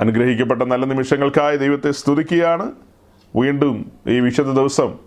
അനുഗ്രഹിക്കപ്പെട്ട 0.00 0.62
നല്ല 0.62 0.84
നിമിഷങ്ങൾക്കായി 0.84 1.56
ദൈവത്തെ 1.56 1.90
സ്തുതിക്കുകയാണ്. 1.90 2.72
വീണ്ടും 3.36 3.92
ഈ 4.08 4.20
വിശുദ്ധ 4.20 4.50
ദിവസം 4.50 4.98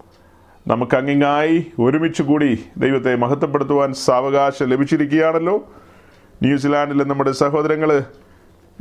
നമുക്ക് 0.67 0.95
അങ്ങിങ്ങായി 0.95 1.67
ഒരുമിച്ച് 1.79 2.23
കൂടി 2.23 2.65
ദൈവത്തെ 2.77 3.15
മഹത്വപ്പെടുത്തുവാൻ 3.15 3.93
സാവകാശം 3.93 4.65
ലഭിച്ചിരിക്കുകയാണല്ലോ. 4.65 5.67
ന്യൂസിലാൻഡിലെ 6.43 7.03
നമ്മുടെ 7.03 7.31
സഹോദരങ്ങൾ 7.31 8.03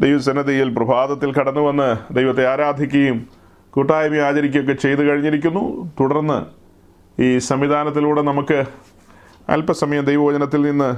ദൈവസന്നദ്ധയിൽ 0.00 0.74
പ്രഭാതത്തിൽ 0.74 1.32
കടന്നു 1.32 1.60
വന്ന് 1.60 2.14
ദൈവത്തെ 2.14 2.46
ആരാധിക്കുകയും 2.46 3.26
കൂട്ടായ്മ 3.70 4.16
ആചരിക്കുകയൊക്കെ 4.16 4.72
ചെയ്തു 4.72 5.00
കഴിഞ്ഞിരിക്കുന്നു. 5.00 5.92
തുടർന്ന് 6.00 6.38
ഈ 7.22 7.38
സംവിധാനത്തിലൂടെ 7.38 8.22
നമുക്ക് 8.22 8.64
അല്പസമയം 9.48 10.04
ദൈവവചനത്തിൽ 10.04 10.62
നിന്ന് 10.62 10.96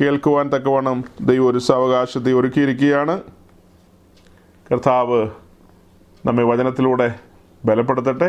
കേൾക്കുവാൻ 0.00 0.48
തക്കവണ്ണം 0.48 1.04
ദൈവം 1.20 1.46
ഒരു 1.46 1.58
സാവകാശത്തെ 1.58 2.32
ഒരുക്കിയിരിക്കുകയാണ്. 2.32 3.20
കർത്താവ് 4.72 5.28
നമ്മെ 6.26 6.42
വചനത്തിലൂടെ 6.42 7.14
ബലപ്പെടുത്തട്ടെ. 7.64 8.28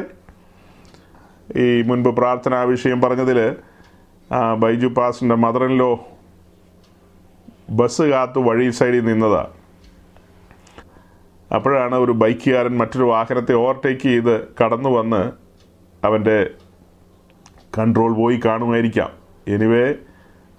ഈ 1.59 1.81
മുൻപ് 1.81 2.09
പ്രാർത്ഥനാ 2.09 2.61
വിഷയം 2.61 3.01
പറഞ്ഞതിൽ 3.01 3.55
ബൈജു 4.57 4.87
പാസിന്റെ 4.87 5.35
മദറിലോ 5.35 5.99
ബസ് 7.69 8.01
കാത്ത് 8.01 8.39
വഴി 8.39 8.69
സൈഡിൽ 8.69 9.05
നിന്നതാ. 9.05 9.47
അപ്പോഴാണ് 11.55 11.95
ഒരു 11.95 12.11
ബൈക്കുകാരൻ 12.11 12.77
മറ്റൊരു 12.77 13.03
വാഹനത്തെ 13.03 13.53
ഓവർടേക്ക് 13.53 14.01
ചെയ്ത് 14.01 14.47
കടന്നു 14.63 14.89
വന്ന് 14.89 15.31
അവന്റെ 16.05 16.49
കൺട്രോൾ 17.77 18.13
പോയി 18.15 18.39
കാണുമായിരിക്കാം. 18.45 19.11
എനിവേ 19.47 19.93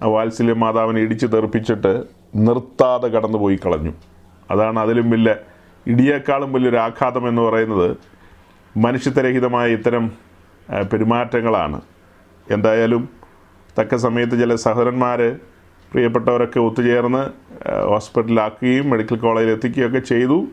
വാത്സല്യ 0.01 0.53
മാതാവിനെ 0.53 1.01
ഇടിച്ചു 1.01 1.27
തെറിപ്പിച്ചിട്ട് 1.27 2.03
നിർത്താതെ 2.35 3.07
കടന്നു 3.07 3.37
പോയി 3.37 3.55
കളഞ്ഞു. 3.55 3.93
അതാണ് 4.51 4.79
അതിലും 4.79 5.09
വലിയ 5.09 5.35
ഇടിയേക്കാളും 5.87 6.53
വലിയൊരു 6.53 6.77
ആഘാതം 6.77 7.27
എന്ന് 7.27 7.41
പറയുന്നത് 7.41 7.97
മനുഷ്യത്വരഹിതമായ 8.77 9.67
ഇത്തരം 9.71 10.11
പെരുമാറ്റങ്ങളാണ്. 10.93 11.81
എന്തായാലും 12.51 13.09
തക്ക 13.79 13.95
സമയത്ത് 13.95 14.39
ചില 14.39 14.55
സഹോദരന്മാർ 14.55 15.39
പ്രിയപ്പെട്ടവരൊക്കെ 15.91 16.59
ഒത്തുചേർന്ന് 16.59 17.23
ഹോസ്പിറ്റലാക്കുകയും 17.89 18.89
മെഡിക്കൽ 18.89 19.15
കോളേജിൽ 19.15 19.51
എത്തിക്കുകയൊക്കെ 19.51 19.99
ചെയ്തു. 19.99 20.47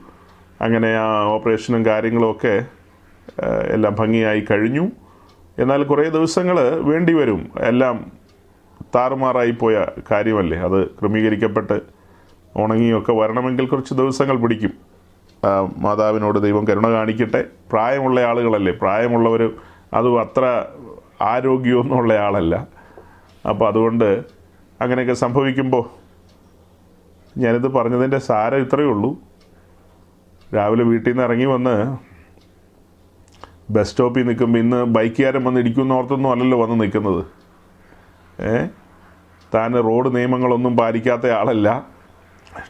അങ്ങനെ 0.61 0.95
ആ 0.95 1.25
ഓപ്പറേഷനും 1.25 1.87
കാര്യങ്ങളുമൊക്കെ 1.87 2.65
എല്ലാം 3.69 3.95
ഭംഗിയായി 3.99 4.45
കഴിഞ്ഞു. 4.51 4.91
എന്നാൽ 5.59 5.85
കുറേ 5.85 6.09
ദിവസങ്ങൾ 6.09 6.79
വേണ്ടി 6.79 7.13
വരും. 7.13 7.51
എല്ലാം 7.61 8.13
താറുമാറായി 8.95 9.51
പോയ 9.51 9.87
കാര്യമല്ലേ? 10.11 10.59
അത് 10.59 10.87
ക്രമീകരിക്കപ്പെട്ട് 10.87 11.81
ഉണങ്ങിയൊക്കെ 12.57 13.13
വരണമെങ്കിൽ 13.13 13.67
കുറച്ച് 13.67 13.95
ദിവസങ്ങൾ 13.95 14.37
പിടിക്കും. 14.37 14.92
മാതാവിനോട് 15.79 16.43
ദൈവം 16.43 16.67
കരുണ 16.67 16.91
കാണിക്കട്ടെ. 16.91 17.45
പ്രായമുള്ള 17.73 18.21
ആളുകളല്ലേ. 18.21 18.73
പ്രായമുള്ളവർ 18.73 19.51
അതും 19.95 20.21
അത്ര 20.21 20.65
ആരോഗ്യമൊന്നുമുള്ള 21.23 22.15
ആളല്ല. 22.15 22.67
അപ്പോൾ 23.49 23.69
അതുകൊണ്ട് 23.69 24.25
അങ്ങനെയൊക്കെ 24.81 25.15
സംഭവിക്കുമ്പോൾ 25.15 26.03
ഞാനിത് 27.39 27.69
പറഞ്ഞതിന്റെ 27.69 28.19
സാരം 28.19 28.59
ഇത്രയേ 28.59 28.87
ഉള്ളൂ. 28.87 29.17
രാവിലെ 30.55 30.85
വീട്ടിൽ 30.85 31.11
നിന്ന് 31.11 31.23
ഇറങ്ങി 31.23 31.45
വന്ന് 31.45 31.97
ബസ് 33.71 33.91
സ്റ്റോപ്പിൽ 33.91 34.27
നിൽക്കുമ്പോൾ 34.27 34.59
ഇന്ന് 34.59 34.85
ബൈക്കുകാരൻ 34.85 35.45
വന്ന് 35.45 35.61
ഇടിക്കുന്ന 35.61 35.93
ഓർത്തൊന്നും 35.93 36.31
അല്ലല്ലോ 36.31 36.63
വന്ന് 36.63 36.81
നിൽക്കുന്നത്. 36.81 37.25
ഏ? 38.43 38.67
താൻ 39.55 39.83
റോഡ് 39.83 40.17
നിയമങ്ങളൊന്നും 40.17 40.77
പാലിക്കാത്ത 40.77 41.27
ആളല്ല. 41.27 41.87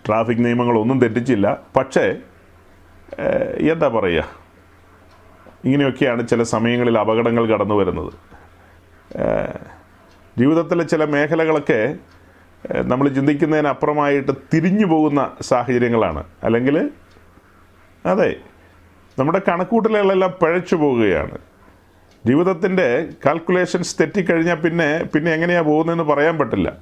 ട്രാഫിക് 0.07 0.45
നിയമങ്ങളൊന്നും 0.45 1.01
തെറ്റിച്ചില്ല. 1.01 1.59
പക്ഷേ 1.77 2.17
എന്താ 3.73 3.89
പറയുക 3.89 4.25
ഇങ്ങനെയൊക്കെയാണ് 5.65 6.29
ചില 6.29 6.43
സമയങ്ങളിൽ 6.43 6.99
അപകടങ്ങൾ 6.99 7.47
കടന്നു 7.47 7.75
വരുന്നത്. 7.75 8.13
ജീവിതത്തിലെ 10.39 10.85
ചില 10.85 11.05
മേഖലകളൊക്കെ 11.05 11.97
നമ്മൾ 12.83 13.09
ചിന്തിക്കുന്നതിനപ്പുറമായിട്ട് 13.09 14.33
തിരിഞ്ഞു 14.55 14.87
പോകുന്ന 14.87 15.31
സാഹചര്യങ്ങളാണ്. 15.41 16.25
അല്ലെങ്കിൽ 16.45 16.91
അതെ 18.07 18.37
നമ്മുടെ 19.19 19.41
കണക്കൂട്ടലുകളെല്ലാം 19.49 20.35
പഴച്ചു 20.43 20.77
പോവുകയാണ്. 20.77 21.39
ജീവിതത്തിന്റെ 22.27 23.09
കാൽക്കുലേഷൻസ് 23.27 23.97
തെറ്റിക്കഴിഞ്ഞാൽ 24.01 24.55
പിന്നെ 24.55 25.05
പിന്നെ 25.15 25.33
എങ്ങനെയാണ് 25.33 25.67
പോകുന്നതെന്ന് 25.67 26.05
പറയാൻ 26.05 26.39
പറ്റില്ല. 26.39 26.77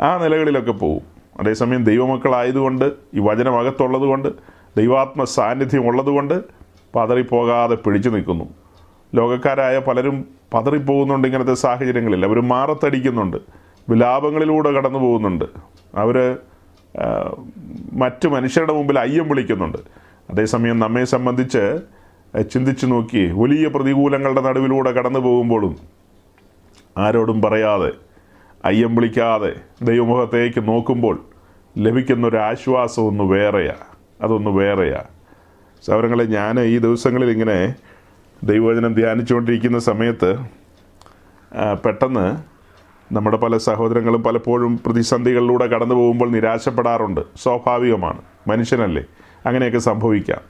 ആ 0.00 0.18
നിലകളിലൊക്കെ 0.18 0.72
പോകും 0.72 1.18
അതേസമയം 1.40 1.84
ദൈവമക്കളായതുകൊണ്ട് 1.84 2.84
ഈ 3.14 3.18
വചനം 3.18 3.58
അകത്തുള്ളത് 3.58 4.02
കൊണ്ട് 4.02 4.57
ദൈവാത്മ 4.78 5.24
സാന്നിധ്യം 5.24 5.84
ഉള്ളതുകൊണ്ട് 5.88 6.36
പതറിപ്പോകാതെ 6.94 7.76
പിടിച്ചു 7.84 8.10
നിൽക്കുന്നു. 8.14 8.46
ലോകക്കാരായ 9.14 9.76
പലരും 9.78 10.16
പതറിപ്പോകുന്നുണ്ട് 10.54 11.28
ഇങ്ങനത്തെ 11.28 11.54
സാഹചര്യങ്ങളിൽ. 11.64 12.22
അവർ 12.26 12.38
മാറത്തടിക്കുന്നുണ്ട്. 12.52 13.36
വിലാപങ്ങളിലൂടെ 13.88 14.70
കടന്നു 14.70 14.98
പോകുന്നുണ്ട് 14.98 15.44
അവർ 16.02 16.16
മറ്റു 17.92 18.28
മനുഷ്യരുടെ 18.28 18.72
മുമ്പിൽ 18.72 18.98
അയ്യം 18.98 19.28
വിളിക്കുന്നുണ്ട്. 19.28 19.78
അതേസമയം 20.30 20.78
നമ്മെ 20.78 21.04
സംബന്ധിച്ച് 21.04 21.62
ചിന്തിച്ചു 22.52 22.86
നോക്കി 22.86 23.22
വലിയ 23.42 23.68
പ്രതികൂലങ്ങളുടെ 23.68 24.40
നടുവിലൂടെ 24.40 24.90
കടന്നു 24.92 25.20
പോകുമ്പോഴും 25.26 25.74
ആരോടും 26.98 27.38
പറയാതെ 27.42 27.90
അയ്യം 28.64 28.92
വിളിക്കാതെ 28.94 29.52
ദൈവമുഖത്തേക്ക് 29.82 30.60
നോക്കുമ്പോൾ 30.68 31.16
ലഭിക്കുന്ന 31.78 32.26
ഒരു 32.26 32.38
ആശ്വാസം 32.50 33.02
ഒന്ന് 33.02 33.24
വേറെയാ. 33.24 33.78
അതൊന്ന് 34.22 34.50
വേറെയാ. 34.50 35.02
സൗരങ്ങളെ 35.86 36.24
ഞാൻ 36.24 36.60
ഈ 36.60 36.78
ദിവസങ്ങളിൽ 36.78 37.30
ഇങ്ങനെ 37.30 37.74
ദൈവവചനം 38.42 38.94
ധ്യാനിച്ചുകൊണ്ടിരിക്കുന്ന 38.94 39.78
സമയത്ത് 39.78 40.38
പെട്ടെന്ന് 41.84 42.36
നമ്മുടെ 43.14 43.36
പല 43.36 43.56
സഹോദരങ്ങളും 43.56 44.22
പലപ്പോഴും 44.22 44.80
പ്രതിസന്ധികളിലൂടെ 44.86 45.66
കടന്നു 45.66 45.94
പോകുമ്പോൾ 45.94 46.30
നിരാശപ്പെടാറുണ്ട്. 46.30 47.20
സ്വാഭാവികമാണ്. 47.42 48.20
മനുഷ്യനല്ലേ? 48.48 49.04
അങ്ങനെയൊക്കെ 49.46 49.78
സംഭവിക്കാം. 49.78 50.40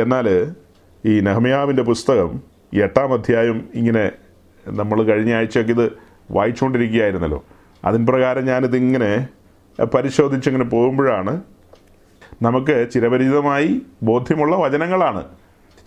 എന്നാൽ 0.00 0.54
ഈ 1.06 1.20
നെഹമ്യാവിന്റെ 1.20 1.82
പുസ്തകം 1.82 2.40
എട്ടാം 2.74 3.12
അധ്യായം 3.12 3.68
ഇങ്ങനെ 3.74 4.12
നമ്മൾ 4.68 5.02
കഴിഞ്ഞ 5.02 5.34
ആഴ്ചയൊക്കെ 5.34 5.72
ഇത് 5.72 5.92
വായിച്ചുകൊണ്ടിരിക്കുകയായിരുന്നല്ലോ. 6.30 7.44
അതിൻ 7.84 8.06
പ്രകാരം 8.06 8.44
ഞാനിതിങ്ങനെ 8.44 9.28
പരിശോധിച്ചിങ്ങനെ 9.84 10.64
പോകുമ്പോഴാണ് 10.64 11.40
നമുക്ക് 12.42 12.88
ചിരപരിചിതമായി 12.94 13.82
ബോധ്യമുള്ള 14.02 14.56
വചനങ്ങളാണ്. 14.56 15.24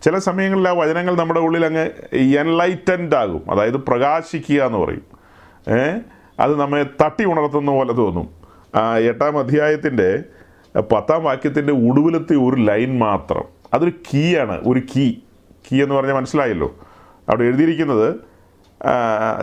ചില 0.03 0.17
സമയങ്ങളിൽ 0.17 0.69
ആ 0.69 0.71
വചനങ്ങൾ 0.71 1.15
നമ്മുടെ 1.15 1.39
ഉള്ളിൽ 1.39 1.65
അങ്ങ് 1.65 1.89
എൻലൈറ്റൻഡ് 2.15 3.15
ആകും. 3.15 3.51
അതായത് 3.51 3.77
പ്രകാശിക്കുക 3.77 4.63
എന്ന് 4.63 4.77
പറയും. 4.77 5.01
അത് 6.39 6.59
നമ്മെ 6.59 6.83
തട്ടി 6.83 7.25
ഉണർത്തുന്ന 7.25 7.71
പോലെ 7.71 7.93
തോന്നും. 7.93 8.29
എട്ടാം 8.99 9.37
അധ്യായത്തിന്റെ 9.37 10.23
പത്താം 10.79 11.23
വാക്യത്തിന്റെ 11.23 11.73
ഒടുവിലത്തെ 11.73 12.33
ഒരു 12.33 12.61
ലൈൻ 12.61 12.99
മാത്രം. 12.99 13.43
അതൊരു 13.73 13.91
കീ 13.91 14.37
ആണ്. 14.37 14.61
ഒരു 14.67 14.79
കീ 14.79 15.11
കീ 15.71 15.83
എന്ന് 15.83 15.95
പറഞ്ഞാൽ 15.95 16.13
മനസ്സിലായല്ലോ. 16.13 16.75
അവിടെ 17.29 17.43
എഴുതിയിരിക്കുന്നത് 17.43 18.16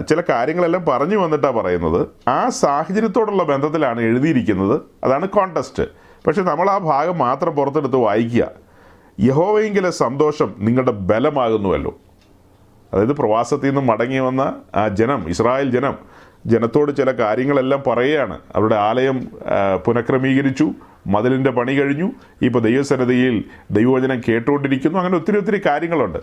ചില 0.08 0.22
കാര്യങ്ങളെല്ലാം 0.28 0.84
പറഞ്ഞു 0.84 1.16
വന്നിട്ടാണ് 1.16 1.56
പറയുന്നത്. 1.56 2.06
ആ 2.28 2.48
സാഹചര്യത്തോടുള്ള 2.48 3.42
ബന്ധത്തിലാണ് 3.42 4.00
എഴുതിയിരിക്കുന്നത്. 4.00 4.80
അതാണ് 5.04 5.28
കോണ്ടസ്റ്റ് 5.28 5.82
പക്ഷെ 6.26 6.42
നമ്മൾ 6.42 6.70
ആ 6.70 6.78
ഭാഗം 6.78 7.18
മാത്രം 7.18 7.52
പുറത്തെടുത്ത് 7.54 7.96
വായിക്കുക. 7.96 8.50
യഹോവയെങ്കിലെ 9.20 9.90
സന്തോഷം 9.90 10.54
നിങ്ങളുടെ 10.58 10.90
ബലമാകുന്നുവല്ലോ. 10.90 11.98
അതായത് 12.92 13.12
പ്രവാസത്തിൽ 13.12 13.66
നിന്ന് 13.66 13.80
മടങ്ങി 13.80 14.18
വന്ന 14.18 14.54
ആ 14.74 14.88
ജനം 14.88 15.28
ഇസ്രായേൽ 15.28 15.70
ജനം 15.70 15.98
ജനത്തോട് 16.46 16.96
ചില 16.96 17.10
കാര്യങ്ങളെല്ലാം 17.10 17.82
പറയുകയാണ്. 17.86 18.38
അവരുടെ 18.54 18.76
ആലയം 18.76 19.28
പുനഃക്രമീകരിച്ചു 19.84 20.70
മതിലിന്റെ 21.06 21.50
പണി 21.50 21.72
കഴിഞ്ഞു. 21.72 22.10
ഇപ്പോൾ 22.42 22.58
ദൈവസന്നിധിയിൽ 22.58 23.44
ദൈവവചനം 23.70 24.20
കേട്ടുകൊണ്ടിരിക്കുന്നു. 24.28 24.98
അങ്ങനെ 24.98 25.16
ഒത്തിരി 25.16 25.38
ഒത്തിരി 25.38 25.60
കാര്യങ്ങളുണ്ട്. 25.66 26.18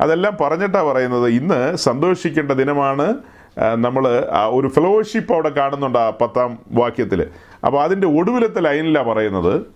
അതെല്ലാം 0.00 0.36
പറഞ്ഞിട്ടാണ് 0.40 0.86
പറയുന്നത്. 0.86 1.28
ഇന്ന് 1.28 1.76
സന്തോഷിക്കേണ്ട 1.76 2.52
ദിനമാണ് 2.52 3.14
നമ്മൾ 3.58 4.28
ഒരു 4.48 4.68
ഫെലോഷിപ്പ് 4.68 5.32
അവിടെ 5.32 5.48
കാണുന്നുണ്ട് 5.48 5.98
ആ 5.98 6.10
പത്താം 6.10 6.58
വാക്യത്തിൽ 6.70 7.26
അപ്പോൾ 7.66 7.82
അതിന്റെ 7.82 8.06
ഒടുവിലത്തെ 8.06 8.60
ലൈനിലാണ് 8.60 9.06
പറയുന്നത് 9.08 9.66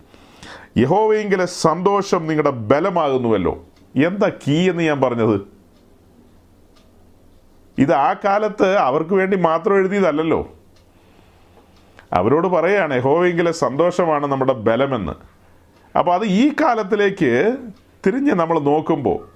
യഹോവയെങ്കിലെ 0.77 1.45
സന്തോഷം 1.45 2.27
നിങ്ങളുടെ 2.27 2.49
ബലമാകുന്നുവല്ലോ. 2.49 3.65
എന്താ 3.95 4.29
കീ 4.29 4.69
എന്ന് 4.69 4.83
ഞാൻ 4.83 5.01
പറഞ്ഞത്? 5.01 5.41
ഇത് 7.77 7.93
ആ 7.93 8.13
കാലത്ത് 8.13 8.77
അവർക്ക് 8.77 9.13
വേണ്ടി 9.13 9.37
മാത്രം 9.37 9.75
എഴുതിയതല്ലല്ലോ. 9.75 10.53
അവരോട് 12.13 12.47
പറയുകയാണ് 12.47 12.93
യഹോവയെങ്കിലെ 12.93 13.51
സന്തോഷമാണ് 13.51 14.27
നമ്മുടെ 14.27 14.53
ബലമെന്ന്. 14.53 15.11
അപ്പോൾ 15.97 16.13
അത് 16.13 16.25
ഈ 16.25 16.53
കാലത്തിലേക്ക് 16.61 17.55
തിരിഞ്ഞ് 18.05 18.31
നമ്മൾ 18.31 18.59
നോക്കുമ്പോൾ 18.59 19.27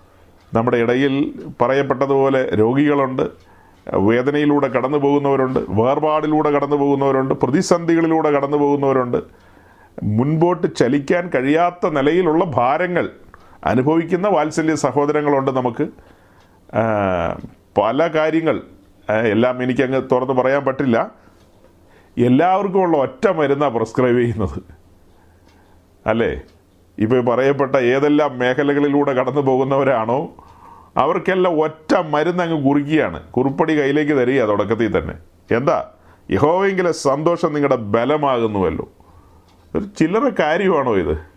നമ്മുടെ 0.56 0.78
ഇടയിൽ 0.78 1.34
പറയപ്പെട്ടതുപോലെ 1.62 2.56
രോഗികളുണ്ട് 2.56 3.55
വേദനയിലൂടെ 3.94 4.68
കടന്നു 4.68 4.98
പോകുന്നവരുണ്ട് 4.98 5.60
വേർപാടിലൂടെ 5.70 6.52
കടന്നു 6.52 6.76
പോകുന്നവരുണ്ട് 6.76 7.34
പ്രതിസന്ധികളിലൂടെ 7.34 8.32
കടന്നു 8.32 8.58
പോകുന്നവരുണ്ട്. 8.58 9.18
മുൻപോട്ട് 10.04 10.76
ചലിക്കാൻ 10.76 11.32
കഴിയാത്ത 11.36 11.90
നിലയിലുള്ള 11.90 12.46
ഭാരങ്ങൾ 12.46 13.10
അനുഭവിക്കുന്ന 13.66 14.28
വാത്സല്യ 14.28 14.76
സഹോദരങ്ങളുണ്ട് 14.76 15.52
നമുക്ക്. 15.52 15.88
പല 17.82 18.08
കാര്യങ്ങൾ 18.08 18.62
എല്ലാം 19.12 19.64
എനിക്കങ്ങ് 19.64 20.02
തുറന്ന് 20.12 20.34
പറയാൻ 20.34 20.66
പറ്റില്ല. 20.66 21.12
എല്ലാവർക്കും 22.18 22.82
ഉള്ള 22.82 22.98
ഒറ്റ 22.98 23.28
മരുന്നാണ് 23.28 23.74
പ്രിസ്ക്രൈബ് 23.74 24.18
ചെയ്യുന്നത്. 24.18 24.62
അല്ലേ? 26.08 26.42
ഇപ്പോൾ 27.00 27.22
പറയപ്പെട്ട 27.22 27.76
ഏതെല്ലാം 27.76 28.40
മേഖലകളിലൂടെ 28.40 29.14
കടന്നു 29.14 29.42
പോകുന്നവരാണോ? 29.42 30.30
അവർക്കെല്ലാം 30.98 31.62
ഒറ്റ 31.62 31.96
മരുന്ന് 31.96 32.44
അങ്ങ് 32.44 32.68
കുറിക്കുകയാണ് 32.68 33.24
കുറിപ്പടി 33.24 33.80
കയ്യിലേക്ക് 33.80 34.12
തരിക 34.12 34.46
തുടക്കത്തിൽ 34.46 34.98
തന്നെ. 34.98 35.14
എന്താ? 35.56 35.90
യഹോവെങ്കിലെ 36.32 36.92
സന്തോഷം 36.92 37.54
നിങ്ങളുടെ 37.54 37.76
ബലമാകുന്നുവല്ലോ. 37.76 38.88
ഒരു 39.76 39.84
ചില്ലറ 40.00 40.32
കാര്യമാണോ 40.40 40.96
ഇത്? 40.98 41.36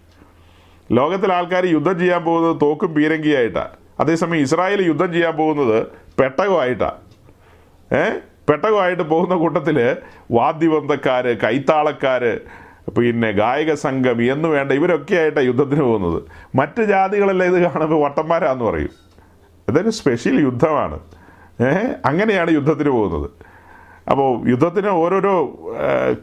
ലോകത്തിലെ 0.92 1.34
ആൾക്കാർ 1.34 1.66
യുദ്ധം 1.66 1.98
ചെയ്യാൻ 1.98 2.24
പോകുന്നത് 2.24 2.56
തോക്കും 2.62 2.94
പീരങ്കിയായിട്ടാണ് 2.94 3.68
അതേസമയം 4.00 4.40
ഇസ്രായേൽ 4.40 4.86
യുദ്ധം 4.86 5.12
ചെയ്യാൻ 5.12 5.36
പോകുന്നത് 5.36 5.86
പെട്ടകമായിട്ടാണ് 6.20 6.98
ഏ? 7.96 8.10
പെട്ടകമായിട്ട് 8.48 9.02
പോകുന്ന 9.02 9.34
കൂട്ടത്തിൽ 9.34 9.96
വാദ്യബന്ധക്കാർ 10.30 11.26
കൈത്താളക്കാർ 11.26 12.40
പിന്നെ 12.98 13.30
ഗായക 13.30 13.74
സംഘം 13.74 14.32
എന്നു 14.32 14.48
വേണ്ട 14.48 14.72
ഇവരൊക്കെ 14.72 15.14
ആയിട്ടാണ് 15.14 15.46
യുദ്ധത്തിന് 15.46 15.82
പോകുന്നത്. 15.82 16.22
മറ്റ് 16.54 16.82
ജാതികളെല്ലാം 16.82 17.56
ഇത് 17.56 17.62
കാണുമ്പോൾ 17.62 18.04
വട്ടന്മാരാന്ന് 18.04 18.64
പറയും. 18.64 19.07
ഇതൊരു 19.68 19.90
സ്പെഷ്യൽ 19.90 20.36
യുദ്ധമാണ്. 20.40 20.98
അങ്ങനെയാണ് 22.04 22.50
യുദ്ധത്തിന് 22.50 22.88
പോകുന്നത്. 22.88 23.30
അപ്പോൾ 24.10 24.28
യുദ്ധത്തിന് 24.50 24.86
ഓരോരോ 24.86 25.34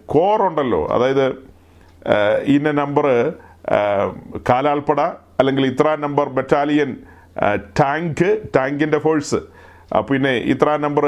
കോർ 0.06 0.42
ഉണ്ടല്ലോ. 0.42 0.88
അതായത് 0.88 1.25
ഇന്ന 2.56 2.71
നമ്പർ 2.71 3.33
കാലാൾപ്പട 4.50 5.01
അല്ലെങ്കിൽ 5.39 5.65
ഇത്ര 5.65 5.95
നമ്പർ 5.95 6.30
ബറ്റാലിയൻ 6.30 6.97
ടാങ്ക് 7.80 8.27
ടാങ്കിന്റെ 8.56 8.97
ഫോഴ്സ് 8.97 9.39
പിന്നെ 10.09 10.33
ഇത്ര 10.53 10.75
നമ്പർ 10.75 11.06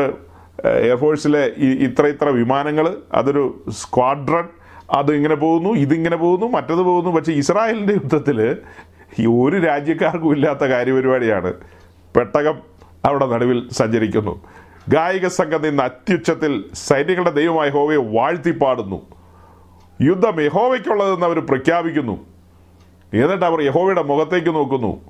എയർഫോഴ്സിലെ 0.65 1.43
ഇത്ര 1.87 2.03
ഇത്ര 2.07 2.29
വിമാനങ്ങൾ 2.29 2.97
അതൊരു 3.13 3.43
സ്ക്വാഡ്രൺ 3.69 4.45
അത് 4.91 5.11
ഇങ്ങനെ 5.15 5.35
പോകുന്നു 5.35 5.69
ഇതിങ്ങനെ 5.69 6.15
പോകുന്നു 6.15 6.45
മറ്റത് 6.45 6.83
പോകുന്നു. 6.89 7.11
പക്ഷേ 7.11 7.33
ഇസ്രായേലിന്റെ 7.33 7.93
യുദ്ധത്തിൽ 7.93 8.39
ഒരു 9.41 9.57
രാജ്യക്കാർക്കും 9.57 10.31
ഇല്ലാത്ത 10.31 10.63
കാര്യപരിപാടിയാണ്. 10.63 11.51
പെട്ടകം 12.17 12.59
അവിടെ 13.05 13.25
നടുവിൽ 13.25 13.69
സഞ്ചരിക്കുന്നു. 13.69 14.41
ഗായിക 14.89 15.27
സംഘം 15.27 15.61
നിന്ന് 15.61 15.83
അത്യുച്ചത്തിൽ 15.83 16.65
സൈനികളുടെ 16.73 17.29
ദൈവമായ 17.29 17.69
ഹോവയെ 17.69 17.97
വാഴ്ത്തി 17.97 18.51
പാടുന്നു 18.51 19.01
യുദ്ധം 20.01 20.41
യഹോവയ്ക്കുള്ളതെന്ന് 20.41 21.25
അവർ 21.25 21.39
പ്രഖ്യാപിക്കുന്നു. 21.39 22.25
എന്നിട്ട് 23.13 23.45
അവർ 23.45 23.61
യഹോവയുടെ 23.61 24.03
മുഖത്തേക്ക് 24.03 24.47
നോക്കുന്നു. 24.47 25.01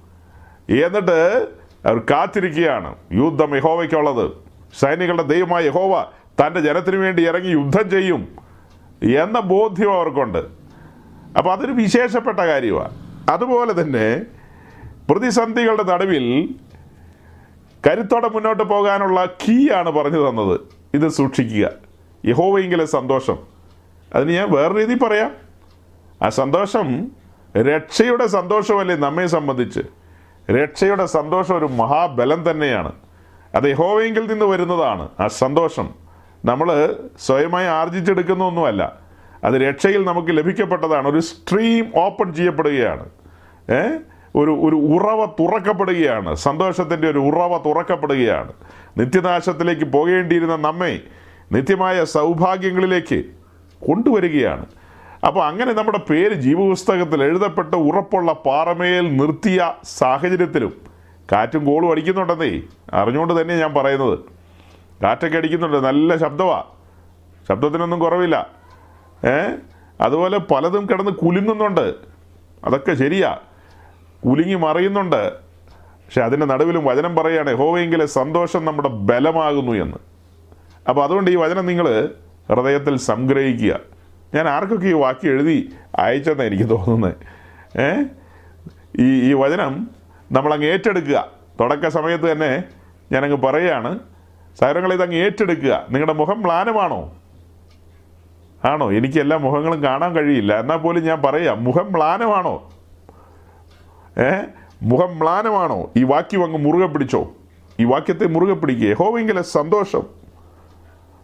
എന്നിട്ട് 0.70 1.48
അവർ 1.86 1.98
കാത്തിരിക്കുകയാണ്. 2.00 2.96
യുദ്ധം 3.14 3.56
യഹോവയ്ക്കുള്ളത്. 3.56 4.32
സൈനികളുടെ 4.80 5.24
ദൈവമായ 5.24 5.64
യഹോവ 5.64 6.06
തന്റെ 6.42 6.60
ജനത്തിന് 6.60 6.96
വേണ്ടി 6.96 7.28
ഇറങ്ങി 7.28 7.52
യുദ്ധം 7.52 7.90
ചെയ്യും 7.90 8.28
എന്ന 9.04 9.40
ബോധ്യം 9.40 9.94
അവർക്കുണ്ട്. 9.94 10.38
അപ്പോൾ 11.38 11.52
അതൊരു 11.52 11.72
വിശേഷപ്പെട്ട 11.72 12.40
കാര്യമാണ്. 12.40 12.92
അതുപോലെ 13.30 13.82
തന്നെ 13.82 14.22
പ്രതിസന്ധികളുടെ 15.10 15.84
നടുവിൽ 15.84 16.56
കരുത്തോടെ 17.86 18.30
മുന്നോട്ട് 18.30 18.64
പോകാനുള്ള 18.64 19.26
കീ 19.26 19.72
ആണ് 19.72 19.90
പറഞ്ഞു 19.90 20.30
തന്നത്. 20.30 20.60
ഇത് 20.94 21.08
സൂക്ഷിക്കുക. 21.08 21.70
യഹോവയെങ്കിലെ 22.26 22.86
സന്തോഷം. 22.86 23.38
അതിന് 24.16 24.32
ഞാൻ 24.32 24.52
വേറെ 24.52 24.80
രീതി 24.80 24.96
പറയാം. 24.96 25.32
ആ 26.22 26.30
സന്തോഷം 26.30 27.12
രക്ഷയുടെ 27.58 28.28
സന്തോഷമല്ലേ 28.28 28.96
നമ്മെ 28.96 29.28
സംബന്ധിച്ച്? 29.28 29.80
രക്ഷയുടെ 30.52 31.06
സന്തോഷം 31.06 31.58
ഒരു 31.58 31.66
മഹാബലം 31.66 32.52
തന്നെയാണ്. 32.52 32.92
അത് 33.56 33.64
യഹോവയെങ്കിൽ 33.64 34.32
നിന്ന് 34.32 34.46
വരുന്നതാണ് 34.46 35.10
ആ 35.20 35.28
സന്തോഷം. 35.28 35.90
നമ്മൾ 36.46 36.96
സ്വയമായി 37.20 37.68
ആർജിച്ചെടുക്കുന്ന 37.68 38.44
ഒന്നുമല്ല 38.44 39.00
അത് 39.44 39.56
രക്ഷയിൽ 39.56 40.06
നമുക്ക് 40.06 40.38
ലഭിക്കപ്പെട്ടതാണ്. 40.38 41.08
ഒരു 41.08 41.20
സ്ട്രീം 41.20 41.92
ഓപ്പൺ 41.96 42.34
ചെയ്യപ്പെടുകയാണ്. 42.34 43.10
ഏ? 43.72 43.98
ഒരു 44.38 44.52
ഒരു 44.52 44.76
ഉറവ 44.76 45.26
തുറക്കപ്പെടുകയാണ്. 45.26 46.36
സന്തോഷത്തിന്റെ 46.36 47.10
ഒരു 47.10 47.20
ഉറവ 47.20 47.58
തുറക്കപ്പെടുകയാണ്. 47.58 48.54
നിത്യനാശത്തിലേക്ക് 48.98 49.86
പോകേണ്ടിയിരുന്ന 49.86 50.56
നമ്മെ 50.56 51.00
നിത്യമായ 51.52 52.04
സൗഭാഗ്യങ്ങളിലേക്ക് 52.04 53.24
കൊണ്ടുവരികയാണ്. 53.88 54.66
അപ്പോൾ 55.28 55.46
അങ്ങനെ 55.46 55.74
നമ്മുടെ 55.74 55.98
പേര് 55.98 56.34
ജീവപുസ്തകത്തിൽ 56.34 57.24
എഴുതപ്പെട്ട 57.24 57.76
ഉറപ്പുള്ള 57.76 58.34
പാറമേൽ 58.34 59.18
നിർത്തിയ 59.18 59.74
സാഹചര്യത്തിലും 59.84 60.74
കാറ്റും 61.32 61.66
കോളും 61.66 61.92
അടിക്കുന്നുണ്ടെന്നേ 61.92 62.62
അറിഞ്ഞുകൊണ്ട് 62.94 63.42
തന്നെ 63.42 63.58
ഞാൻ 63.58 63.74
പറയുന്നത്. 63.74 64.20
കാറ്റൊക്കെ 65.04 65.38
അടിക്കുന്നുണ്ട്. 65.38 65.78
നല്ല 65.78 66.18
ശബ്ദമാണ് 66.18 66.64
ശബ്ദത്തിനൊന്നും 67.50 68.00
കുറവില്ല. 68.00 68.50
ഏ? 69.26 69.50
അതുപോലെ 70.02 70.38
പലതും 70.38 70.88
കിടന്ന് 70.92 71.12
കുലുങ്ങുന്നുണ്ട്. 71.12 71.94
അതൊക്കെ 72.64 72.94
ശരിയാ. 72.94 73.38
കുലുങ്ങി 74.28 74.56
മറിയുന്നുണ്ട്. 74.56 75.34
പക്ഷെ 75.80 76.22
അതിന്റെ 76.22 76.46
നടുവിലും 76.46 76.86
വചനം 76.86 77.16
പറയുകയാണ് 77.16 77.54
ഹോവെങ്കിലെ 77.54 78.06
സന്തോഷം 78.06 78.66
നമ്മുടെ 78.66 78.90
ബലമാകുന്നു 78.90 79.72
എന്ന്. 79.72 79.98
അപ്പോൾ 80.90 81.04
അതുകൊണ്ട് 81.04 81.32
ഈ 81.32 81.36
വചനം 81.36 81.66
നിങ്ങൾ 81.66 82.10
ഹൃദയത്തിൽ 82.50 82.98
സംഗ്രഹിക്കുക. 82.98 83.80
ഞാൻ 84.36 84.48
ആർക്കൊക്കെ 84.48 84.88
ഈ 84.88 84.94
വാക്യം 84.94 85.32
എഴുതി 85.32 85.74
അയച്ചെന്നാണ് 86.00 86.54
എനിക്ക് 86.54 86.70
തോന്നുന്നത് 86.70 87.16
ഏ? 87.82 88.04
ഈ 89.00 89.30
ഈ 89.30 89.34
വചനം 89.34 89.88
നമ്മളങ്ങ് 90.32 90.68
ഏറ്റെടുക്കുക. 90.68 91.28
തുടക്ക 91.60 91.88
സമയത്ത് 91.88 92.32
തന്നെ 92.32 92.64
ഞാനങ്ങ് 93.12 93.38
പറയുകയാണ് 93.38 94.00
സൈരങ്ങളെ 94.60 94.96
ഇതങ്ങ് 94.96 95.16
ഏറ്റെടുക്കുക. 95.16 95.86
നിങ്ങളുടെ 95.90 96.14
മുഖം 96.14 96.42
മ്ലാനമാണോ? 96.42 97.16
ആണോ? 98.66 98.92
എനിക്ക് 98.92 99.20
എല്ലാ 99.20 99.38
മുഖങ്ങളും 99.38 99.84
കാണാൻ 99.84 100.14
കഴിയില്ല. 100.14 100.60
എന്നാൽ 100.60 100.78
പോലും 100.78 101.04
ഞാൻ 101.04 101.22
പറയാം 101.22 101.64
മുഖം 101.64 101.94
മ്ലാനമാണോ? 101.94 102.72
മുഖം 104.82 105.20
മ്ലാനമാണോ? 105.20 105.92
ഈ 105.98 106.04
വാക്യം 106.04 106.44
അങ്ങ് 106.44 106.58
മുറുകെ 106.58 106.86
പിടിച്ചോ. 106.86 107.32
ഈ 107.80 107.84
വാക്യത്തെ 107.84 108.26
മുറുകെ 108.26 108.54
പിടിക്കുക 108.54 108.88
യഹോവെങ്കിലെ 108.88 109.42
സന്തോഷം 109.42 110.04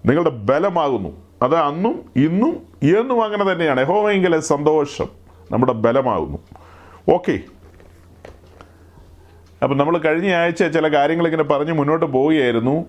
നിങ്ങളുടെ 0.05 0.29
ബലമാകുന്നു. 0.29 1.09
അത് 1.41 1.55
അന്നും 1.55 2.11
ഇന്നും 2.15 2.67
എന്നും 2.83 3.23
അങ്ങനെ 3.23 3.51
തന്നെയാണ്. 3.51 3.81
യഹോവെങ്കിലെ 3.81 4.39
സന്തോഷം 4.39 5.07
നമ്മുടെ 5.51 5.73
ബലമാകുന്നു. 5.73 6.37
ഓക്കെ. 7.13 7.39
അപ്പം 9.63 9.77
നമ്മൾ 9.77 9.97
കഴിഞ്ഞ 9.97 10.35
ആഴ്ച 10.35 10.63
ചില 10.63 10.88
കാര്യങ്ങൾ 10.97 11.25
ഇങ്ങനെ 11.25 11.43
പറഞ്ഞ് 11.43 11.73
മുന്നോട്ട് 11.73 12.05
പോവുകയായിരുന്നു. 12.05 12.85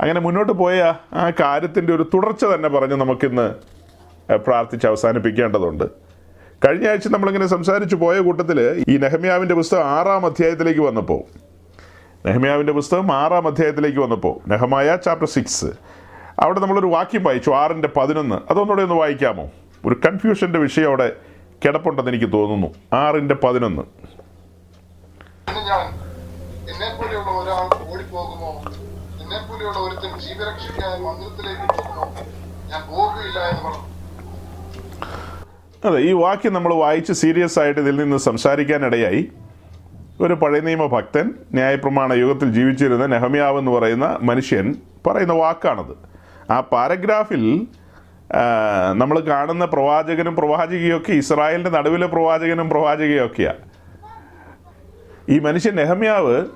അങ്ങനെ 0.00 0.20
മുന്നോട്ട് 0.20 0.52
പോയ 0.52 0.94
ആ 1.12 1.30
കാര്യത്തിന്റെ 1.30 1.94
ഒരു 1.94 2.10
തുടർച്ച 2.14 2.44
തന്നെ 2.44 2.68
പറഞ്ഞ് 2.68 2.94
നമുക്കിന്ന് 2.94 3.54
പ്രാർത്ഥിച്ച് 4.34 4.86
അവസാനിപ്പിക്കേണ്ടതുണ്ട്. 4.86 6.05
കഴിഞ്ഞ 6.64 6.88
ആഴ്ച 6.88 7.08
നമ്മളിങ്ങനെ 7.08 7.46
സംസാരിച്ചു 7.46 7.96
പോയ 7.96 8.18
കൂട്ടത്തിൽ 8.18 8.84
ഈ 8.88 8.96
നെഹമ്യാവിന്റെ 8.96 9.54
പുസ്തകം 9.54 9.84
ആറാം 9.84 10.26
അധ്യായത്തിലേക്ക് 10.26 10.80
വന്നപ്പോൾ 10.80 11.20
നെഹമ്യാവിന്റെ 12.28 12.72
പുസ്തകം 12.72 13.12
ആറാം 13.12 13.46
അധ്യായത്തിലേക്ക് 13.46 13.98
വന്നപ്പോൾ 13.98 14.48
നെഹമായ 14.48 14.96
ചാപ്റ്റർ 14.96 15.28
സിക്സ് 15.28 15.66
അവിടെ 16.38 16.60
നമ്മളൊരു 16.60 16.86
വാക്യം 16.86 17.22
വായിച്ചു 17.24 17.50
ആറിന്റെ 17.50 17.88
പതിനൊന്ന്. 17.96 18.34
അതൊന്നുകൂടെ 18.34 18.82
ഒന്ന് 18.82 18.94
വായിക്കാമോ? 18.94 19.50
ഒരു 19.86 19.96
കൺഫ്യൂഷന്റെ 20.06 20.58
വിഷയം 20.58 20.86
അവിടെ 20.86 21.12
കിടപ്പുണ്ടെന്ന് 21.64 22.10
എനിക്ക് 22.10 22.32
തോന്നുന്നു. 22.32 22.74
ആറിന്റെ 22.92 23.34
പതിനൊന്ന്. 23.34 23.82
ജീവരക്ഷയ്ക്കായി 30.20 31.00
ഞാൻ 32.70 32.82
പോകുകയില്ല 32.88 33.38
എന്ന് 33.38 33.64
പറഞ്ഞു. 33.64 33.96
അതെ 35.88 35.98
ഈ 36.00 36.12
വാക്യം 36.12 36.52
നമ്മൾ 36.52 36.74
വായിച്ച് 36.74 37.12
സീരിയസ് 37.12 37.58
ആയിട്ട് 37.58 37.80
ഇതിൽ 37.80 37.96
നിന്ന് 37.96 38.16
സംസാരിക്കാനിടയായി. 38.16 39.28
ഒരു 40.20 40.34
പഴയ 40.34 40.60
നിയമ 40.60 40.86
ഭക്തൻ 40.86 41.30
ന്യായപ്രമാണ 41.54 42.12
യുഗത്തിൽ 42.12 42.52
ജീവിച്ചിരുന്ന 42.52 43.06
നെഹമ്യാവ് 43.06 43.58
എന്ന് 43.58 43.70
പറയുന്ന 43.70 44.18
മനുഷ്യൻ 44.22 44.74
പറയുന്ന 45.06 45.32
വാക്കാണത്. 45.32 45.94
ആ 46.52 46.60
പാരഗ്രാഫിൽ 46.60 47.66
നമ്മൾ 48.92 49.20
കാണുന്ന 49.20 49.64
പ്രവാചകനും 49.64 50.36
പ്രവാചകയൊക്കെ 50.36 51.12
ഇസ്രായേലിന്റെ 51.12 51.70
നടുവിലെ 51.70 52.06
പ്രവാചകനും 52.06 52.70
പ്രവാചകയൊക്കെയാണ് 52.70 53.62
ഈ 55.28 55.38
മനുഷ്യൻ 55.38 55.76
നെഹമ്യാവ് 55.76 56.46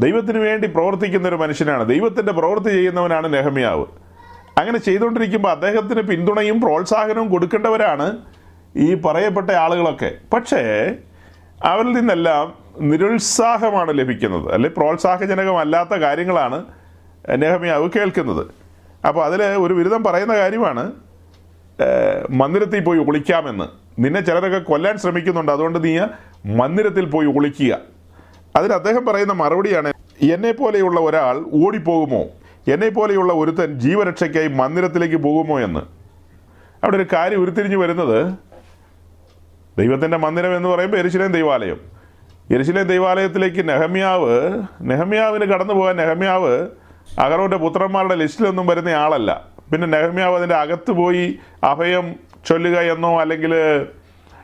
ദൈവത്തിന് 0.00 0.38
വേണ്ടി 0.38 0.66
പ്രവർത്തിക്കുന്ന 0.68 1.28
ഒരു 1.28 1.36
മനുഷ്യനാണ്. 1.36 1.88
ദൈവത്തിന്റെ 1.88 2.32
പ്രവൃത്തി 2.32 2.68
ചെയ്യുന്നവനാണ് 2.68 3.34
നെഹമ്യാവ്. 3.34 3.84
അങ്ങനെ 4.58 4.78
ചെയ്തുകൊണ്ടിരിക്കുമ്പോൾ 4.78 5.50
അദ്ദേഹത്തിന് 5.50 6.02
പിന്തുണയും 6.02 6.60
പ്രോത്സാഹനവും 6.60 7.28
കൊടുക്കേണ്ടവരാണ് 7.28 8.16
ഈ 8.76 8.94
പറയപ്പെട്ട 8.94 9.50
ആളുകളൊക്കെ. 9.50 10.12
പക്ഷേ 10.32 10.94
അവരിൽ 11.64 11.92
നിന്നെല്ലാം 11.92 12.54
നിരുത്സാഹമാണ് 12.80 13.98
ലഭിക്കുന്നത്. 13.98 14.54
അല്ലെ 14.54 14.70
പ്രോത്സാഹജനകമല്ലാത്ത 14.76 15.88
കാര്യങ്ങളാണ് 15.88 16.64
നെഹമ്യാവ് 17.36 17.90
കേൾക്കുന്നത്. 17.96 18.46
അപ്പോൾ 19.06 19.24
അതിൽ 19.24 19.42
ഒരു 19.42 19.74
ബിരുദം 19.74 20.04
പറയുന്ന 20.04 20.36
കാര്യമാണ് 20.36 20.92
മന്ദിരത്തിൽ 22.30 22.80
പോയി 22.80 22.98
ഒളിക്കാമെന്ന്. 22.98 23.64
നിന്നെ 23.98 24.20
ചിലരൊക്കെ 24.20 24.58
കൊല്ലാൻ 24.58 24.98
ശ്രമിക്കുന്നുണ്ട് 24.98 25.52
അതുകൊണ്ട് 25.52 25.84
നീ 25.84 26.00
മന്ദിരത്തിൽ 26.46 27.04
പോയി 27.04 27.26
ഒളിക്കുക. 27.26 27.78
അതിന് 28.56 28.72
അദ്ദേഹം 28.72 29.06
പറയുന്ന 29.06 29.32
മറുപടിയാണ് 29.32 29.92
എന്നെ 30.22 30.52
പോലെയുള്ള 30.52 31.00
ഒരാൾ 31.00 31.44
ഓടിപ്പോകുമോ? 31.52 32.24
എന്നെ 32.72 32.88
പോലെയുള്ള 32.88 33.32
ഒരുത്തൻ 33.32 33.78
ജീവരക്ഷയ്ക്കായി 33.78 34.48
മന്ദിരത്തിലേക്ക് 34.48 35.16
പോകുമോ? 35.16 35.60
എന്ന്. 35.60 35.80
അവിടെ 36.84 36.96
ഒരു 36.96 37.06
കാര്യം 37.12 37.40
ഉരുത്തിരിഞ്ഞു 37.40 37.76
വരുന്നത് 37.76 38.34
ദൈവത്തിന്റെ 39.78 40.16
മന്ദിരം 40.16 40.56
എന്ന് 40.56 40.68
പറയുമ്പോൾ 40.68 40.96
എരിശിലേം 40.96 41.32
ദൈവാലയം. 41.32 41.80
എരിശിലേം 42.54 42.86
ദൈവാലയത്തിലേക്ക് 42.86 43.68
നെഹമ്യാവ് 43.68 44.62
നെഹമ്യാവിന് 44.82 45.44
കടന്നു 45.44 45.74
പോകാൻ 45.74 45.96
നെഹമ്യാവ് 45.96 46.66
അഗറോന്റെ 47.18 47.56
പുത്രന്മാരുടെ 47.56 48.14
ലിസ്റ്റിലൊന്നും 48.14 48.66
വരുന്ന 48.66 48.88
ആളല്ല. 48.88 49.44
പിന്നെ 49.72 49.86
നെഹമ്യാവ് 49.86 50.36
അതിന്റെ 50.36 50.54
അകത്ത് 50.54 50.90
പോയി 50.90 51.38
അഭയം 51.64 52.14
ചൊല്ലുക 52.46 52.78
എന്നോ 52.78 53.20
അല്ലെങ്കിൽ 53.20 53.54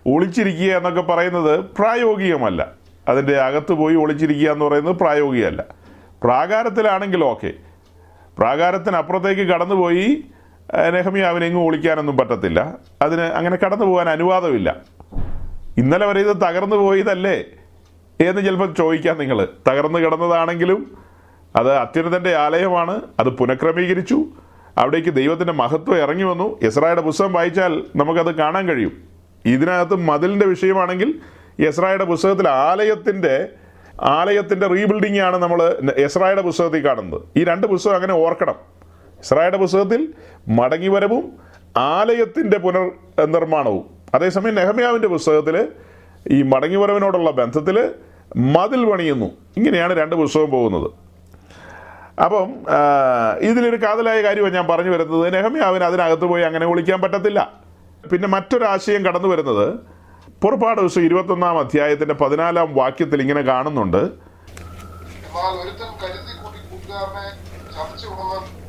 ഒളിച്ചിരിക്കുക 0.06 0.76
എന്നൊക്കെ 0.76 1.00
പറയുന്നത് 1.00 1.60
പ്രായോഗികമല്ല. 1.60 2.68
അതിന്റെ 3.08 3.36
അകത്ത് 3.40 3.72
പോയി 3.72 3.96
ഒളിച്ചിരിക്കുക 3.96 4.50
എന്ന് 4.50 4.64
പറയുന്നത് 4.64 4.96
പ്രായോഗികമല്ല. 4.96 5.64
പ്രാകാരത്തിലാണെങ്കിൽ 6.22 7.24
ഓക്കെ. 7.24 7.52
പ്രാകാരത്തിനപ്പുറത്തേക്ക് 8.38 9.42
കടന്നുപോയി 9.42 10.24
ഏഹ്, 10.74 10.94
നെഹമ്യാവിനെ 10.94 11.46
എങ്ങും 11.46 11.66
ഒളിക്കാനൊന്നും 11.66 12.16
പറ്റത്തില്ല. 12.16 12.74
അതിന് 13.02 13.20
അങ്ങനെ 13.20 13.56
കടന്നു 13.56 13.84
പോകാൻ 13.84 14.08
അനുവാദമില്ല. 14.08 14.76
ഇന്നലെ 15.78 16.06
വരെ 16.06 16.20
ഇത് 16.20 16.36
തകർന്നു 16.36 16.76
പോയതല്ലേ? 16.76 17.44
എന്ന് 18.20 18.42
ചിലപ്പോൾ 18.42 18.74
ചോദിക്കാം 18.74 19.18
നിങ്ങൾ 19.18 19.48
തകർന്നു 19.68 19.98
കിടന്നതാണെങ്കിലും 19.98 20.98
അത് 21.56 21.72
അത്യുന്നതന്റെ 21.72 22.36
ആലയമാണ്. 22.36 23.00
അത് 23.20 23.28
പുനഃക്രമീകരിച്ചു. 23.28 24.24
അവിടേക്ക് 24.78 25.14
ദൈവത്തിന്റെ 25.14 25.52
മഹത്വം 25.52 25.96
ഇറങ്ങി 25.96 26.24
വന്നു. 26.24 26.60
യസ്രായുടെ 26.62 27.00
പുസ്തകം 27.00 27.32
വായിച്ചാൽ 27.32 27.84
നമുക്കത് 27.96 28.34
കാണാൻ 28.34 28.68
കഴിയും. 28.68 28.92
ഇതിനകത്ത് 29.46 29.94
മതിലിന്റെ 29.94 30.46
വിഷയമാണെങ്കിൽ 30.46 31.20
യസ്രായുടെ 31.60 32.04
പുസ്തകത്തിൽ 32.04 32.48
ആലയത്തിന്റെ 32.48 33.48
ആലയത്തിന്റെ 34.00 34.66
റീബിൽഡിംഗ് 34.66 35.20
ആണ് 35.20 35.36
നമ്മൾ 35.36 35.76
യസ്രായുടെ 35.98 36.42
പുസ്തകത്തിൽ 36.42 36.86
കാണുന്നത്. 36.86 37.22
ഈ 37.36 37.44
രണ്ട് 37.44 37.66
പുസ്തകം 37.66 37.94
അങ്ങനെ 37.94 38.14
ഓർക്കണം. 38.14 38.54
ഇസ്രായേലിന്റെ 39.20 39.58
പുസ്തകത്തിൽ 39.58 40.14
മടങ്ങിവരവും 40.48 41.32
ആലയത്തിന്റെ 41.76 42.58
പുനർ 42.58 42.90
നിർമ്മാണവും. 43.24 43.99
അതേസമയം 44.14 44.54
നെഹമ്യാവിന്റെ 44.54 45.08
പുസ്തകത്തിൽ 45.08 45.68
ഈ 46.30 46.42
മടങ്ങിവരവിനോടുള്ള 46.42 47.30
ബന്ധത്തിൽ 47.30 47.94
മതിൽ 48.36 48.84
പണിയുന്നു. 48.84 49.26
ഇങ്ങനെയാണ് 49.56 49.92
രണ്ട് 49.96 50.16
പുസ്തകം 50.16 50.50
പോകുന്നത്. 50.50 50.90
അപ്പം 52.20 52.54
ഇതിലൊരു 53.40 53.76
കാതലായ 53.76 54.22
കാര്യമാണ് 54.22 54.54
ഞാൻ 54.54 54.66
പറഞ്ഞു 54.66 54.90
വരുന്നത്. 54.90 55.34
നെഹമ്യാവിന് 55.34 55.84
അതിനകത്ത് 55.84 56.24
പോയി 56.24 56.42
അങ്ങനെ 56.42 56.66
വിളിക്കാൻ 56.66 57.00
പറ്റത്തില്ല. 57.00 57.52
പിന്നെ 58.12 58.28
മറ്റൊരാശയം 58.28 59.04
കടന്നു 59.04 59.28
വരുന്നത്. 59.28 59.74
പുറപ്പാട് 60.42 60.80
ദിവസം 60.80 61.02
ഇരുപത്തൊന്നാം 61.02 61.58
അധ്യായത്തിന്റെ 61.58 62.14
പതിനാലാം 62.14 62.74
വാക്യത്തിൽ 62.74 63.20
ഇങ്ങനെ 63.20 63.40
കാണുന്നുണ്ട്. 63.40 64.30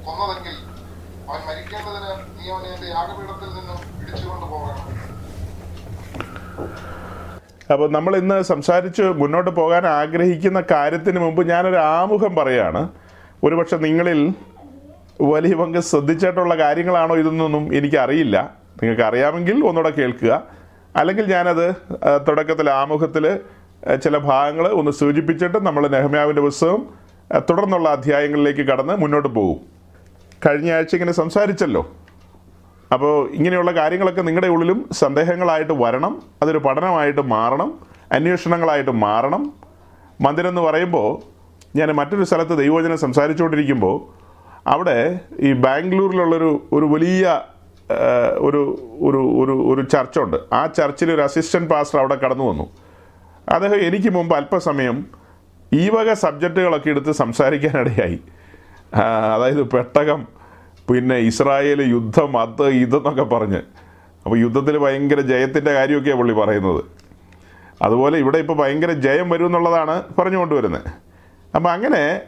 കൊന്നതെങ്കിൽ 0.05 0.55
അവൻ 1.29 1.41
മരിക്കേണ്ടതിന് 1.48 2.12
നീ 2.39 2.51
അവനെ 2.51 2.89
യാഗപീഠത്തിൽ 2.89 3.50
നിന്നും 3.50 3.77
പിടിച്ചുകൊണ്ട് 4.00 4.45
പോകണം 4.45 5.00
അപ്പോൾ 7.74 7.91
നമ്മൾ 7.91 8.18
ഇന്ന് 8.18 8.41
സംസാരിച്ച് 8.41 9.01
മുന്നോട്ട് 9.01 9.50
പോകാൻ 9.50 9.88
ആഗ്രഹിക്കുന്ന 9.88 10.63
കാര്യത്തിന് 10.72 11.20
മുമ്പ് 11.20 11.48
ഞാനൊരു 11.50 11.75
ആമുഖം 11.75 12.36
പറയാണ് 12.36 12.89
ഒരുപക്ഷെ 13.44 13.77
നിങ്ങളിൽ 13.77 14.34
വലിയ 15.22 15.56
പങ്ക് 15.56 15.77
ശ്രദ്ധിച്ചിട്ടുള്ള 15.77 16.58
കാര്യങ്ങളാണോ 16.58 17.18
ഇതെന്നൊന്നും 17.18 17.75
എനിക്കറിയില്ല. 17.75 18.56
നിങ്ങൾക്ക് 18.84 19.01
അറിയാമെങ്കിൽ 19.01 19.53
ഒന്നുകൂടെ 19.53 19.89
കേൾക്കുക. 19.89 20.44
അല്ലെങ്കിൽ 20.96 21.25
ഞാനത് 21.25 21.75
തുടക്കത്തിൽ 22.27 22.70
ആമുഖത്തിൽ 22.70 23.39
ചില 24.03 24.18
ഭാഗങ്ങൾ 24.18 24.68
ഒന്ന് 24.68 24.91
സൂചിപ്പിച്ചിട്ട് 24.91 25.65
നമ്മൾ 25.65 25.88
നെഹമ്യാവിന്റെ 25.88 26.41
പുസ്തകം 26.41 26.86
തുടർന്നുള്ള 27.50 27.89
അധ്യായങ്ങളിലേക്ക് 27.89 28.60
കടന്ന് 28.60 28.96
മുന്നോട്ട് 28.98 29.27
പോകും. 29.27 29.60
കഴിഞ്ഞ 30.46 30.72
ആഴ്ച 30.72 30.96
ഇങ്ങനെ 30.96 31.12
സംസാരിച്ചല്ലോ. 31.12 31.96
അപ്പോൾ 32.93 33.13
ഇങ്ങനെയുള്ള 33.29 33.71
കാര്യങ്ങളൊക്കെ 33.71 34.21
നിങ്ങളുടെ 34.21 34.48
ഉള്ളിലും 34.48 34.89
സന്ദേഹങ്ങളായിട്ട് 34.91 35.74
വരണം 35.74 36.21
അതൊരു 36.41 36.57
പഠനമായിട്ട് 36.57 37.21
മാറണം 37.21 37.69
അന്വേഷണങ്ങളായിട്ട് 38.12 38.91
മാറണം. 38.91 39.53
മന്ദിരം 40.21 40.50
എന്ന് 40.50 40.62
പറയുമ്പോൾ 40.62 41.10
ഞാൻ 41.75 41.89
മറ്റൊരു 41.91 42.24
സ്ഥലത്ത് 42.24 42.57
ദൈവവചനം 42.57 42.98
സംസാരിച്ചുകൊണ്ടിരിക്കുമ്പോൾ 42.98 43.95
അവിടെ 44.67 45.19
ഈ 45.39 45.53
ബാംഗ്ലൂരിലുള്ളൊരു 45.53 46.67
ഒരു 46.74 46.86
വലിയ 46.86 47.41
ഒരു 48.48 48.62
ഒരു 49.07 49.21
ഒരു 49.41 49.53
ഒരു 49.71 49.81
ചർച്ചുണ്ട്. 49.81 50.38
ആ 50.53 50.65
ചർച്ചിൽ 50.65 51.12
ഒരു 51.12 51.21
അസിസ്റ്റന്റ് 51.21 51.69
പാസ്റ്റർ 51.69 52.00
അവിടെ 52.00 52.15
കടന്നു 52.15 52.43
വന്നു. 52.43 52.65
അദ്ദേഹം 53.50 53.75
എനിക്ക് 53.75 54.10
മുമ്പ് 54.10 54.36
അല്പസമയം 54.36 55.05
ഈ 55.74 55.89
വക 55.89 56.13
സബ്ജക്റ്റുകളൊക്കെ 56.13 56.89
എടുത്ത് 56.89 57.12
സംസാരിക്കാനിടയായി. 57.12 58.19
അതായത് 59.33 59.63
പെട്ടകം 59.69 60.40
പിന്നെ 60.89 61.15
ഇസ്രായേൽ 61.15 61.81
യുദ്ധം 61.81 62.38
അത് 62.38 62.67
ഇതെന്നൊക്കെ 62.67 63.23
പറഞ്ഞ്. 63.23 63.61
അപ്പോൾ 64.25 64.38
യുദ്ധത്തിൽ 64.38 64.77
ഭയങ്കര 64.77 65.19
ജയത്തിന്റെ 65.19 65.73
കാര്യമൊക്കെയാണ് 65.73 66.19
പുള്ളി 66.19 66.33
പറയുന്നത്. 66.33 66.83
അതുപോലെ 67.81 68.17
ഇവിടെ 68.17 68.38
ഇപ്പോൾ 68.38 68.53
ഭയങ്കര 68.53 68.91
ജയം 68.91 69.29
വരും 69.29 69.45
എന്നുള്ളതാണ് 69.45 70.03
പറഞ്ഞു 70.19 70.38
കൊണ്ടുവരുന്നത്. 70.38 70.89
അപ്പം 71.55 71.71
അങ്ങനെ 71.71 72.21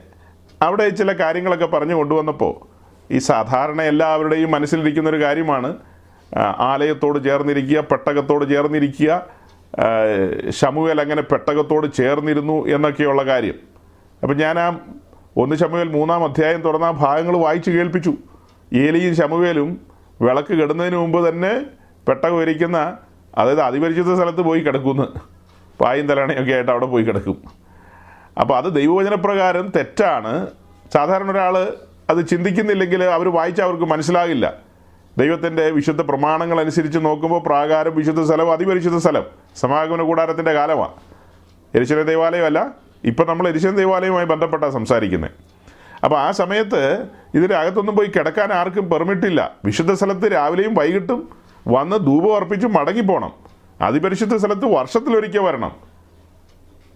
അവിടെ 0.62 0.90
ചില 0.90 1.14
കാര്യങ്ങളൊക്കെ 1.14 1.66
പറഞ്ഞു 1.66 1.96
കൊണ്ടുവന്നപ്പോൾ 1.96 2.54
ഈ 3.14 3.18
സാധാരണ 3.18 3.82
എല്ലാവരുടെയും 3.82 4.52
മനസ്സിലിരിക്കുന്ന 4.52 5.10
ഒരു 5.10 5.22
കാര്യമാണ്. 5.24 5.78
ആലയത്തോട് 6.58 7.24
ചേർന്നിരിക്കുക 7.24 7.80
പെട്ടകത്തോട് 7.80 8.50
ചേർന്നിരിക്കുക 8.50 9.44
ആ, 9.80 9.86
ശമുവേൽ 10.50 11.02
അങ്ങനെ 11.02 11.22
പെട്ടകത്തോട് 11.22 11.94
ചേർന്നിരുന്നു 11.94 12.68
എന്നൊക്കെയുള്ള 12.68 13.24
കാര്യം. 13.24 13.54
അപ്പം 14.24 14.38
ഞാൻ 14.38 14.60
ആ 14.60 14.80
ഒന്ന് 15.38 15.56
ശമുവേൽ 15.56 15.88
മൂന്നാം 15.88 16.24
അധ്യായം 16.24 16.62
തുറന്ന 16.62 16.92
ഭാഗങ്ങൾ 16.92 17.38
വായിച്ചു 17.38 17.72
കേൾപ്പിച്ചു. 17.72 18.14
ഏലിയും 18.74 19.16
ശമുവേലും 19.16 19.82
വിളക്ക് 20.22 20.54
കെടുന്നതിന് 20.54 20.96
മുമ്പ് 20.96 21.30
തന്നെ 21.30 21.66
പെട്ടകം 22.08 22.42
ഇരിക്കുന്ന 22.42 22.98
അതായത് 23.38 23.62
അതിപരിചിത 23.62 24.16
സ്ഥലത്ത് 24.16 24.42
പോയി 24.42 24.60
കിടക്കുന്നു. 24.60 25.20
പായും 25.82 26.08
തലണയൊക്കെ 26.08 26.54
ആയിട്ട് 26.54 26.72
അവിടെ 26.72 26.86
പോയി 26.86 27.04
കിടക്കും. 27.04 27.42
അപ്പോൾ 28.40 28.58
അത് 28.58 28.76
ദൈവവചനപ്രകാരം 28.76 29.72
തെറ്റാണ്. 29.76 30.48
സാധാരണ 30.94 31.32
ഒരാൾ 31.32 31.74
അത് 32.10 32.28
ചിന്തിക്കുന്നില്ലെങ്കിൽ 32.28 33.04
അവർ 33.04 33.28
വായിച്ചാൽ 33.30 33.64
അവർക്ക് 33.64 33.84
മനസ്സിലാകില്ല. 33.84 34.54
ദൈവത്തിന്റെ 35.18 35.70
വിശുദ്ധ 35.70 36.02
പ്രമാണങ്ങൾ 36.02 36.60
അനുസരിച്ച് 36.60 37.00
നോക്കുമ്പോൾ 37.00 37.42
പ്രാകാരം 37.44 37.96
വിശുദ്ധ 37.96 38.22
സ്ഥലം 38.22 38.52
അതിപരിശുദ്ധ 38.52 38.98
സ്ഥലം. 38.98 39.24
സമാഗമന 39.56 40.02
കൂടാരത്തിന്റെ 40.02 40.54
കാലമാണ് 40.54 40.94
എരിശ്വര 41.76 42.02
ദേവാലയമല്ല. 42.02 42.72
ഇപ്പം 43.04 43.28
നമ്മൾ 43.28 43.48
എരിശ്വര 43.48 43.72
ദേവാലയവുമായി 43.72 44.26
ബന്ധപ്പെട്ടാണ് 44.26 44.72
സംസാരിക്കുന്നത് 44.72 45.53
അപ്പോൾ 46.04 46.20
ആ 46.20 46.32
സമയത്ത് 46.32 47.08
ഇതിന്റെ 47.36 47.56
അകത്തൊന്നും 47.56 47.96
പോയി 47.96 48.08
കിടക്കാൻ 48.08 48.54
ആർക്കും 48.54 48.90
പെർമിറ്റ് 48.90 49.28
ഇല്ല 49.28 49.58
വിശുദ്ധ 49.66 49.94
സ്ഥലത്ത് 49.94 50.34
രാവിലെയും 50.34 50.74
വൈകിട്ടും 50.74 51.30
വന്ന് 51.68 51.96
ധൂപം 51.96 52.36
അർപ്പിച്ച് 52.36 52.68
മടങ്ങിപ്പോണം 52.68 53.34
അതിപരിശുദ്ധ 53.82 54.36
സ്ഥലത്ത് 54.36 54.66
വർഷത്തിലൊരിക്കൽ 54.66 55.40
വരണം. 55.40 55.76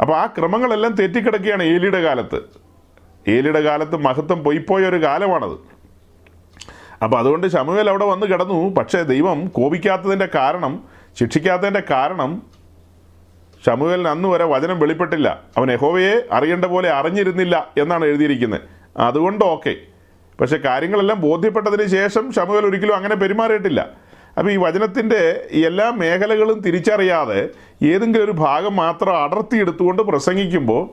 അപ്പോൾ 0.02 0.16
ആ 0.18 0.26
ക്രമങ്ങളെല്ലാം 0.26 0.94
തെറ്റിക്കിടക്കുകയാണ് 0.94 1.64
ഏലിയുടെ 1.64 2.04
കാലത്ത്. 2.04 2.40
ഏലിയുടെ 3.28 3.62
കാലത്ത് 3.62 3.96
മഹത്വം 3.96 4.44
പൊയ്പോയ 4.44 4.86
ഒരു 4.86 5.04
കാലമാണത്. 5.04 5.58
അപ്പോൾ 7.04 7.18
അതുകൊണ്ട് 7.20 7.48
ശമുവേൽ 7.48 7.90
അവിടെ 7.90 8.06
വന്ന് 8.06 8.26
കിടന്നു. 8.26 8.70
പക്ഷേ 8.70 9.02
ദൈവം 9.04 9.48
കോപിക്കാത്തതിന്റെ 9.48 10.30
കാരണം 10.36 10.84
ശിക്ഷിക്കാത്തതിന്റെ 11.20 11.84
കാരണം 11.90 12.42
ശമുവേലിന് 13.66 14.08
അന്ന് 14.08 14.30
വരെ 14.30 14.46
വചനം 14.46 14.80
വെളിപ്പെട്ടില്ല. 14.80 15.44
അവൻ 15.58 15.72
യഹോവയെ 15.72 16.28
അറിയേണ്ട 16.32 16.66
പോലെ 16.66 16.90
അറിഞ്ഞിരുന്നില്ല 16.90 17.74
എന്നാണ് 17.78 18.06
എഴുതിയിരിക്കുന്നത്. 18.06 18.77
അതുകൊണ്ട് 18.98 19.46
ഓക്കെ. 19.46 19.76
പക്ഷെ 20.42 20.58
കാര്യങ്ങളെല്ലാം 20.58 21.22
ബോധ്യപ്പെട്ടതിന് 21.22 21.86
ശേഷം 21.86 22.32
ഷമുവേൽ 22.32 22.66
ഒരിക്കലും 22.66 22.96
അങ്ങനെ 22.96 23.16
പെരുമാറിയിട്ടില്ല. 23.16 23.90
അപ്പോൾ 24.38 24.52
ഈ 24.52 24.58
വചനത്തിന്റെ 24.58 25.48
എല്ലാ 25.52 25.90
മേഖലകളും 25.90 26.60
തിരിച്ചറിയാതെ 26.60 27.50
ഏതെങ്കിലും 27.84 28.26
ഒരു 28.26 28.32
ഭാഗം 28.32 28.76
മാത്രം 28.76 29.24
അടർത്തിയെടുത്തുകൊണ്ട് 29.24 30.02
പ്രസംഗിക്കുമ്പോൾ 30.02 30.90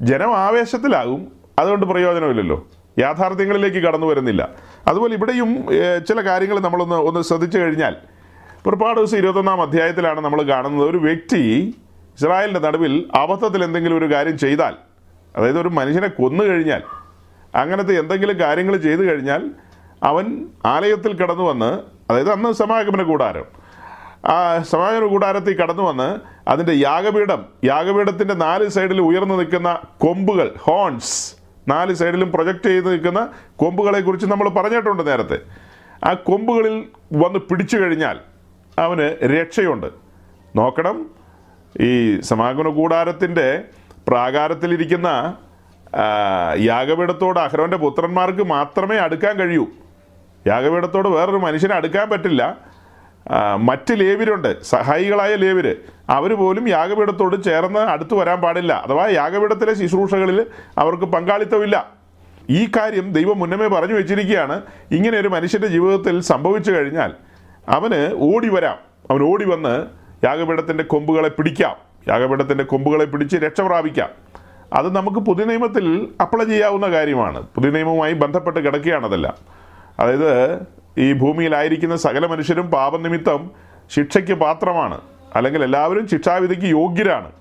ജനം 0.00 0.36
ആവേശത്തിലാകും. 0.36 1.32
അതുകൊണ്ട് 1.58 1.86
പ്രയോജനമില്ലല്ലോ. 1.86 2.66
യാഥാർത്ഥ്യങ്ങളിലേക്ക് 2.98 3.76
കടന്നു 3.76 4.06
വരുന്നില്ല. 4.06 4.48
അതുപോലെ 4.86 5.14
ഇവിടെയും 5.14 5.66
ചില 6.08 6.20
കാര്യങ്ങൾ 6.20 6.60
നമ്മളൊന്ന് 6.60 6.96
ഒന്ന് 6.96 7.20
ശ്രദ്ധിച്ചു 7.20 7.58
കഴിഞ്ഞാൽ 7.58 7.96
പുറപ്പാട് 8.64 9.00
ദിവസം 9.00 9.18
ഇരുപത്തൊന്നാം 9.18 9.62
അധ്യായത്തിലാണ് 9.62 10.20
നമ്മൾ 10.20 10.42
കാണുന്നത്. 10.42 10.90
ഒരു 10.90 10.98
വ്യക്തി 10.98 11.74
ഇസ്രായേലിന്റെ 12.18 12.60
നടുവിൽ 12.60 13.10
അബദ്ധത്തിൽ 13.14 13.64
എന്തെങ്കിലും 13.64 13.98
ഒരു 13.98 14.14
കാര്യം 14.14 14.38
ചെയ്താൽ 14.38 14.74
അതായത് 15.36 15.60
ഒരു 15.60 15.68
മനുഷ്യനെ 15.68 16.08
കൊന്നു 16.08 16.44
കഴിഞ്ഞാൽ 16.44 16.82
അങ്ങനത്തെ 17.56 17.98
എന്തെങ്കിലും 17.98 18.38
കാര്യങ്ങൾ 18.38 18.76
ചെയ്തു 18.76 19.00
കഴിഞ്ഞാൽ 19.00 19.42
അവൻ 20.02 20.26
ആലയത്തിൽ 20.66 21.22
കടന്നു 21.22 21.42
വന്ന് 21.42 21.70
അതായത് 22.10 22.32
അന്ന് 22.32 22.52
സമാഗമന 22.52 23.02
കൂടാരം 23.02 23.46
ആ 24.26 24.58
സമാഗമന 24.58 25.06
കൂടാരത്തിൽ 25.06 25.56
കടന്നു 25.56 25.82
വന്ന് 25.82 26.08
അതിന്റെ 26.48 26.72
യാഗപീഠം 26.72 27.46
യാഗപീഠത്തിന്റെ 27.64 28.34
നാല് 28.34 28.68
സൈഡിൽ 28.68 29.00
ഉയർന്നു 29.00 29.34
നിൽക്കുന്ന 29.34 29.80
കൊമ്പുകൾ 29.98 30.54
ഹോൺസ് 30.58 31.36
നാല് 31.68 31.94
സൈഡിലും 31.94 32.32
പ്രൊജക്റ്റ് 32.32 32.68
ചെയ്ത് 32.68 32.92
നിൽക്കുന്ന 32.92 33.28
കൊമ്പുകളെ 33.56 34.00
കുറിച്ച് 34.00 34.26
നമ്മൾ 34.26 34.48
പറഞ്ഞിട്ടുണ്ട് 34.48 35.06
നേരത്തെ. 35.06 35.38
ആ 36.04 36.12
കൊമ്പുകളിൽ 36.12 36.76
വന്ന് 37.12 37.38
പിടിച്ചു 37.38 37.76
കഴിഞ്ഞാൽ 37.76 38.20
അവന് 38.78 39.26
രക്ഷയുണ്ട്. 39.26 39.86
നോക്കണം 40.56 41.10
ഈ 41.80 42.20
സമാഗമന 42.20 42.68
കൂടാരത്തിന്റെ 42.68 43.64
പ്രാകാരത്തിലിരിക്കുന്ന 44.08 45.08
യാഗപീഠത്തോട് 46.58 47.38
അഹ്റോന്റെ 47.38 47.76
പുത്രന്മാർക്ക് 47.76 48.44
മാത്രമേ 48.46 48.96
അടുക്കാൻ 48.96 49.36
കഴിയൂ. 49.36 49.66
യാഗപീഠത്തോട് 50.46 51.08
വേറൊരു 51.08 51.36
മനുഷ്യനെ 51.36 51.74
അടുക്കാൻ 51.74 52.10
പറ്റില്ല. 52.10 52.58
മറ്റ് 53.58 53.92
ലേവിരുണ്ട് 53.92 54.62
സഹായികളായ 54.62 55.34
ലേവര് 55.34 55.76
അവർ 56.08 56.34
പോലും 56.34 56.68
യാഗപീഠത്തോട് 56.68 57.44
ചേർന്ന് 57.44 57.80
അടുത്തു 57.80 58.16
വരാൻ 58.16 58.40
പാടില്ല. 58.40 58.72
അഥവാ 58.72 59.06
യാഗപീഠത്തിലെ 59.06 59.74
ശുശ്രൂഷകളിൽ 59.74 60.46
അവർക്ക് 60.78 61.04
പങ്കാളിത്തമില്ല. 61.04 61.90
ഈ 62.50 62.66
കാര്യം 62.66 63.12
ദൈവം 63.12 63.38
മുന്നമേ 63.38 63.66
പറഞ്ഞു 63.66 63.94
വെച്ചിരിക്കുകയാണ്. 63.94 64.62
ഇങ്ങനെ 64.90 65.18
ഒരു 65.18 65.28
മനുഷ്യന്റെ 65.28 65.68
ജീവിതത്തിൽ 65.68 66.20
സംഭവിച്ചു 66.20 66.72
കഴിഞ്ഞാൽ 66.72 67.14
അവന് 67.68 68.14
ഓടി 68.14 68.48
വരാം. 68.48 68.76
അവൻ 69.10 69.22
ഓടി 69.22 69.44
വന്ന് 69.44 69.86
യാഗപീഠത്തിന്റെ 70.24 70.84
കൊമ്പുകളെ 70.84 71.28
പിടിക്കാം. 71.28 71.76
യാഗപീഠത്തിന്റെ 72.08 72.64
കൊമ്പുകളെ 72.64 73.04
പിടിച്ച് 73.04 73.36
രക്ഷ 73.36 73.60
പ്രാപിക്കാം 73.60 74.08
അത് 74.76 74.96
നമുക്ക് 74.96 75.16
പുതിയ 75.16 75.44
നിയമത്തിൽ 75.44 76.08
അപ്ലൈ 76.20 76.44
ചെയ്യാവുന്ന 76.44 76.90
കാര്യമാണ്. 76.90 77.42
പുതിയ 77.42 77.70
നിയമവുമായി 77.70 78.12
ബന്ധപ്പെട്ട് 78.12 78.60
കിടക്കുകയാണതെല്ലാം 78.60 79.34
അതായത് 80.00 80.58
ഈ 80.98 81.12
ഭൂമിയിലായിരിക്കുന്ന 81.12 81.96
സകല 81.96 82.26
മനുഷ്യരും 82.26 82.70
പാപനിമിത്തം 82.70 83.50
ശിക്ഷയ്ക്ക് 83.90 84.32
പാത്രമാണ്. 84.32 85.00
അല്ലെങ്കിൽ 85.36 85.64
എല്ലാവരും 85.64 86.08
ശിക്ഷാവിധിക്ക് 86.08 86.62
യോഗ്യരാണ്. 86.62 87.32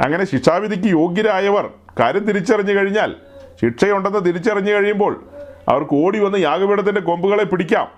അങ്ങനെ 0.00 0.24
ശിക്ഷാവിധിക്ക് 0.24 0.88
യോഗ്യരായവർ 0.88 1.70
കാര്യം 2.00 2.24
തിരിച്ചറിഞ്ഞു 2.24 2.72
കഴിഞ്ഞാൽ 2.72 3.14
ശിക്ഷയുണ്ടെന്ന് 3.60 4.18
തിരിച്ചറിഞ്ഞു 4.18 4.72
കഴിയുമ്പോൾ 4.72 5.24
അവർക്ക് 5.68 5.94
ഓടി 5.94 6.18
വന്ന് 6.18 6.38
യാഗപീഠത്തിന്റെ 6.38 7.00
കൊമ്പുകളെ 7.00 7.44
പിടിക്കാം 7.44 7.88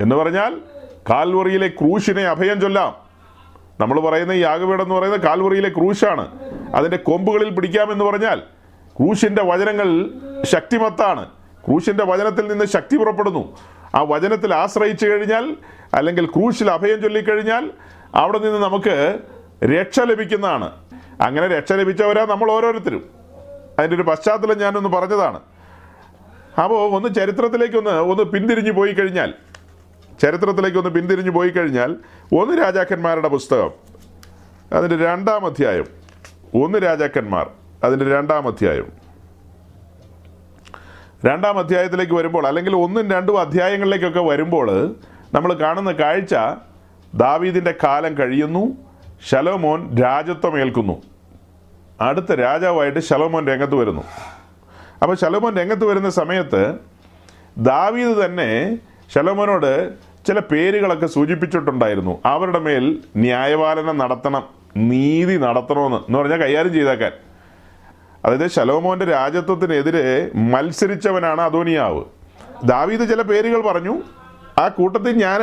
എന്ന് 0.00 0.16
പറഞ്ഞാൽ 0.16 0.60
കാൽവറിയിലെ 1.10 1.68
ക്രൂശിനെ 1.68 2.22
അഭയം 2.22 2.60
ചൊല്ലാം. 2.60 2.94
നമ്മൾ 3.80 4.00
പറയുന്ന 4.00 4.32
യാഗപീഠം 4.32 4.82
എന്ന് 4.82 4.94
പറയുന്നത് 4.94 5.20
കാൽവറിയിലെ 5.20 5.68
ക്രൂശാണ്. 5.68 6.26
അതിന്റെ 6.74 6.96
കൊമ്പുകളിൽ 6.96 7.50
പിടിക്കാമെന്ന് 7.50 8.04
പറഞ്ഞാൽ 8.04 8.42
ക്രൂശിന്റെ 8.98 9.42
വചനങ്ങൾ 9.42 10.10
ശക്തിമത്താണ്. 10.44 11.26
ക്രൂശിന്റെ 11.66 12.04
വചനത്തിൽ 12.04 12.48
നിന്ന് 12.48 12.64
ശക്തി 12.64 12.96
പുറപ്പെടുന്നു. 12.96 13.58
ആ 13.94 14.02
വചനത്തിൽ 14.02 14.54
ആശ്രയിച്ചു 14.54 15.06
കഴിഞ്ഞാൽ 15.06 15.56
അല്ലെങ്കിൽ 15.94 16.26
ക്രൂശിൽ 16.26 16.70
അഭയം 16.70 17.02
ചൊല്ലിക്കഴിഞ്ഞാൽ 17.02 17.70
അവിടെ 18.14 18.38
നിന്ന് 18.38 18.58
നമുക്ക് 18.58 19.18
രക്ഷ 19.64 20.00
ലഭിക്കുന്നതാണ്. 20.00 20.70
അങ്ങനെ 21.20 21.46
രക്ഷ 21.46 21.72
ലഭിച്ചവരാ 21.72 22.26
നമ്മൾ 22.30 22.52
ഓരോരുത്തരും. 22.52 23.04
അതിന്റെ 23.78 23.96
ഒരു 23.96 24.02
പശ്ചാത്തലം 24.02 24.58
ഞാനൊന്ന് 24.58 24.88
പറഞ്ഞതാണ്. 24.88 25.40
അപ്പോൾ 26.62 26.96
ഒന്ന് 26.96 27.14
ചരിത്രത്തിലേക്കൊന്ന് 27.14 27.90
ഒന്ന് 27.90 28.22
പിന്തിരിഞ്ഞു 28.22 28.72
പോയി 28.72 28.92
കഴിഞ്ഞാൽ 28.92 29.34
ചരിത്രത്തിലേക്ക് 30.22 30.78
ഒന്ന് 30.78 30.90
പിന്തിരിഞ്ഞു 30.90 31.30
പോയി 31.30 31.48
കഴിഞ്ഞാൽ 31.48 31.96
ഒന്ന് 32.32 32.62
രാജാക്കന്മാരുടെ 32.62 33.28
പുസ്തകം 33.28 33.70
അതിന്റെ 34.72 35.04
രണ്ടാം 35.04 35.46
അധ്യായം. 35.46 35.86
ഒന്ന് 36.54 36.78
രാജാക്കന്മാർ 36.78 37.50
അതിന്റെ 37.84 38.16
രണ്ടാം 38.16 38.46
അധ്യായം. 38.46 38.86
രണ്ടാം 41.24 41.58
അധ്യായത്തിലേക്ക് 41.58 42.12
വരുമ്പോൾ 42.12 42.46
അല്ലെങ്കിൽ 42.46 42.76
ഒന്നും 42.76 43.10
രണ്ടും 43.10 43.40
അധ്യായങ്ങളിലേക്കൊക്കെ 43.40 44.20
വരുമ്പോൾ 44.20 44.94
നമ്മൾ 45.34 45.52
കാണുന്ന 45.52 45.92
കാഴ്ച 45.92 46.34
ദാവീദിന്റെ 47.14 47.74
കാലം 47.84 48.18
കഴിയുന്നു 48.18 48.76
ശലോമോൻ 49.28 49.96
രാജത്വം 49.96 50.60
ഏൽക്കുന്നു 50.60 51.02
അടുത്ത 52.00 52.32
രാജാവായിട്ട് 52.32 53.00
ശലോമോൻ 53.00 53.46
രംഗത്ത് 53.46 53.74
വരുന്നു. 53.74 54.02
അപ്പോൾ 55.02 55.16
ശലോമോൻ 55.16 55.56
രംഗത്ത് 55.56 55.84
വരുന്ന 55.84 56.10
സമയത്ത് 56.10 56.74
ദാവീദ് 57.58 58.24
തന്നെ 58.24 58.78
ശലോമോനോട് 59.14 59.94
ചില 60.26 60.38
പേരുകളൊക്കെ 60.38 61.06
സൂചിപ്പിച്ചിട്ടുണ്ടായിരുന്നു. 61.06 62.18
അവരുടെ 62.24 62.58
മേൽ 62.58 62.98
ന്യായപാലനം 63.16 63.98
നടത്തണം 63.98 64.44
നീതി 64.76 65.36
നടത്തണമെന്ന് 65.36 65.96
എന്ന് 65.96 66.18
പറഞ്ഞാൽ 66.18 66.38
കൈകാര്യം 66.38 66.72
ചെയ്തേക്കാൻ. 66.72 67.12
അതായത് 68.24 68.50
ശലോമോന്റെ 68.50 69.04
രാജ്യത്വത്തിനെതിരെ 69.04 70.30
മത്സരിച്ചവനാണ് 70.34 71.40
അദോനിയാവ്. 71.40 72.04
ദാവീദ് 72.64 73.08
ചില 73.08 73.22
പേരുകൾ 73.22 73.60
പറഞ്ഞു. 73.60 73.94
ആ 74.58 74.68
കൂട്ടത്തിൽ 74.68 75.16
ഞാൻ 75.22 75.40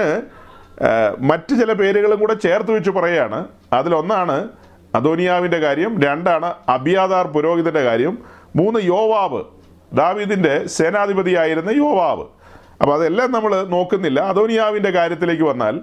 മറ്റ് 1.19 1.59
ചില 1.59 1.73
പേരുകളും 1.73 2.19
കൂടെ 2.19 2.33
ചേർത്ത് 2.33 2.71
വെച്ച് 2.71 2.89
പറയുകയാണ്. 2.89 3.45
അതിലൊന്നാണ് 3.73 4.47
അദോനിയാവിന്റെ 4.95 5.57
കാര്യം 5.57 6.01
രണ്ടാണ് 6.01 6.53
അബിയാദാർ 6.69 7.27
പുരോഹിതന്റെ 7.27 7.83
കാര്യം 7.83 8.17
മൂന്ന് 8.55 8.79
യോവാബ്. 8.79 9.45
ദാവീദിന്റെ 9.93 10.67
സേനാധിപതിയായിരുന്ന 10.67 11.71
യോവാബ്. 11.71 12.36
അപ്പോൾ 12.81 12.93
അതെല്ലാം 12.93 13.31
നമ്മൾ 13.31 13.63
നോക്കുന്നില്ല. 13.63 14.19
അദോനിയാവിന്റെ 14.19 14.89
കാര്യത്തിലേക്ക് 14.89 15.43
വന്നാൽ 15.43 15.79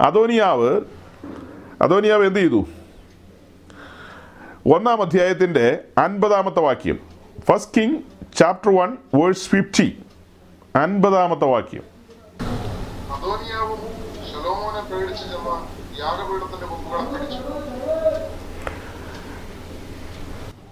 അദോനിയാവ് 0.00 0.80
അദോനിയാവ് 1.82 2.26
എന്ത് 2.26 2.40
ചെയ്തു? 2.40 2.66
ഒന്നാം 4.74 5.02
അധ്യായത്തിന്റെ 5.02 5.78
അൻപതാമത്തെ 5.98 6.60
വാക്യം. 6.60 6.98
First 7.48 7.80
king 7.80 7.96
chapter 8.36 8.76
one 8.76 8.96
verse 9.14 9.48
fifty 9.48 10.02
അൻപതാമത്തെ 10.76 11.44
വാക്യം. 11.44 11.84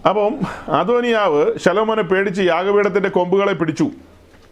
അപ്പം 0.09 0.35
അദോനിയാവ് 0.73 1.59
ശലോമോനെ 1.59 2.03
പേടിച്ച് 2.03 2.41
യാഗപീഠത്തിന്റെ 2.43 3.09
കൊമ്പുകളെ 3.09 3.53
പിടിച്ചു. 3.53 3.91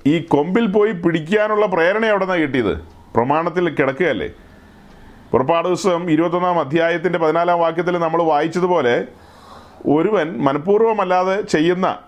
ഈ 0.07 0.19
കൊമ്പിൽ 0.23 0.67
പോയി 0.67 0.93
പിടിക്കാനുള്ള 0.93 1.67
പ്രേരണ 1.67 2.05
എവിടെ 2.07 2.25
നിന്നാണ് 2.25 2.43
കിട്ടിയത്? 2.43 2.79
പ്രമാണത്തിൽ 3.15 3.69
കിടക്കുകയല്ലേ? 3.69 4.31
പുറപ്പാട് 5.33 5.69
ദിവസം 5.69 6.11
ഇരുപത്തൊന്നാം 6.11 6.61
അധ്യായത്തിന്റെ 6.61 7.19
പതിനാലാം 7.19 7.61
വാക്യത്തിൽ 7.61 7.99
നമ്മൾ 7.99 8.23
വായിച്ചതുപോലെ 8.23 9.05
ഒരുവൻ 9.87 10.39
മനഃപൂർവമല്ലാതെ 10.39 11.41
ചെയ്യുന്ന 11.41 11.99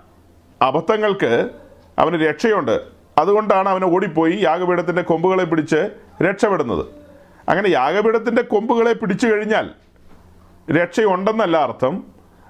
അബദ്ധങ്ങൾക്ക് 0.63 1.51
അവന് 1.99 2.15
രക്ഷയുണ്ട്. 2.15 2.81
അതുകൊണ്ടാണ് 3.19 3.69
അവന് 3.69 3.85
ഓടിപ്പോയി 3.85 4.39
യാഗപീഠത്തിന്റെ 4.43 5.03
കൊമ്പുകളെ 5.03 5.45
പിടിച്ച് 5.45 5.91
രക്ഷപ്പെടുന്നത്. 6.23 6.87
അങ്ങനെ 7.49 7.69
യാഗപീഠത്തിന്റെ 7.69 8.43
കൊമ്പുകളെ 8.43 8.93
പിടിച്ചു 8.93 9.27
കഴിഞ്ഞാൽ 9.27 9.71
രക്ഷയുണ്ടെന്നല്ല 10.71 11.57
അർത്ഥം. 11.57 12.05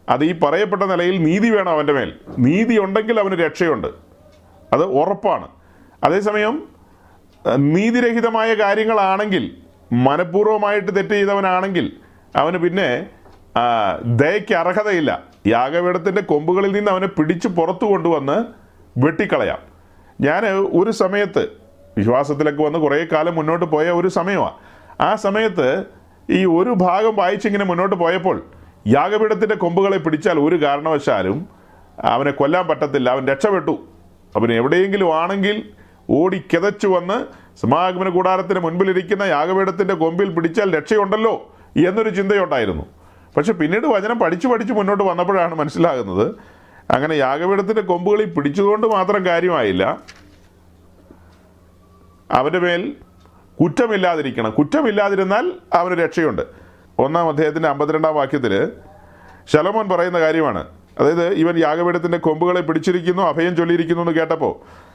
അത് 0.09 0.25
ഈ 0.25 0.39
പറയപ്പെട്ട 0.39 0.83
നിലയിൽ 0.83 1.23
നീതി 1.23 1.51
വേണം 1.51 1.73
അവന്റെ 1.73 1.93
മേൽ. 1.93 2.15
നീതി 2.39 2.79
ഉണ്ടെങ്കിൽ 2.79 3.21
അവന് 3.21 3.35
രക്ഷയുണ്ട്. 3.35 4.08
അത് 4.75 4.85
ഉറപ്പാണ്. 5.01 5.47
അതേസമയം 6.05 6.57
നീതിരഹിതമായ 7.75 8.51
കാര്യങ്ങളാണെങ്കിൽ 8.55 9.45
മനഃപൂർവമായിട്ട് 10.07 10.91
തെറ്റ് 10.97 11.15
ചെയ്തവനാണെങ്കിൽ 11.19 11.87
അവന് 12.37 12.59
പിന്നെ 12.65 12.89
ദയയ്ക്ക് 14.21 14.55
അർഹതയില്ല. 14.55 15.11
യാഗപീഠത്തിന്റെ 15.47 16.23
കൊമ്പുകളിൽ 16.31 16.73
നിന്ന് 16.77 16.91
അവനെ 16.91 17.09
പിടിച്ച് 17.19 17.49
പുറത്തു 17.49 17.87
കൊണ്ടുവന്ന് 17.93 18.37
വെട്ടിക്കളയാം. 19.05 19.61
ഞാൻ 20.21 20.43
ഒരു 20.81 20.91
സമയത്ത് 21.03 21.43
വിശ്വാസത്തിലൊക്കെ 21.99 22.63
വന്ന് 22.63 22.79
കുറേ 22.79 22.99
കാലം 23.13 23.35
മുന്നോട്ട് 23.35 23.67
പോയ 23.75 23.87
ഒരു 24.01 24.09
സമയമാണ് 24.09 24.57
ആ 25.01 25.11
സമയത്ത് 25.25 25.69
ഈ 26.39 26.41
ഒരു 26.59 26.73
ഭാഗം 26.87 27.15
വായിച്ചിങ്ങനെ 27.17 27.65
മുന്നോട്ട് 27.65 27.97
പോയപ്പോൾ 27.97 28.37
യാഗപീഠത്തിന്റെ 28.89 29.57
കൊമ്പുകളെ 29.63 29.99
പിടിച്ചാൽ 30.05 30.39
ഒരു 30.47 30.57
കാരണവശാലും 30.65 31.39
അവനെ 32.13 32.31
കൊല്ലാൻ 32.31 32.65
പറ്റത്തില്ല 32.67 33.09
അവൻ 33.11 33.25
രക്ഷപ്പെട്ടു. 33.33 33.75
അവൻ 34.37 34.53
എവിടെയെങ്കിലും 34.53 35.17
ആണെങ്കിൽ 35.17 35.71
ഓടി 36.11 36.45
കിതച്ചു 36.53 36.87
വന്ന് 36.87 37.27
സമാഗമന 37.61 38.09
കൂടാരത്തിന് 38.09 38.61
മുൻപിലിരിക്കുന്ന 38.61 39.23
യാഗപീഠത്തിന്റെ 39.23 39.95
കൊമ്പിൽ 39.95 40.31
പിടിച്ചാൽ 40.31 40.77
രക്ഷയുണ്ടല്ലോ 40.77 41.57
എന്നൊരു 41.87 42.09
ചിന്തയുണ്ടായിരുന്നു. 42.09 42.87
പക്ഷെ 43.37 43.53
പിന്നീട് 43.53 43.87
വചനം 43.87 44.19
പഠിച്ചു 44.19 44.49
പഠിച്ച് 44.49 44.73
മുന്നോട്ട് 44.73 45.05
വന്നപ്പോഴാണ് 45.05 45.55
മനസ്സിലാകുന്നത്. 45.55 46.35
അങ്ങനെ 46.91 47.15
യാഗപീഠത്തിന്റെ 47.15 47.83
കൊമ്പുകളിൽ 47.83 48.25
പിടിച്ചതുകൊണ്ട് 48.25 48.87
മാത്രം 48.87 49.27
കാര്യമായില്ല. 49.27 49.99
അവന്റെ 52.31 52.59
മേൽ 52.59 52.97
കുറ്റമില്ലാതിരിക്കണം. 53.61 54.51
കുറ്റമില്ലാതിരുന്നാൽ 54.51 55.53
അവന് 55.73 55.95
രക്ഷയുണ്ട്. 55.99 56.43
ഒന്നാം 56.99 57.29
അദ്ദേഹത്തിന്റെ 57.29 57.69
അമ്പത്തിരണ്ടാം 57.69 58.15
വാക്യത്തിൽ 58.15 58.73
ശലോമോൻ 59.53 59.89
പറയുന്ന 59.89 60.21
കാര്യമാണ്. 60.21 60.78
അതായത് 60.99 61.29
ഇവൻ 61.29 61.59
യാഗപീഠത്തിന്റെ 61.59 62.19
കൊമ്പുകളെ 62.19 62.61
പിടിച്ചിരിക്കുന്നു 62.61 63.23
അഭയം 63.23 63.57
ചൊല്ലിയിരിക്കുന്നു 63.57 64.03
എന്ന് 64.03 64.13
കേട്ടപ്പോൾ 64.13 64.89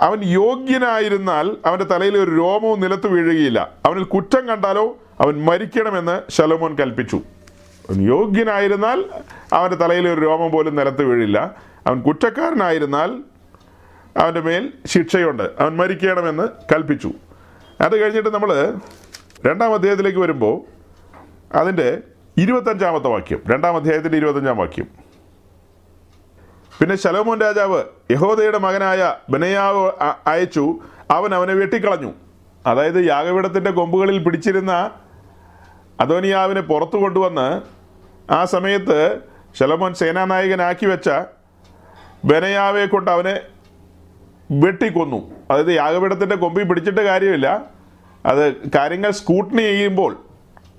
അവൻ 0.00 0.20
യോഗ്യനായിരുന്നാൽ 0.24 1.56
അവന്റെ 1.66 1.84
തലയിൽ 1.84 2.18
ഒരു 2.18 2.30
രോമവും 2.30 2.80
നിലത്ത് 2.80 3.06
വീഴുകയില്ല. 3.06 3.70
അവനിൽ 3.86 4.02
കുറ്റം 4.02 4.46
കണ്ടാലോ 4.46 4.96
അവൻ 5.20 5.44
മരിക്കണമെന്ന് 5.44 6.20
ശലോമോൻ 6.30 6.76
കൽപ്പിച്ചു. 6.78 7.16
അവൻ 7.90 8.02
യോഗ്യനായിരുന്നാൽ 8.02 9.04
അവന്റെ 9.52 9.76
തലയിൽ 9.76 10.08
ഒരു 10.08 10.20
രോമം 10.20 10.50
പോലും 10.50 10.76
നിലത്ത് 10.76 11.02
വീഴില്ല. 11.02 11.54
അവൻ 11.86 12.00
കുറ്റക്കാരനായിരുന്നാൽ 12.00 13.20
അവന്റെ 14.16 14.40
മേൽ 14.40 14.72
ശിക്ഷയുണ്ട്. 14.86 15.42
അവൻ 15.42 15.76
മരിക്കണമെന്ന് 15.76 16.48
കൽപ്പിച്ചു. 16.74 17.12
അത് 17.80 18.02
കഴിഞ്ഞിട്ട് 18.02 18.28
നമ്മൾ 18.28 18.74
രണ്ടാം 19.46 19.74
അധ്യായത്തിലേക്ക് 19.74 20.18
വരുമ്പോൾ 20.18 20.60
അതിന്റെ 21.56 21.98
ഇരുപത്തഞ്ചാമത്തെ 22.38 23.08
വാക്യം 23.08 23.42
രണ്ടാം 23.48 23.76
അധ്യായത്തിന്റെ 23.76 24.18
ഇരുപത്തഞ്ചാം 24.18 24.56
വാക്യം. 24.56 24.99
പിന്നെ 26.80 26.96
ശലോമോൻ 26.96 27.40
രാജാവ് 27.40 27.82
യഹോദയുടെ 28.10 28.58
മകനായ 28.58 29.14
ബനയാവ് 29.30 29.92
അയച്ചു. 30.26 30.78
അവൻ 31.10 31.34
അവനെ 31.34 31.54
വെട്ടിക്കളഞ്ഞു. 31.54 32.12
അതായത് 32.66 33.06
യാഗപീഠത്തിന്റെ 33.06 33.70
കൊമ്പുകളിൽ 33.70 34.22
പിടിച്ചിരുന്ന 34.22 34.90
അദോനിയാവിനെ 36.00 36.60
പുറത്തു 36.60 36.96
കൊണ്ടുവന്ന് 36.96 37.62
ആ 38.32 38.44
സമയത്ത് 38.44 39.18
ശലോമോൻ 39.60 39.94
സേനാനായകനാക്കി 39.94 40.86
വെച്ച 40.86 41.10
ബനയാവെ 42.24 42.86
കൊണ്ട് 42.86 43.10
അവനെ 43.10 43.40
വെട്ടിക്കൊന്നു. 44.50 45.30
അതായത് 45.50 45.72
യാഗപീഠത്തിന്റെ 45.72 46.36
കൊമ്പിൽ 46.36 46.62
പിടിച്ചിട്ട് 46.62 47.00
കാര്യമില്ല. 47.00 47.62
അത് 48.26 48.70
കാര്യങ്ങൾ 48.74 49.10
സ്കൂട്ടിനി 49.10 49.62
ചെയ്യുമ്പോൾ 49.62 50.16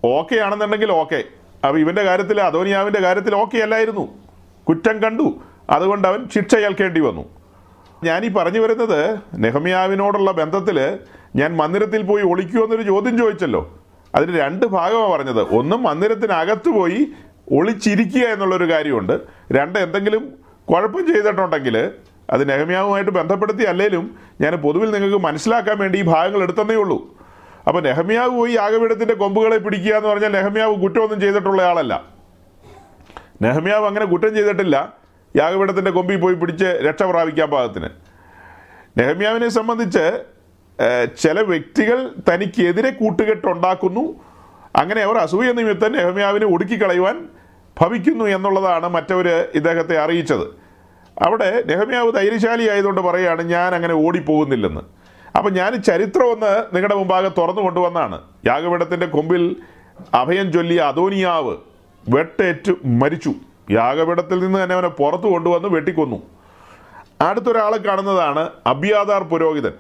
ഓക്കെ 0.06 0.36
ആണെന്നുണ്ടെങ്കിൽ 0.36 0.92
ഓക്കെ. 0.92 1.24
അപ്പോൾ 1.68 1.80
ഇവന്റെ 1.80 2.04
കാര്യത്തിൽ 2.04 2.42
അദോനിയാവിന്റെ 2.42 3.02
കാര്യത്തിൽ 3.02 3.36
ഓക്കെ 3.36 3.58
അല്ലായിരുന്നു. 3.58 4.08
കുറ്റം 4.70 5.00
കണ്ടു. 5.04 5.51
അതുകൊണ്ട് 5.72 6.08
അവൻ 6.08 6.30
ശിക്ഷ 6.36 6.56
ഏൽക്കേണ്ടി 6.56 7.02
വന്നു. 7.02 7.30
ഞാനീ 8.04 8.30
പറഞ്ഞു 8.30 8.60
വരുന്നത് 8.60 9.20
നെഹമിയാവിനോടുള്ള 9.36 10.32
ബന്ധത്തിൽ 10.32 11.00
ഞാൻ 11.36 11.58
മന്ദിരത്തിൽ 11.58 12.02
പോയി 12.02 12.24
ഒളിക്കുമോ 12.24 12.64
എന്നൊരു 12.64 12.82
ചോദ്യം 12.82 13.18
ചോദിച്ചല്ലോ. 13.18 13.80
അതിന് 14.16 14.40
രണ്ട് 14.40 14.66
ഭാഗമാണ് 14.66 15.12
പറഞ്ഞത്. 15.12 15.42
ഒന്ന് 15.42 15.76
മന്ദിരത്തിനകത്ത് 15.76 16.70
പോയി 16.70 17.08
ഒളിച്ചിരിക്കുക 17.52 18.22
എന്നുള്ളൊരു 18.22 18.72
കാര്യമുണ്ട്. 18.72 19.20
രണ്ട് 19.52 19.80
എന്തെങ്കിലും 19.80 20.34
കുഴപ്പം 20.70 21.08
ചെയ്തിട്ടുണ്ടെങ്കിൽ 21.08 21.92
അത് 22.30 22.50
നെഹമ്യാവുമായിട്ട് 22.50 23.12
ബന്ധപ്പെടുത്തി 23.12 23.64
അല്ലെങ്കിലും 23.64 24.16
ഞാൻ 24.42 24.56
പൊതുവിൽ 24.56 24.92
നിങ്ങൾക്ക് 24.92 25.18
മനസ്സിലാക്കാൻ 25.18 25.78
വേണ്ടി 25.78 26.00
ഈ 26.00 26.02
ഭാഗങ്ങൾ 26.02 26.44
എടുത്തന്നേ 26.44 26.76
ഉള്ളൂ. 26.76 27.18
അപ്പോൾ 27.68 27.82
നെഹമ്യാവ് 27.82 28.30
പോയി 28.30 28.52
യാഗപീഠത്തിന്റെ 28.52 29.14
കൊമ്പുകളെ 29.14 29.58
പിടിക്കുക 29.58 29.94
എന്ന് 29.94 30.10
പറഞ്ഞാൽ 30.10 30.30
നെഹമ്യാവ് 30.30 30.76
കുറ്റമൊന്നും 30.76 31.22
ചെയ്തിട്ടുള്ള 31.22 31.62
ആളല്ല. 31.62 32.04
നെഹമ്യാവ് 33.42 33.86
അങ്ങനെ 33.86 34.06
കുറ്റം 34.06 34.36
ചെയ്തിട്ടില്ല. 34.36 35.01
യാഗപീഠത്തിന്റെ 35.36 35.92
കൊമ്പിൽ 35.92 36.20
പോയി 36.20 36.36
പിടിച്ച് 36.36 36.66
രക്ഷ 36.66 37.04
പ്രാപിക്കാൻ 37.04 37.50
പാകത്തിന്. 37.50 37.90
നെഹമ്യാവിനെ 38.98 39.50
സംബന്ധിച്ച് 39.50 40.24
ചില 41.20 41.42
വ്യക്തികൾ 41.42 42.10
തനിക്കെതിരെ 42.30 42.90
കൂട്ടുകെട്ടുണ്ടാക്കുന്നു. 42.90 44.06
അങ്ങനെ 44.76 45.02
അവർ 45.02 45.18
അസൂയ 45.18 45.52
നിമിത്തം 45.52 45.92
നെഹമ്യാവിനെ 45.92 46.46
ഒടുക്കിക്കളയുവാൻ 46.46 47.30
ഭവിക്കുന്നു 47.82 48.26
എന്നുള്ളതാണ് 48.26 48.88
മറ്റവർ 48.90 49.28
ഇദ്ദേഹത്തെ 49.56 49.98
അറിയിച്ചത്. 49.98 50.46
അവിടെ 51.26 51.64
നെഹമ്യാവ് 51.66 52.12
ധൈര്യശാലി 52.14 52.70
ആയതുകൊണ്ട് 52.70 53.02
പറയുകയാണ് 53.02 53.42
ഞാൻ 53.42 53.76
അങ്ങനെ 53.76 53.94
ഓടിപ്പോകുന്നില്ലെന്ന്. 53.94 54.82
അപ്പം 55.38 55.54
ഞാൻ 55.54 55.82
ചരിത്രം 55.82 56.32
ഒന്ന് 56.32 56.76
നിങ്ങളുടെ 56.76 56.96
മുമ്പാകെ 56.96 57.32
തുറന്നു 57.38 57.62
കൊണ്ടുവന്നാണ്. 57.62 58.22
യാഗപീഠത്തിന്റെ 58.46 59.06
കൊമ്പിൽ 59.06 59.56
അഭയം 60.14 60.52
ചൊല്ലിയ 60.52 60.80
അദോനിയാവ് 60.80 61.56
വെട്ടേറ്റ് 62.10 62.72
മരിച്ചു. 62.86 63.34
യാഗപീഠത്തിൽ 63.70 64.40
നിന്ന് 64.40 64.64
തന്നെ 64.64 64.76
അവനെ 64.76 64.88
പുറത്തു 64.88 65.28
കൊണ്ടുവന്ന് 65.28 65.68
വെട്ടിക്കൊന്നു. 65.68 66.24
അടുത്തൊരാളെ 67.22 67.78
കാണുന്നതാണ് 67.78 68.50
അബിയാദാർ 68.66 69.24
പുരോഹിതൻ. 69.24 69.72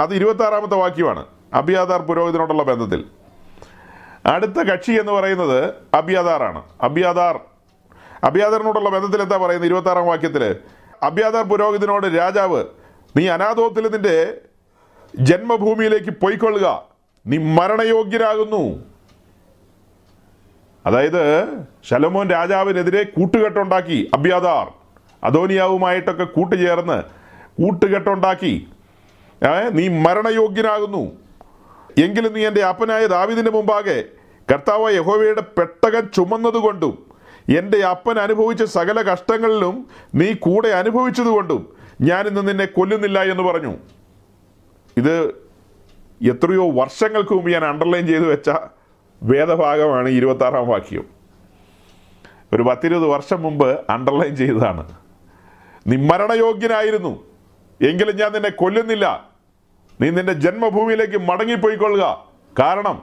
അത് 0.00 0.14
ഇരുപത്താറാമത്തെ 0.14 0.76
വാക്യമാണ്. 0.76 1.26
അബിയാദാർ 1.54 2.02
പുരോഹിതനോടുള്ള 2.02 2.62
ബന്ധത്തിൽ. 2.62 3.04
അടുത്ത 4.26 4.52
കക്ഷി 4.52 4.92
എന്ന് 4.92 5.12
പറയുന്നത് 5.12 5.74
അബിയാദാറാണ്. 5.94 6.62
അബിയാദാർ. 6.82 7.40
അബിയാദാറിനോടുള്ള 8.24 8.90
ബന്ധത്തിൽ 8.90 9.22
എന്താ 9.22 9.36
പറയുന്നത് 9.36 9.66
ഇരുപത്താറാം 9.66 10.06
വാക്യത്തിൽ 10.06 10.56
അബിയാദാർ 11.02 11.44
പുരോഹിതനോട് 11.44 12.06
രാജാവ് 12.06 12.64
നീ 13.16 13.28
അനാഥോത്തിൽ 13.28 13.92
നിന്റെ 13.92 14.40
ജന്മഭൂമിയിലേക്ക് 15.16 16.10
പൊയ്ക്കൊള്ളുക. 16.10 16.82
നീ 17.26 17.38
മരണയോഗ്യരാകുന്നു. 17.38 18.93
അതായത് 20.86 21.44
ശലമോൻ 21.88 22.28
രാജാവിനെതിരെ 22.30 23.02
കൂട്ടുകെട്ടുണ്ടാക്കി 23.02 24.10
അബ്യാദാർ 24.14 24.66
അദോനിയാവുമായിട്ടൊക്കെ 25.24 26.24
കൂട്ടുചേർന്ന് 26.24 26.98
കൂട്ടുകെട്ടുണ്ടാക്കി. 27.62 28.54
നീ 29.72 29.88
മരണയോഗ്യനാകുന്നു. 29.88 31.02
എങ്കിലും 32.04 32.32
നീ 32.32 32.46
എന്റെ 32.46 32.62
അപ്പനായ 32.64 33.06
ദാവിദിന്റെ 33.06 33.50
മുമ്പാകെ 33.50 34.04
കർത്താവ് 34.52 34.94
യഹോവയുടെ 34.94 35.42
പെട്ടകം 35.58 36.10
ചുമന്നതുകൊണ്ടും 36.14 36.94
എന്റെ 37.58 37.78
അപ്പൻ 37.78 38.18
അനുഭവിച്ച 38.18 38.62
സകല 38.62 39.02
കഷ്ടങ്ങളിലും 39.02 39.86
നീ 40.14 40.32
കൂടെ 40.32 40.68
അനുഭവിച്ചതുകൊണ്ടും 40.68 41.62
ഞാനിന്ന് 42.00 42.48
നിന്നെ 42.48 42.64
കൊല്ലുന്നില്ല 42.64 43.22
എന്ന് 43.22 43.42
പറഞ്ഞു. 43.42 43.72
ഇത് 44.96 45.16
എത്രയോ 46.30 46.70
വർഷങ്ങൾക്ക് 46.70 47.32
മുമ്പ് 47.34 47.50
ഞാൻ 47.52 47.64
അണ്ടർലൈൻ 47.64 48.06
ചെയ്തു 48.06 48.24
വെച്ച 48.24 48.50
വേദഭാഗമാണ് 49.22 50.08
ഇരുപത്താറാം 50.08 50.68
വാക്യം. 50.68 51.04
ഒരു 52.52 52.62
പത്തിരുപത് 52.62 53.04
വർഷം 53.04 53.42
മുമ്പ് 53.42 53.80
അണ്ടർലൈൻ 53.90 54.36
ചെയ്തതാണ്. 54.36 54.92
നീ 55.86 55.96
മരണയോഗ്യനായിരുന്നു. 55.96 57.24
എങ്കിലും 57.82 58.16
ഞാൻ 58.16 58.32
നിന്നെ 58.32 58.50
കൊല്ലുന്നില്ല. 58.50 59.30
നീ 60.00 60.10
നിന്റെ 60.10 60.32
ജന്മഭൂമിയിലേക്ക് 60.32 61.18
മടങ്ങിപ്പോയിക്കൊള്ളുക. 61.18 62.28
കാരണം 62.58 63.02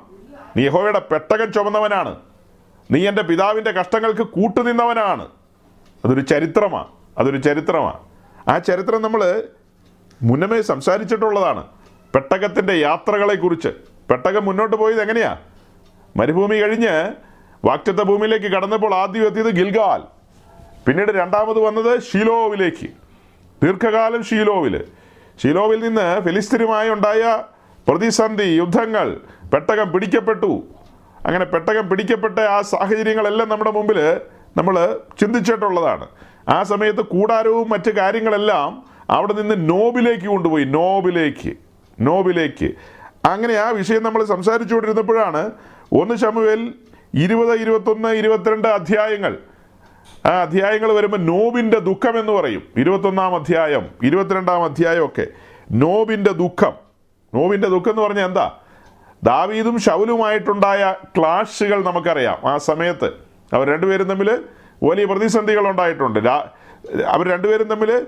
നീ 0.58 0.65
യഹോവയുടെ 0.65 1.00
പെട്ടകൻ 1.00 1.52
ചുമന്നവനാണ്. 1.52 2.15
നീ 2.91 3.08
എന്റെ 3.08 3.21
പിതാവിന്റെ 3.21 3.71
കഷ്ടങ്ങൾക്ക് 3.71 4.21
കൂട്ടുനിന്നവനാണ്. 4.21 5.28
അതൊരു 6.06 6.21
ചരിത്രമാണ് 6.21 6.88
അതൊരു 7.17 7.38
ചരിത്രമാണ് 7.38 8.00
ആ 8.50 8.58
ചരിത്രം 8.58 9.02
നമ്മൾ 9.02 9.43
മുന്നമേ 10.21 10.62
സംസാരിച്ചിട്ടുള്ളതാണ്. 10.62 11.67
പെട്ടകത്തിന്റെ 12.15 12.74
യാത്രകളെക്കുറിച്ച്. 12.74 13.67
പെട്ടകം 14.10 14.45
മുന്നോട്ട് 14.45 14.76
പോയത് 14.76 15.02
എങ്ങനെയാ? 15.02 15.38
മരുഭൂമി 16.17 16.56
കഴിഞ്ഞ് 16.56 17.12
വാക്റ്റത്തെ 17.65 18.04
ഭൂമിയിലേക്ക് 18.04 18.45
കടന്നപ്പോൾ 18.45 18.93
ആദ്യം 18.93 19.26
എത്തിയത് 19.26 19.45
ഗിൽഗാൽ. 19.45 20.02
പിന്നീട് 20.86 21.12
രണ്ടാമത് 21.12 21.60
വന്നത് 21.60 22.02
ഷീലോവിലേക്ക്. 22.02 22.88
ദീർഘകാലം 23.63 24.24
ഷീലോവിൽ 24.24 24.84
ഷീലോവിൽ 25.43 25.80
നിന്ന് 25.80 26.21
ഫിലിസ്തീനുമായി 26.21 26.89
ഉണ്ടായ 26.89 27.43
പ്രതിസന്ധി 27.88 28.43
യുദ്ധങ്ങൾ 28.43 29.17
പെട്ടകം 29.54 29.91
പിടിക്കപ്പെട്ടു. 29.91 30.63
അങ്ങനെ 31.26 31.45
പെട്ടകം 31.45 31.89
പിടിക്കപ്പെട്ട 31.89 32.39
ആ 32.39 32.62
സാഹചര്യങ്ങളെല്ലാം 32.62 33.50
നമ്മുടെ 33.50 33.71
മുമ്പിൽ 33.71 34.21
നമ്മൾ 34.58 35.00
ചിന്തിച്ചിട്ടുള്ളതാണ്. 35.19 36.08
ആ 36.50 36.63
സമയത്ത് 36.63 37.02
കൂടാരവും 37.02 37.69
മറ്റു 37.69 37.91
കാര്യങ്ങളെല്ലാം 37.91 38.84
അവിടെ 39.10 39.34
നിന്ന് 39.34 39.69
നോബിലേക്ക് 39.69 40.26
കൊണ്ടുപോയി. 40.26 40.63
നോബിലേക്ക്. 40.63 41.54
നോബിലേക്ക്. 42.00 42.71
അങ്ങനെ 43.28 43.54
ആ 43.54 43.69
വിഷയം 43.69 44.04
നമ്മൾ 44.04 44.24
സംസാരിച്ചുകൊണ്ടിരുന്നപ്പോഴാണ് 44.24 45.52
ഒന്ന് 45.93 46.15
ശമുവേൽ 46.15 46.73
ഇരുപത് 47.13 47.62
ഇരുപത്തൊന്ന് 47.62 48.10
ഇരുപത്തിരണ്ട് 48.10 48.67
അധ്യായങ്ങൾ. 48.67 49.38
ആ 50.25 50.30
അധ്യായങ്ങൾ 50.30 50.91
വരുമ്പോൾ 50.91 51.17
നോബിന്റെ 51.17 51.80
ദുഃഖം 51.80 52.19
എന്ന് 52.19 52.32
പറയും. 52.32 52.63
ഇരുപത്തൊന്നാം 52.77 53.36
അധ്യായം 53.36 53.89
ഇരുപത്തിരണ്ടാം 54.04 54.63
അധ്യായം 54.63 55.06
ഒക്കെ. 55.06 55.27
നോബിന്റെ 55.71 56.32
ദുഃഖം. 56.32 56.73
നോബിന്റെ 57.36 57.67
ദുഃഖം 57.67 57.89
എന്ന് 57.89 58.01
പറഞ്ഞാൽ 58.01 58.25
എന്താ? 58.25 58.51
ദാവീദും 59.23 59.80
ഷൗലുമായിട്ടുണ്ടായ 59.80 60.95
ക്ലാഷുകൾ 61.17 61.84
നമുക്കറിയാം. 61.84 62.49
ആ 62.49 62.58
സമയത്ത് 62.58 63.12
അവർ 63.54 63.67
രണ്ടുപേരും 63.67 64.08
തമ്മിൽ 64.08 64.43
വലിയ 64.84 65.06
പ്രതിസന്ധികൾ 65.06 65.69
ഉണ്ടായിട്ടുണ്ട്. 65.69 66.19
അവർ 67.08 67.30
രണ്ടുപേരും 67.30 67.67
തമ്മിൽ 67.67 68.08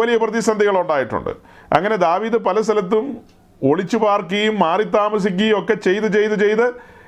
വലിയ 0.00 0.16
പ്രതിസന്ധികൾ 0.16 0.80
ഉണ്ടായിട്ടുണ്ട്. 0.80 1.30
അങ്ങനെ 1.72 1.96
ദാവീദ് 1.96 2.36
പല 2.36 2.60
സ്ഥലത്തും 2.60 3.18
ഒളിച്ചു 3.64 3.96
പാർക്കുകയും 3.96 4.58
മാറി 4.58 4.82
താമസിക്കുകയും 4.82 5.58
ഒക്കെ 5.58 5.74
ചെയ്ത് 5.74 6.06
ചെയ്ത് 6.12 6.34
ചെയ്ത് 6.44 6.66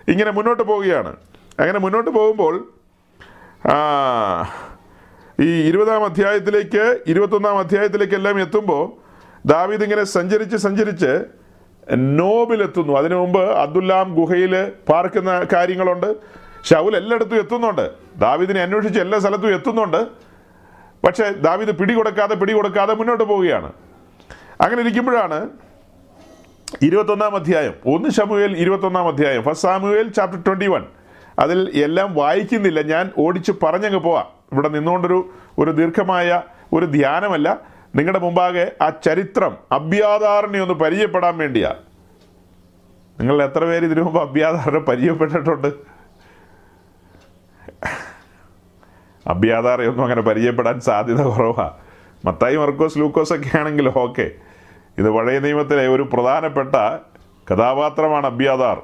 ഇങ്ങനെ 0.08 0.30
മുന്നോട്ട് 0.30 0.62
പോവുകയാണ്. 0.62 1.16
അങ്ങനെ 1.60 1.78
മുന്നോട്ട് 1.78 2.10
പോകുമ്പോൾ 2.10 2.54
ഈ 5.40 5.68
ഇരുപതാം 5.68 6.04
അധ്യായത്തിലേക്ക് 6.04 6.98
ഇരുപത്തൊന്നാം 7.06 7.58
അധ്യായത്തിലേക്ക് 7.58 8.14
എല്ലാം 8.14 8.40
എത്തുമ്പോൾ 8.40 8.84
ദാവീദ് 9.46 9.82
ഇങ്ങനെ 9.82 10.04
സഞ്ചരിച്ച് 10.04 10.56
സഞ്ചരിച്ച് 10.56 11.24
നോബിലെത്തുന്നു. 11.96 12.92
അതിനു 12.92 13.14
മുമ്പ് 13.14 13.42
അബ്ദുല്ലാം 13.50 14.14
ഗുഹയിൽ 14.14 14.72
പാർക്കുന്ന 14.88 15.46
കാര്യങ്ങളുണ്ട്. 15.52 16.16
ഷൗൽ 16.70 16.96
എല്ലായിടത്തും 16.96 17.38
എത്തുന്നുണ്ട്. 17.38 17.90
ദാവീദിനെ 18.16 18.60
അന്വേഷിച്ച് 18.62 19.00
എല്ലാ 19.00 19.18
സ്ഥലത്തും 19.18 19.54
എത്തുന്നുണ്ട്. 19.54 20.06
പക്ഷേ 21.06 21.32
ദാവീദ് 21.38 21.78
പിടികൊടുക്കാതെ 21.78 22.34
പിടികൊടുക്കാതെ 22.34 22.94
മുന്നോട്ട് 22.94 23.24
പോവുകയാണ്. 23.24 23.72
അങ്ങനെ 24.60 24.80
ഇരിക്കുമ്പോഴാണ് 24.82 25.65
ഇരുപത്തൊന്നാം 26.82 27.36
അധ്യായം. 27.36 27.74
ഒന്ന് 27.94 28.10
ഷമുവേൽ 28.10 28.56
ഇരുപത്തൊന്നാം 28.56 29.08
അധ്യായം. 29.08 29.42
First 29.42 29.68
Samuel 29.68 30.08
chapter 30.08 30.42
twenty 30.42 30.66
one 30.66 30.84
അതിൽ 31.38 31.82
എല്ലാം 31.84 32.14
വായിക്കുന്നില്ല. 32.14 32.82
ഞാൻ 32.82 33.10
ഓടിച്ച് 33.18 33.52
പറഞ്ഞങ്ങ് 33.62 33.98
പോവാം. 33.98 34.26
ഇവിടെ 34.52 34.68
നിന്നുകൊണ്ടൊരു 34.68 35.30
ഒരു 35.58 35.70
ദീർഘമായ 35.70 36.42
ഒരു 36.72 36.86
ധ്യാനമല്ല. 36.86 37.60
നിങ്ങളുടെ 37.96 38.18
മുമ്പാകെ 38.18 38.72
ആ 38.82 38.90
ചരിത്രം 39.04 39.56
അബ്യാദാറിനെ 39.72 40.60
ഒന്ന് 40.60 40.74
പരിചയപ്പെടാൻ 40.74 41.38
വേണ്ടിയാ. 41.38 41.74
നിങ്ങൾ 43.20 43.42
എത്ര 43.42 43.64
പേര് 43.64 43.84
ഇതിനു 43.84 44.02
മുമ്പ് 44.02 44.20
അഭ്യാധാരണ 44.20 44.78
പരിചയപ്പെട്ടിട്ടുണ്ട്? 44.78 45.96
അഭ്യാധാരയൊന്നും 49.26 50.02
അങ്ങനെ 50.02 50.22
പരിചയപ്പെടാൻ 50.22 50.80
സാധ്യത 50.80 51.22
കുറവാണ് 51.22 51.70
മത്തായി 52.24 52.56
മർക്കോസ് 52.56 52.98
ലൂക്കോസ് 52.98 53.32
ഒക്കെ 53.32 53.58
ആണെങ്കിൽ 53.58 53.92
ഓക്കെ. 53.96 54.30
ഇത് 54.98 55.10
പഴയ 55.10 55.38
നിയമത്തിലെ 55.38 55.88
ഒരു 55.88 56.02
പ്രധാനപ്പെട്ട 56.12 56.74
കഥാപാത്രമാണ് 57.50 58.26
അബ്യാദാർ. 58.26 58.82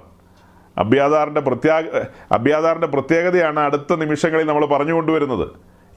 അബ്യാദാറിന്റെ 0.78 1.40
പ്രത്യേക 1.40 2.02
അബ്യാദാറിന്റെ 2.32 2.86
പ്രത്യേകതയാണ് 2.86 3.60
അടുത്ത 3.60 3.94
നിമിഷങ്ങളിൽ 3.94 4.46
നമ്മൾ 4.46 4.66
പറഞ്ഞു 4.66 4.92
കൊണ്ടുവരുന്നത് 4.92 5.48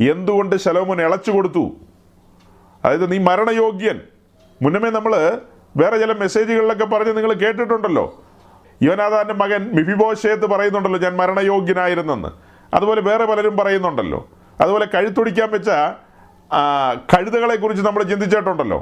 എന്തുകൊണ്ട് 0.04 0.56
ശലോമോൻ 0.56 1.02
ഇളച്ചു 1.02 1.32
കൊടുത്തു? 1.32 1.72
അതായത് 2.86 3.12
നീ 3.12 3.18
മരണയോഗ്യൻ. 3.18 4.00
മുന്നമേ 4.62 4.90
നമ്മൾ 4.90 5.14
വേറെ 5.78 5.98
ചില 5.98 6.12
മെസ്സേജുകളിലൊക്കെ 6.14 6.86
പറഞ്ഞ് 6.86 7.18
നിങ്ങൾ 7.18 7.34
കേട്ടിട്ടുണ്ടല്ലോ. 7.34 8.06
യുവനാഥാന്റെ 8.84 9.34
മകൻ 9.34 9.62
മിഫിബോഷേത്ത് 9.76 10.46
പറയുന്നുണ്ടല്ലോ 10.46 11.00
ഞാൻ 11.00 11.16
മരണയോഗ്യനായിരുന്നെന്ന്. 11.16 12.30
അതുപോലെ 12.74 13.02
വേറെ 13.02 13.26
പലരും 13.26 13.58
പറയുന്നുണ്ടല്ലോ. 13.58 14.28
അതുപോലെ 14.62 14.86
കഴുത്തൊടിക്കാൻ 14.94 15.52
വെച്ച 15.52 15.70
കഴുതകളെക്കുറിച്ച് 17.14 17.62
കുറിച്ച് 17.62 17.86
നമ്മൾ 17.86 18.04
ചിന്തിച്ചിട്ടുണ്ടല്ലോ. 18.04 18.80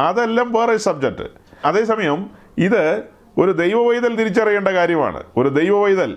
അതെല്ലാം 0.00 0.52
വേറെ 0.52 0.76
സബ്ജക്റ്റ് 0.76 1.22
അതേസമയം 1.64 2.30
ഇത് 2.58 3.02
ഒരു 3.38 3.50
ദൈവവൈതൽ 3.50 4.16
തിരിച്ചറിയേണ്ട 4.16 4.68
കാര്യമാണ്. 4.68 5.22
ഒരു 5.36 5.48
ദൈവവൈതൽ. 5.48 6.16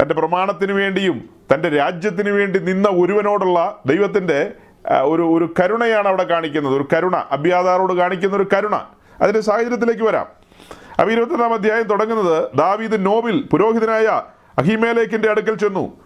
തന്റെ 0.00 0.14
പ്രമാണത്തിന് 0.14 0.72
വേണ്ടിയും 0.72 1.28
തന്റെ 1.54 1.68
രാജ്യത്തിന് 1.68 2.30
വേണ്ടി 2.30 2.58
നിന്ന 2.58 2.88
ഒരുവനോടുള്ള 2.88 3.82
ദൈവത്തിന്റെ 3.86 4.52
ഒരു 5.02 5.22
ഒരു 5.22 5.54
കരുണയാണ് 5.60 6.08
അവിടെ 6.08 6.22
കാണിക്കുന്നത്. 6.22 6.76
ഒരു 6.76 6.88
കരുണ. 6.92 7.16
അഭ്യാതാറോട് 7.16 7.92
കാണിക്കുന്ന 7.92 8.36
ഒരു 8.36 8.46
കരുണ. 8.52 8.76
അതിന്റെ 9.20 9.40
സാഹചര്യത്തിലേക്ക് 9.40 10.02
വരാം. 10.02 10.26
അപ്പോൾ 11.00 11.12
ഇരുപത്തൊന്നാം 11.12 11.54
അധ്യായം 11.54 11.84
തുടങ്ങുന്നത് 11.84 12.48
ദാവീദ് 12.56 13.06
നോബിൽ 13.06 13.48
പുരോഹിതനായ 13.50 14.22
അഹിമേലേക്കിന്റെ 14.58 15.30
അടുക്കൽ 15.30 15.54
ചെന്നു. 15.54 16.00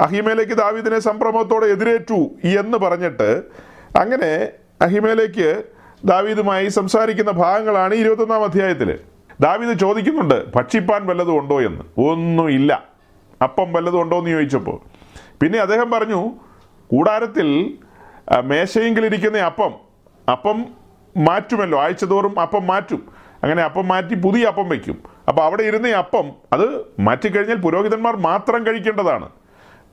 അഹിമേലേക്ക് 0.00 0.52
ദാവീദിനെ 0.52 0.98
സംഭ്രമത്തോടെ 0.98 1.66
എതിരേറ്റു 1.66 2.30
എന്ന് 2.44 2.78
പറഞ്ഞിട്ട് 2.78 3.42
അങ്ങനെ 3.98 4.48
അഹിമേലേക്ക് 4.80 5.64
ദാവീദുമായി 6.04 6.68
സംസാരിക്കുന്ന 6.68 7.30
ഭാഗങ്ങളാണ് 7.30 7.94
ഇരുപത്തൊന്നാം 7.94 8.44
അധ്യായത്തിൽ 8.44 8.98
ദാവീദ് 9.40 9.78
ചോദിക്കുന്നുണ്ട് 9.78 10.52
ഭക്ഷിപ്പാൻ 10.54 11.06
വല്ലതും 11.06 11.38
ഉണ്ടോ 11.38 11.60
എന്ന്? 11.60 12.00
ഒന്നുമില്ല. 12.00 12.82
അപ്പം 13.42 13.72
വല്ലതും 13.72 14.02
ഉണ്ടോ 14.02 14.18
എന്ന് 14.18 14.30
ചോദിച്ചപ്പോൾ? 14.30 14.80
പിന്നെ 15.42 15.58
അദ്ദേഹം 15.58 15.90
പറഞ്ഞു 15.90 16.30
കൂടാരത്തിൽ 16.86 17.78
മേശയെങ്കിലിരിക്കുന്ന 18.40 19.38
അപ്പം 19.38 19.74
അപ്പം 20.32 20.66
മാറ്റുമല്ലോ 21.16 21.80
ആഴ്ച 21.80 22.04
തോറും 22.04 22.40
അപ്പം 22.40 22.66
മാറ്റും. 22.66 23.08
അങ്ങനെ 23.42 23.62
അപ്പം 23.62 23.88
മാറ്റി 23.88 24.14
പുതിയ 24.14 24.44
അപ്പം 24.44 24.68
വയ്ക്കും. 24.68 25.02
അപ്പോൾ 25.28 25.42
അവിടെ 25.42 25.62
ഇരുന്ന 25.62 25.88
അപ്പം 25.88 26.30
അത് 26.52 26.86
മാറ്റിക്കഴിഞ്ഞാൽ 27.00 27.56
പുരോഹിതന്മാർ 27.56 28.16
മാത്രം 28.16 28.66
കഴിക്കേണ്ടതാണ്. 28.66 29.28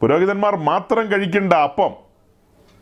പുരോഹിതന്മാർ 0.01 0.55
മാത്രം 0.55 1.11
കഴിക്കേണ്ട 1.11 1.53
അപ്പം. 1.53 1.91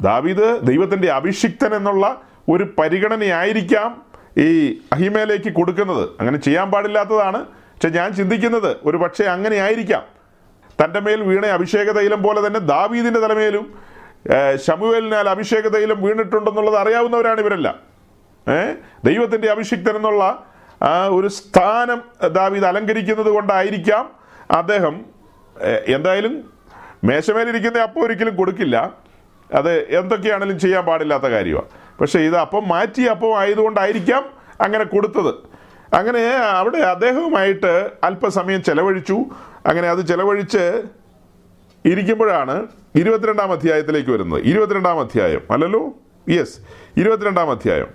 ദാവീദ് 0.01 0.59
ദൈവത്തിന്റെ 0.63 1.11
അഭിഷിക്തൻ 1.11 1.75
എന്നുള്ള 1.75 2.21
ഒരു 2.49 2.63
പരിഗണനയായിരിക്കാം 2.79 4.01
ഈ 4.37 4.49
അഹിമയിലേക്ക് 4.93 5.53
കൊടുക്കുന്നത്. 5.53 6.09
അങ്ങനെ 6.19 6.37
ചെയ്യാൻ 6.37 6.71
പാടില്ലാത്തതാണ്. 6.71 7.45
പക്ഷെ 7.45 7.89
ഞാൻ 7.89 8.13
ചിന്തിക്കുന്നത് 8.13 8.77
ഒരു 8.85 8.97
പക്ഷേ 8.97 9.23
അങ്ങനെ 9.23 9.55
ആയിരിക്കാം 9.55 10.03
തന്റെ 10.83 10.99
മേൽ 10.99 11.21
വീണ 11.21 11.45
അഭിഷേക 11.45 11.91
തൈലം 11.91 12.23
പോലെ 12.23 12.47
തന്നെ 12.47 12.59
ദാവീദിന്റെ 12.59 13.19
തലമേലും 13.19 13.65
ശമുവേലിനാൽ 14.65 15.29
അഭിഷേക 15.29 15.67
തൈലം 15.67 16.01
വീണിട്ടുണ്ടെന്നുള്ളത് 16.01 16.75
അറിയാവുന്നവരാണ് 16.75 17.39
ഇവരെല്ലാം. 17.41 17.79
ഏഹ് 18.53 18.75
ദൈവത്തിന്റെ 19.05 19.47
അഭിഷിക്തൻ 19.51 19.95
എന്നുള്ള 19.95 20.23
ഒരു 21.09 21.27
സ്ഥാനം 21.27 22.01
ദാവീദ് 22.27 22.65
അലങ്കരിക്കുന്നത് 22.65 23.29
കൊണ്ടായിരിക്കാം 23.29 24.11
അദ്ദേഹം 24.51 25.05
എന്തായാലും 25.87 26.51
മേശമേലിരിക്കുന്ന 27.03 27.77
അപ്പം 27.77 28.01
ഒരിക്കലും 28.03 28.35
കൊടുക്കില്ല. 28.35 28.93
അത് 29.53 29.73
എന്തൊക്കെയാണെങ്കിലും 29.97 30.59
ചെയ്യാൻ 30.59 30.85
പാടില്ലാത്ത 30.85 31.23
കാര്യമാണ്. 31.23 31.69
പക്ഷേ 32.01 32.19
ഇത് 32.19 32.35
അപ്പം 32.35 32.67
മാറ്റി 32.67 33.01
അപ്പം 33.01 33.39
ആയതുകൊണ്ടായിരിക്കാം 33.39 34.25
അങ്ങനെ 34.61 34.83
കൊടുത്തത്. 34.83 35.35
അങ്ങനെ 35.95 36.27
അവിടെ 36.35 36.77
അദ്ദേഹവുമായിട്ട് 36.77 37.91
അല്പസമയം 38.03 38.63
ചെലവഴിച്ചു. 38.63 39.17
അങ്ങനെ 39.65 39.89
അത് 39.89 40.07
ചെലവഴിച്ച് 40.07 40.83
ഇരിക്കുമ്പോഴാണ് 41.85 42.67
ഇരുപത്തിരണ്ടാം 42.95 43.51
അധ്യായത്തിലേക്ക് 43.51 44.09
വരുന്നത്. 44.09 44.41
ഇരുപത്തിരണ്ടാം 44.41 44.99
അധ്യായം. 44.99 45.41
അല്ലല്ലോ? 45.51 45.93
യെസ് 46.29 46.59
ഇരുപത്തിരണ്ടാം 46.97 47.51
അധ്യായം. 47.51 47.87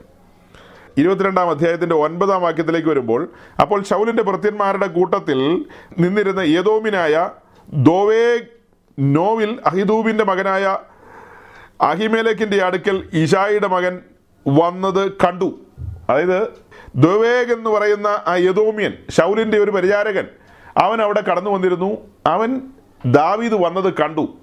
ഇരുപത്തിരണ്ടാം 0.96 1.50
അധ്യായത്തിന്റെ 1.50 1.94
ഒൻപതാം 1.94 2.42
വാക്യത്തിലേക്ക് 2.42 2.88
വരുമ്പോൾ 2.88 3.28
അപ്പോൾ 3.60 3.82
ശൗലിന്റെ 3.82 4.22
ഭൃത്യന്മാരുടെ 4.22 4.86
കൂട്ടത്തിൽ 4.86 5.64
നിന്നിരുന്ന 5.98 6.40
യദോമിനായ 6.40 7.30
ദോവേ 7.68 8.40
നോവിൽ 9.00 9.60
അഹിദൂബിന്റെ 9.66 10.24
മകനായ 10.24 10.78
അഹിമേലേക്കിന്റെ 11.80 12.64
അടുക്കൽ 12.64 13.08
ഇഷായിയുടെ 13.12 13.66
മകൻ 13.66 14.00
വന്നത് 14.48 15.12
കണ്ടു. 15.12 15.60
അതായത് 16.10 16.48
ദുവേഗ് 16.96 17.52
എന്ന് 17.52 17.70
പറയുന്ന 17.70 18.06
ആ 18.06 18.34
യദോമിയൻ 18.36 18.92
ശൗലിന്റെ 19.10 19.58
ഒരു 19.58 19.70
പരിചാരകൻ 19.70 20.26
അവൻ 20.76 21.02
അവിടെ 21.02 21.20
കടന്നു 21.20 21.50
വന്നിരുന്നു. 21.50 21.98
അവൻ 22.26 22.60
ദാവീദ് 23.06 23.52
വന്നത് 23.52 23.94
കണ്ടു. 23.94 24.38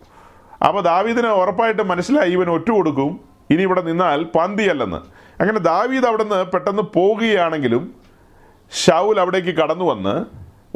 അപ്പോൾ 0.68 0.82
ദാവീദിനെ 0.82 1.30
ഉറപ്പായിട്ട് 1.30 1.82
മനസ്സിലായി 1.82 2.32
ഇവൻ 2.32 2.50
ഒറ്റ 2.50 2.72
കൊടുക്കും 2.72 3.20
ഇനി 3.50 3.62
ഇവിടെ 3.62 3.82
നിന്നാൽ 3.82 4.24
പന്തിയല്ലെന്ന്. 4.24 4.98
അങ്ങനെ 5.42 5.60
ദാവീദ് 5.60 6.06
അവിടുന്ന് 6.06 6.46
പെട്ടെന്ന് 6.46 6.82
പോകുകയാണെങ്കിലും 6.82 7.96
ഷൗൽ 8.72 9.20
അവിടേക്ക് 9.20 9.56
കടന്നു 9.58 9.86
വന്ന് 9.86 10.26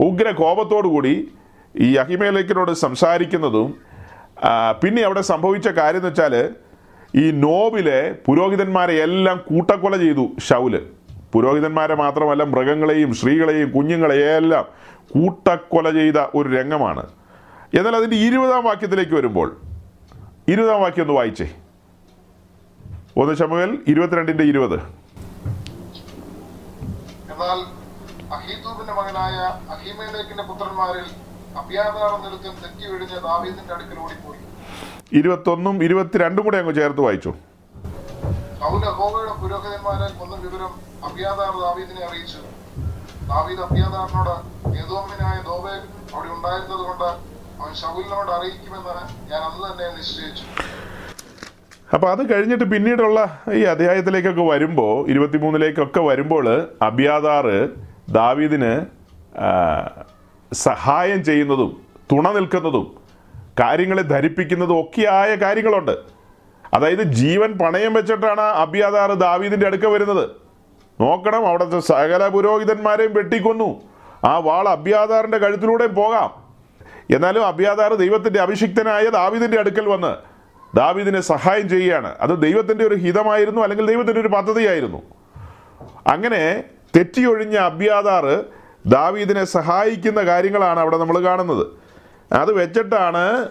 ഉഗ്ര 0.02 0.32
കോപത്തോടു 0.32 0.88
കൂടി 0.88 1.32
ഈ 1.80 1.96
അഹിമേലേക്കിനോട് 1.96 2.72
സംസാരിക്കുന്നതും 2.72 3.91
പിന്നെ 4.82 5.02
അവിടെ 5.02 5.22
സംഭവിച്ച 5.22 5.68
കാര്യം 5.68 6.00
എന്ന് 6.00 6.10
വെച്ചാൽ 6.10 6.50
ഈ 7.16 7.32
നോബിലെ 7.32 8.16
പുരോഹിതന്മാരെ 8.26 8.94
എല്ലാം 8.94 9.38
കൂട്ടക്കൊല 9.38 9.98
ചെയ്തു 9.98 10.26
ഷൗൽ 10.50 10.76
പുരോഹിതന്മാരെ 11.34 11.96
മാത്രമല്ല 11.96 12.44
മൃഗങ്ങളെയും 12.44 13.14
സ്ത്രീകളെയും 13.14 13.72
കുഞ്ഞുങ്ങളെയും 13.72 14.30
എല്ലാം 14.36 14.66
കൂട്ടക്കൊല 15.14 15.90
ചെയ്ത 15.92 16.16
ഒരു 16.36 16.50
രംഗമാണ്. 16.56 17.04
എന്നാൽ 17.74 17.96
അതിന്റെ 17.96 18.16
ഇരുപതാം 18.16 18.64
വാക്യത്തിലേക്ക് 18.64 19.16
വരുമ്പോൾ 19.16 19.58
ഇരുപതാം 20.48 20.82
വാക്യം 20.82 21.04
ഒന്ന് 21.04 21.14
വായിച്ചേ. 21.14 21.48
ഒന്ന് 23.18 23.34
ശമുവേൽ 23.34 23.80
ഇരുപത്തിരണ്ടിന്റെ 23.88 24.44
ഇരുപത്. 24.44 24.78
എന്നാൽ 27.32 27.60
മകനായ 29.00 29.38
പുത്രന്മാരിൽ 30.48 31.06
എന്നൊരുത്തൻ 32.16 32.54
തെറ്റി 32.64 32.86
ദാവീദിന്റെ 33.28 33.74
അടുക്കൽ 33.74 34.00
ഓടിപ്പോയി. 34.04 34.42
ഇരുപത്തൊന്നും 35.14 35.84
ഇരുപത്തിരണ്ടും 35.84 36.44
കൂടെ 36.44 36.58
അങ്ങ് 36.58 36.76
ചേർത്ത് 36.76 37.02
വായിച്ചു. 37.02 37.32
അപ്പൊ 38.64 38.78
കൊന്ന 40.20 40.36
വിവരം 40.46 40.72
ദാവീദിനെ 41.62 42.02
അറിയിച്ചു. 42.08 42.42
ദാവീദ് 43.32 43.62
അവിടെ 46.14 46.30
ഉണ്ടായിരുന്നത് 46.36 46.84
കൊണ്ട് 46.88 47.10
അവൻ 47.62 47.74
ശൗലിനോട് 47.82 48.32
അറിയിക്കുമെന്ന് 48.32 48.96
ഞാൻ 49.32 49.42
അന്ന് 49.48 49.68
തന്നെ 49.68 49.88
നിശ്ചയിച്ചു. 49.98 50.46
അപ്പോൾ 51.94 52.10
അത് 52.12 52.34
കഴിഞ്ഞിട്ട് 52.34 52.64
പിന്നീടുള്ള 52.64 53.42
ഈ 53.54 53.62
അധ്യായത്തിലേക്കൊക്കെ 53.62 54.42
വരുമ്പോ 54.42 54.88
ഇരുപത്തിമൂന്നിലേക്കൊക്കെ 55.08 56.00
വരുമ്പോൾ 56.00 56.46
അബിയാദാറ് 56.82 57.58
ദാവീദിന് 58.10 58.74
സഹായം 60.54 61.24
ചെയ്യുന്നതും 61.24 61.82
തുണ 62.12 62.32
നിൽക്കുന്നതും 62.32 62.96
കാര്യങ്ങളെ 63.60 64.02
ധരിപ്പിക്കുന്നതും 64.02 64.80
ഒക്കെയായ 64.80 65.36
കാര്യങ്ങളുണ്ട്. 65.36 65.98
അതായത് 66.74 67.04
ജീവൻ 67.04 67.54
പണയം 67.54 67.94
വെച്ചിട്ടാണ് 67.94 68.42
അബിയാദാർ 68.42 69.14
ദാവീദിന്റെ 69.14 69.66
അടുക്ക 69.66 69.86
വരുന്നത്. 69.86 70.30
നോക്കണം 71.02 71.48
അവിടുത്തെ 71.48 71.80
സകല 71.80 72.28
പുരോഹിതന്മാരെയും 72.28 73.14
വെട്ടിക്കൊന്നു. 73.14 73.82
ആ 74.28 74.38
വാൾ 74.38 74.70
അബ്യാദാറിന്റെ 74.70 75.38
കഴുത്തിലൂടെയും 75.38 75.96
പോകാം. 75.96 76.30
എന്നാലും 77.16 77.48
അബ്യാദാർ 77.48 77.94
ദൈവത്തിന്റെ 77.94 78.42
അഭിഷിക്തനായ 78.42 79.10
ദാവീദിന്റെ 79.10 79.60
അടുക്കൽ 79.60 79.90
വന്ന് 79.90 80.16
ദാവീദിനെ 80.78 81.22
സഹായം 81.22 81.70
ചെയ്യുകയാണ്. 81.70 82.16
അത് 82.22 82.42
ദൈവത്തിന്റെ 82.42 82.86
ഒരു 82.86 82.96
ഹിതമായിരുന്നു 82.96 83.62
അല്ലെങ്കിൽ 83.62 83.88
ദൈവത്തിന്റെ 83.88 84.22
ഒരു 84.22 84.28
പദ്ധതിയായിരുന്നു. 84.28 85.02
അങ്ങനെ 86.08 86.64
തെറ്റിയൊഴിഞ്ഞ 86.96 87.56
അബ്യാദാർ 87.56 88.44
ദാവീദിനെ 88.86 89.44
സഹായിക്കുന്ന 89.44 90.22
കാര്യങ്ങളാണ് 90.22 90.80
അവിടെ 90.80 90.98
നമ്മൾ 90.98 91.20
കാണുന്നത്. 91.20 91.68
അത് 92.34 92.52
വെച്ചിട്ടാണ് 92.54 93.48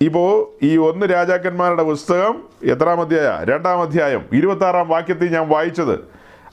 ഇപ്പോൾ 0.00 0.64
ഈ 0.64 0.76
ഒന്ന് 0.76 1.06
രാജാക്കന്മാരുടെ 1.06 1.82
പുസ്തകം 1.82 2.42
എത്രാം 2.62 3.00
അധ്യായ 3.00 3.44
രണ്ടാം 3.44 3.82
അധ്യായം 3.82 4.24
ഇരുപത്തി 4.32 4.64
ആറാം 4.64 4.88
വാക്യത്തിൽ 4.88 5.34
ഞാൻ 5.34 5.48
വായിച്ചത്. 5.48 6.04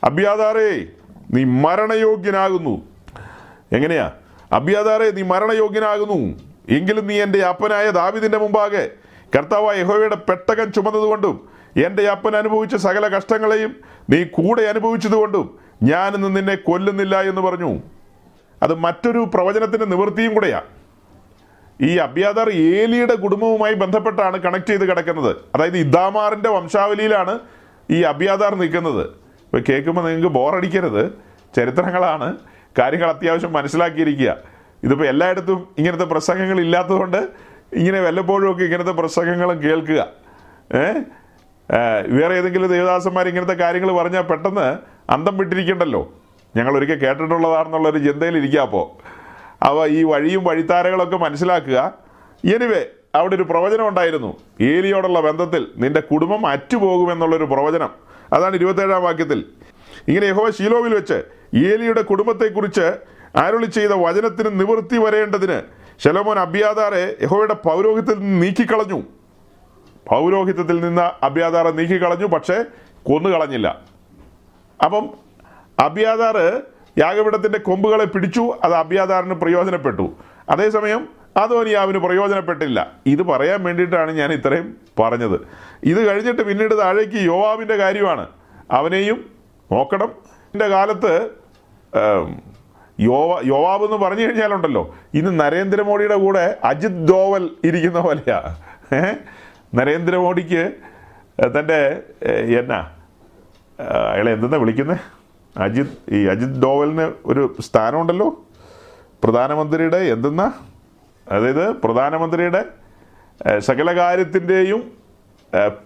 അബ്യാദാറേ 0.04 0.86
നീ 1.32 1.44
മരണയോഗ്യനാകുന്നു. 1.44 2.82
എങ്ങനെയാ? 3.72 4.12
അബ്യാദാറെ 4.52 5.12
നീ 5.12 5.22
മരണയോഗ്യനാകുന്നു. 5.22 6.40
എങ്കിലും 6.70 7.08
നീ 7.08 7.22
എന്റെ 7.22 7.46
അപ്പനായ 7.46 7.90
ദാവിദിന്റെ 7.90 8.38
മുമ്പാകെ 8.38 8.90
കർത്താവായ 9.36 9.80
യഹോവയുടെ 9.80 10.16
പെട്ടകം 10.16 10.72
ചുമന്നതുകൊണ്ടും 10.72 11.50
എന്റെ 11.86 12.04
അപ്പൻ 12.04 12.36
അനുഭവിച്ച 12.36 12.76
സകല 12.76 13.08
കഷ്ടങ്ങളെയും 13.08 13.76
നീ 14.10 14.24
കൂടെ 14.24 14.62
അനുഭവിച്ചതുകൊണ്ടും 14.62 15.71
ഞാനിന്ന് 15.84 16.38
നിന്നെ 16.38 16.56
കൊല്ലുന്നില്ല 16.56 17.22
എന്ന് 17.22 17.42
പറഞ്ഞു. 17.42 17.80
അത് 18.64 18.76
മറ്റൊരു 18.76 19.32
പ്രവചനത്തിന്റെ 19.34 19.86
നിവൃത്തിയും 19.86 20.34
കൂടെയാണ് 20.34 20.82
ഈ 21.82 21.98
അബ്യാദാർ 21.98 22.50
ഏലിയുടെ 22.50 23.16
കുടുംബവുമായി 23.16 23.74
ബന്ധപ്പെട്ടാണ് 23.74 24.38
കണക്ട് 24.38 24.66
ചെയ്ത് 24.66 24.90
കിടക്കുന്നത്. 24.90 25.36
അതായത് 25.56 25.78
ഇദാമാറിന്റെ 25.78 26.50
വംശാവലിയിലാണ് 26.50 27.40
ഈ 27.90 28.02
അബ്യാദാർ 28.02 28.56
നിൽക്കുന്നത്. 28.56 29.06
ഇപ്പോൾ 29.08 29.64
കേൾക്കുമ്പോൾ 29.70 30.06
നിങ്ങൾക്ക് 30.06 30.28
ബോറടിക്കരുത് 30.28 31.14
ചരിത്രങ്ങളാണ്. 31.56 32.38
കാര്യങ്ങൾ 32.80 33.10
അത്യാവശ്യം 33.10 33.54
മനസ്സിലാക്കിയിരിക്കുക. 33.54 34.38
ഇതിപ്പോൾ 34.84 35.08
എല്ലായിടത്തും 35.08 35.68
ഇങ്ങനത്തെ 35.78 36.04
പ്രസംഗങ്ങൾ 36.04 36.60
ഇല്ലാത്തതുകൊണ്ട് 36.60 37.28
ഇങ്ങനെ 37.74 38.02
വല്ലപ്പോഴുമൊക്കെ 38.02 38.64
ഇങ്ങനത്തെ 38.64 38.92
പ്രസംഗങ്ങളും 38.92 39.64
കേൾക്കുക. 39.64 40.08
ഏ, 40.76 40.94
വേറെ 42.08 42.36
ഏതെങ്കിലും 42.36 42.70
ദേവദാസന്മാർ 42.70 43.28
ഇങ്ങനത്തെ 43.28 43.54
കാര്യങ്ങൾ 43.54 43.92
പറഞ്ഞാൽ 43.92 44.22
പെട്ടെന്ന് 44.22 44.91
അന്തം 45.12 45.38
വിട്ടിരിക്കണ്ടല്ലോ. 45.38 46.12
ഞങ്ങൾ 46.56 46.78
ഒരിക്കൽ 46.78 46.96
കേട്ടിട്ടുള്ളതാണെന്നുള്ളൊരു 46.96 47.98
ചിന്തയിലിരിക്കുക 47.98 48.60
അപ്പോൾ 48.60 48.86
അവ 49.62 49.86
ഈ 49.88 50.04
വഴിയും 50.04 50.44
വഴിത്താരകളൊക്കെ 50.44 51.18
മനസ്സിലാക്കുക. 51.18 51.94
എനിവേ 52.56 52.86
അവിടെ 53.16 53.36
ഒരു 53.36 53.44
പ്രവചനം 53.44 53.88
ഉണ്ടായിരുന്നു. 53.88 54.38
ഏലിയോടുള്ള 54.62 55.22
ബന്ധത്തിൽ 55.22 55.68
നിന്റെ 55.78 56.00
കുടുംബം 56.00 56.48
അറ്റുപോകുമെന്നുള്ളൊരു 56.48 57.44
പ്രവചനം. 57.44 57.90
അതാണ് 58.34 58.56
ഇരുപത്തേഴാം 58.56 59.04
വാക്യത്തിൽ. 59.04 59.46
ഇങ്ങനെ 60.08 60.26
യഹോ 60.26 60.52
ശീലോവിൽ 60.52 60.96
വെച്ച് 60.96 61.24
ഏലിയുടെ 61.56 62.02
കുടുംബത്തെക്കുറിച്ച് 62.02 62.98
അരുളി 63.36 63.66
ചെയ്ത 63.66 63.92
വചനത്തിന് 63.92 64.60
നിവൃത്തി 64.60 64.98
വരേണ്ടതിന് 64.98 65.62
ശലോമോൻ 66.04 66.40
അബിയാദാറെ 66.40 67.16
യഹോയുടെ 67.22 67.54
പൗരോഹിത്യത്തിൽ 67.54 68.20
നിന്ന് 68.20 68.44
നീക്കിക്കളഞ്ഞു. 68.44 69.04
പൗരോഹിത്യത്തിൽ 70.10 70.82
നിന്ന് 70.82 71.26
അബ്യാദാറെ 71.26 71.72
നീക്കിക്കളഞ്ഞു 71.72 72.28
പക്ഷേ 72.28 72.64
കൊന്നുകളഞ്ഞില്ല. 73.04 73.91
അപ്പം 74.86 75.10
അബിയാദാർ 75.80 76.62
യാഗപീഠത്തിന്റെ 76.98 77.60
കൊമ്പുകളെ 77.60 78.06
പിടിച്ചു 78.06 78.58
അത് 78.64 78.74
അബിയാദാറിന് 78.74 79.34
പ്രയോജനപ്പെട്ടു. 79.34 80.16
അതേസമയം 80.50 81.08
അതോനിയാവിന് 81.38 81.98
പ്രയോജനപ്പെട്ടില്ല. 81.98 82.92
ഇത് 83.06 83.24
പറയാൻ 83.24 83.64
വേണ്ടിയിട്ടാണ് 83.64 84.12
ഞാൻ 84.12 84.34
ഇത്രയും 84.34 84.78
പറഞ്ഞത്. 85.00 85.48
ഇത് 85.84 86.08
കഴിഞ്ഞിട്ട് 86.08 86.42
പിന്നീട് 86.42 86.78
താഴേക്ക് 86.78 87.16
യോവാവിന്റെ 87.16 87.76
കാര്യമാണ്. 87.76 88.28
അവനെയും 88.72 89.30
നോക്കണം. 89.72 90.12
എന്റെ 90.54 90.68
കാലത്ത് 90.68 91.30
യോവ 93.00 93.42
യോവാബ് 93.46 93.84
എന്ന് 93.84 93.98
പറഞ്ഞു 93.98 94.22
കഴിഞ്ഞാലുണ്ടല്ലോ 94.22 94.96
ഇന്ന് 95.14 95.40
നരേന്ദ്രമോദിയുടെ 95.40 96.16
കൂടെ 96.16 96.58
അജിത് 96.64 97.08
ദോവൽ 97.08 97.50
ഇരിക്കുന്ന 97.64 98.00
പോലെയാ. 98.00 98.56
ഏ? 98.96 99.14
നരേന്ദ്രമോദിക്ക് 99.76 100.72
തന്റെ 101.60 102.02
എന്നാ 102.60 102.92
അയാളെ 103.90 104.32
എന്തെന്നാ 104.32 104.58
വിളിക്കുന്നത് 104.58 105.00
അജിത് 105.60 106.14
ഈ 106.14 106.26
അജിത് 106.26 106.62
ഡോവലിന് 106.64 107.12
ഒരു 107.26 107.56
സ്ഥാനമുണ്ടല്ലോ? 107.60 108.46
പ്രധാനമന്ത്രിയുടെ 109.24 109.98
എന്തെന്നാ? 109.98 110.52
അതായത് 111.32 111.70
പ്രധാനമന്ത്രിയുടെ 111.70 112.66
സകല 113.60 113.98
കാര്യത്തിന്റെയും 113.98 114.92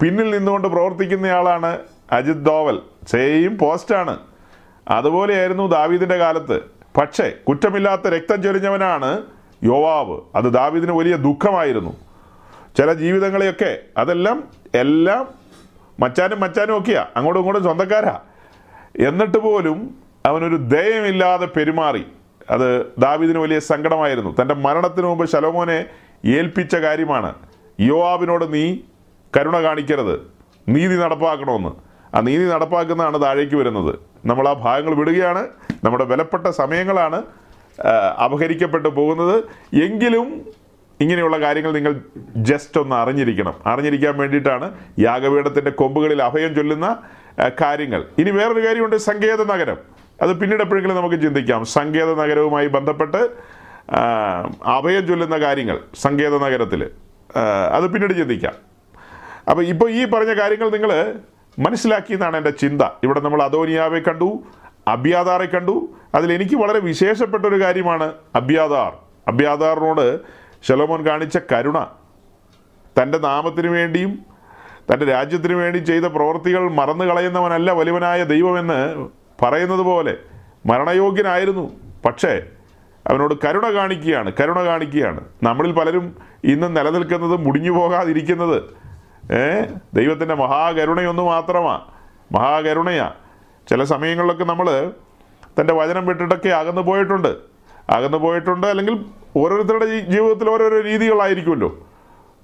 പിന്നിൽ 0.01 0.31
നിന്നുകൊണ്ട് 0.37 0.67
പ്രവർത്തിക്കുന്നയാളാണ് 0.67 1.79
അജിത് 2.11 2.45
ഡോവൽ. 2.45 2.81
സെയിം 3.07 3.57
പോസ്റ്റാണ്. 3.57 4.19
അതുപോലെയായിരുന്നു 4.87 5.67
ദാവീദിന്റെ 5.67 6.17
കാലത്ത്. 6.17 6.61
പക്ഷേ 6.97 7.31
കുറ്റമില്ലാത്ത 7.47 8.07
രക്തം 8.07 8.43
ചൊരിഞ്ഞവനാണ് 8.43 9.21
യോവാബ്. 9.63 10.23
അത് 10.35 10.53
ദാവീദിന് 10.53 10.91
വലിയ 10.91 11.15
ദുഃഖമായിരുന്നു. 11.15 11.97
ചില 12.77 12.93
ജീവിതങ്ങളെയൊക്കെ 12.93 13.79
അതെല്ലാം 13.97 14.43
എല്ലാം 14.73 15.44
മച്ചാനും 15.99 16.39
മച്ചാനും 16.39 16.77
ഒക്കെയാ. 16.77 17.05
അങ്ങോട്ടും 17.15 17.39
ഇങ്ങോട്ടും 17.39 17.63
സ്വന്തക്കാരാ. 17.63 18.19
എന്നിട്ട് 18.99 19.37
പോലും 19.37 19.97
അവനൊരു 20.25 20.55
ദയമില്ലാതെ 20.55 21.45
പെരുമാറി. 21.45 22.05
അത് 22.49 22.85
ദാവിദിന് 22.97 23.37
വലിയ 23.37 23.59
സങ്കടമായിരുന്നു. 23.59 24.35
തന്റെ 24.41 24.53
മരണത്തിന് 24.53 25.05
മുമ്പ് 25.05 25.29
ശലോമോനെ 25.29 25.85
ഏൽപ്പിച്ച 26.25 26.75
കാര്യമാണ്. 26.75 27.33
യോവാബിനോട് 27.79 28.53
നീ 28.53 28.77
കരുണ 29.37 29.61
കാണിക്കരുത്. 29.61 30.31
നീതി 30.69 30.95
നടപ്പാക്കണമെന്ന്. 30.95 31.69
ആ 32.15 32.19
നീതി 32.21 32.43
നടപ്പാക്കുന്നതാണ് 32.43 33.21
താഴേക്ക് 33.21 33.55
വരുന്നത്. 33.55 33.99
നമ്മൾ 34.25 34.47
ആ 34.47 34.53
ഭാഗങ്ങൾ 34.53 34.95
വിടുകയാണ്. 34.95 35.47
നമ്മുടെ 35.83 36.05
വിലപ്പെട്ട 36.05 36.47
സമയങ്ങളാണ് 36.47 37.23
അപഹരിക്കപ്പെട്ടു 38.23 38.89
പോകുന്നത്. 38.89 39.43
എങ്കിലും 39.75 40.45
ഇങ്ങനെയുള്ള 41.01 41.39
കാര്യങ്ങൾ 41.39 41.71
നിങ്ങൾ 41.71 42.01
ജസ്റ്റ് 42.35 42.79
ഒന്ന് 42.81 42.95
അറിഞ്ഞിരിക്കണം. 42.95 43.53
അറിഞ്ഞിരിക്കാൻ 43.65 44.17
വേണ്ടിയിട്ടാണ് 44.17 44.71
യാഗപീഠത്തിന്റെ 44.99 45.71
കൊമ്പുകളിൽ 45.71 46.23
അഭയം 46.23 46.55
ചൊല്ലുന്ന 46.55 46.97
കാര്യങ്ങൾ. 47.61 48.05
ഇനി 48.17 48.31
വേറൊരു 48.31 48.67
കാര്യമുണ്ട് 48.67 48.95
സങ്കേത 48.95 49.43
നഗരം. 49.43 49.77
അത് 50.21 50.39
പിന്നീട് 50.39 50.61
എപ്പോഴെങ്കിലും 50.61 50.97
നമുക്ക് 50.97 51.15
ചിന്തിക്കാം. 51.15 51.63
സങ്കേത 51.63 52.13
നഗരവുമായി 52.13 52.67
ബന്ധപ്പെട്ട് 52.67 53.29
അഭയം 54.65 55.07
ചൊല്ലുന്ന 55.07 55.37
കാര്യങ്ങൾ 55.37 55.79
സങ്കേത 55.95 56.37
നഗരത്തിൽ. 56.37 56.89
അത് 57.71 57.91
പിന്നീട് 57.93 58.13
ചിന്തിക്കാം. 58.13 58.53
അപ്പോൾ 59.49 59.65
ഇപ്പോൾ 59.65 59.91
ഈ 59.91 60.05
പറഞ്ഞ 60.05 60.33
കാര്യങ്ങൾ 60.33 60.69
നിങ്ങൾ 60.69 61.15
മനസ്സിലാക്കി 61.59 62.13
എന്നാണ് 62.13 62.37
എന്റെ 62.37 62.49
ചിന്ത. 62.49 62.81
ഇവിടെ 63.03 63.19
നമ്മൾ 63.19 63.43
അദോനിയാവെ 63.43 63.99
കണ്ടു 63.99 64.43
അബ്യാദാറെ 64.87 65.45
കണ്ടു. 65.45 65.89
അതിൽ 66.15 66.33
എനിക്ക് 66.33 66.55
വളരെ 66.55 66.79
വിശേഷപ്പെട്ട 66.79 67.45
ഒരു 67.45 67.63
കാര്യമാണ് 67.63 68.13
അബ്യാദാർ. 68.35 68.93
അബ്യാദാറിനോട് 69.27 70.19
ശലോമോൻ 70.67 71.05
കാണിച്ച 71.05 71.37
കരുണ 71.51 71.79
തന്റെ 73.01 73.17
നാമത്തിന് 73.17 73.67
വേണ്ടിയും 73.67 74.19
തന്റെ 74.91 75.05
രാജ്യത്തിന് 75.05 75.53
വേണ്ടി 75.53 75.77
ചെയ്ത 75.77 76.03
പ്രവൃത്തികൾ 76.03 76.71
മറന്നു 76.71 77.05
കളയുന്നവനല്ല 77.05 77.71
വലിയവനായ 77.71 78.23
ദൈവമെന്ന് 78.23 79.07
പറയുന്നത് 79.41 79.79
പോലെ 79.79 80.17
മരണയോഗ്യനായിരുന്നു. 80.65 81.71
പക്ഷേ 82.05 82.41
അവനോട് 83.07 83.33
കരുണ 83.45 83.73
കാണിക്കുകയാണ് 83.73 84.31
കരുണ 84.41 84.63
കാണിക്കുകയാണ്. 84.63 85.21
നമ്മളിൽ 85.43 85.71
പലരും 85.71 86.15
ഇന്ന് 86.43 86.77
നിലനിൽക്കുന്നത് 86.77 87.35
മുടിഞ്ഞു 87.35 87.71
പോകാതിരിക്കുന്നത് 87.71 88.57
ഏ? 89.33 89.65
ദൈവത്തിന്റെ 89.93 90.35
മഹാകരുണയൊന്നു 90.35 91.23
മാത്രമാണ് 91.23 91.81
മഹാകരുണയാ. 92.31 93.13
ചില 93.69 93.83
സമയങ്ങളിലൊക്കെ 93.83 94.43
നമ്മൾ 94.43 94.91
തന്റെ 95.59 95.73
വചനം 95.73 96.05
വിട്ടിട്ടൊക്കെ 96.05 96.49
അകന്നു 96.49 96.81
പോയിട്ടുണ്ട്. 96.81 97.37
അകന്നു 97.89 98.17
പോയിട്ടുണ്ട് 98.17 98.67
അല്ലെങ്കിൽ 98.67 99.05
ഓരോരുത്തരുടെ 99.35 99.99
ജീവിതത്തിൽ 99.99 100.49
ഓരോരോ 100.49 100.81
രീതികളായിരിക്കുമല്ലോ. 100.81 101.87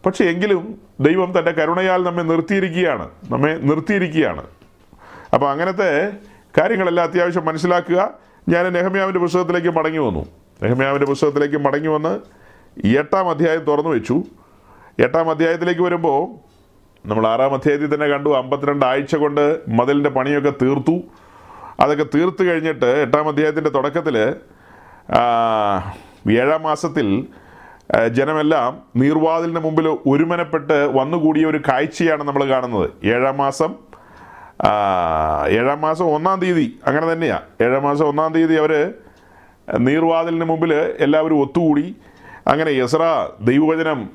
പക്ഷേ 0.05 0.25
എങ്കിലും 0.25 0.81
ദൈവം 0.99 1.39
തന്റെ 1.39 1.51
കരുണയാൽ 1.51 2.03
നമ്മെ 2.03 2.23
നിർത്തിയിരിക്കുകയാണ്. 2.23 3.09
നമ്മെ 3.29 3.59
നിർത്തിയിരിക്കുകയാണ്. 3.61 4.43
അപ്പോൾ 5.33 5.51
അങ്ങനത്തെ 5.51 6.11
കാര്യങ്ങളെല്ലാം 6.57 7.07
അത്യാവശ്യം 7.07 7.45
മനസ്സിലാക്കുക. 7.45 8.09
ഞാൻ 8.49 8.73
നെഹമ്യാവിന്റെ 8.73 9.19
പുസ്തകത്തിലേക്ക് 9.19 9.67
മടങ്ങി 9.67 9.97
വന്നു. 9.97 10.25
നെഹമ്യാവിന്റെ 10.63 11.05
പുസ്തകത്തിലേക്ക് 11.05 11.57
മടങ്ങി 11.57 11.87
വന്ന് 11.87 12.19
എട്ടാം 12.97 13.29
അധ്യായം 13.29 13.59
തുറന്നു 13.59 13.89
വെച്ചു. 13.89 14.23
എട്ടാം 14.99 15.29
അധ്യായത്തിലേക്ക് 15.29 15.81
വരുമ്പോൾ 15.81 16.27
നമ്മൾ 17.07 17.27
ആറാം 17.27 17.53
അധ്യായത്തിൽ 17.53 17.93
തന്നെ 17.93 18.07
കണ്ടു. 18.07 18.29
അമ്പത്തിരണ്ട് 18.29 18.85
ആഴ്ച 18.85 19.15
കൊണ്ട് 19.15 19.59
മതിലിന്റെ 19.67 20.09
പണിയൊക്കെ 20.09 20.53
തീർത്തു. 20.61 20.99
അതൊക്കെ 21.79 22.05
തീർത്തു 22.15 22.43
കഴിഞ്ഞിട്ട് 22.43 22.85
എട്ടാം 22.85 23.27
അധ്യായത്തിന്റെ 23.27 23.69
തുടക്കത്തിൽ 23.69 24.35
ഏഴാം 26.29 26.63
മാസത്തിൽ 26.63 27.27
ജനമെല്ലാം 28.07 28.81
നീർവാതിലിന് 28.95 29.59
മുമ്പിൽ 29.59 29.87
ഒരുമനപ്പെട്ട് 29.87 30.89
വന്നുകൂടിയ 30.93 31.45
ഒരു 31.45 31.61
കാഴ്ചയാണ് 31.69 32.23
നമ്മൾ 32.23 32.45
കാണുന്നത്. 32.45 32.89
ഏഴാം 33.03 33.37
മാസം 33.37 33.75
ഏഴാം 35.49 35.81
മാസം 35.81 36.05
ഒന്നാം 36.05 36.39
തീയതി 36.39 36.79
അങ്ങനെ 36.87 37.13
തന്നെയാണ് 37.13 37.63
ഏഴാം 37.63 37.83
മാസം 37.83 38.05
ഒന്നാം 38.05 38.33
തീയതി 38.33 38.53
അവർ 38.53 38.93
നീർവാതിലിന് 39.79 40.45
മുമ്പിൽ 40.45 40.73
എല്ലാവരും 40.73 41.41
ഒത്തുകൂടി 41.41 41.95
അങ്ങനെ 42.47 42.69
യസ്ര 42.69 43.29
ദൈവവചനം 43.41 44.09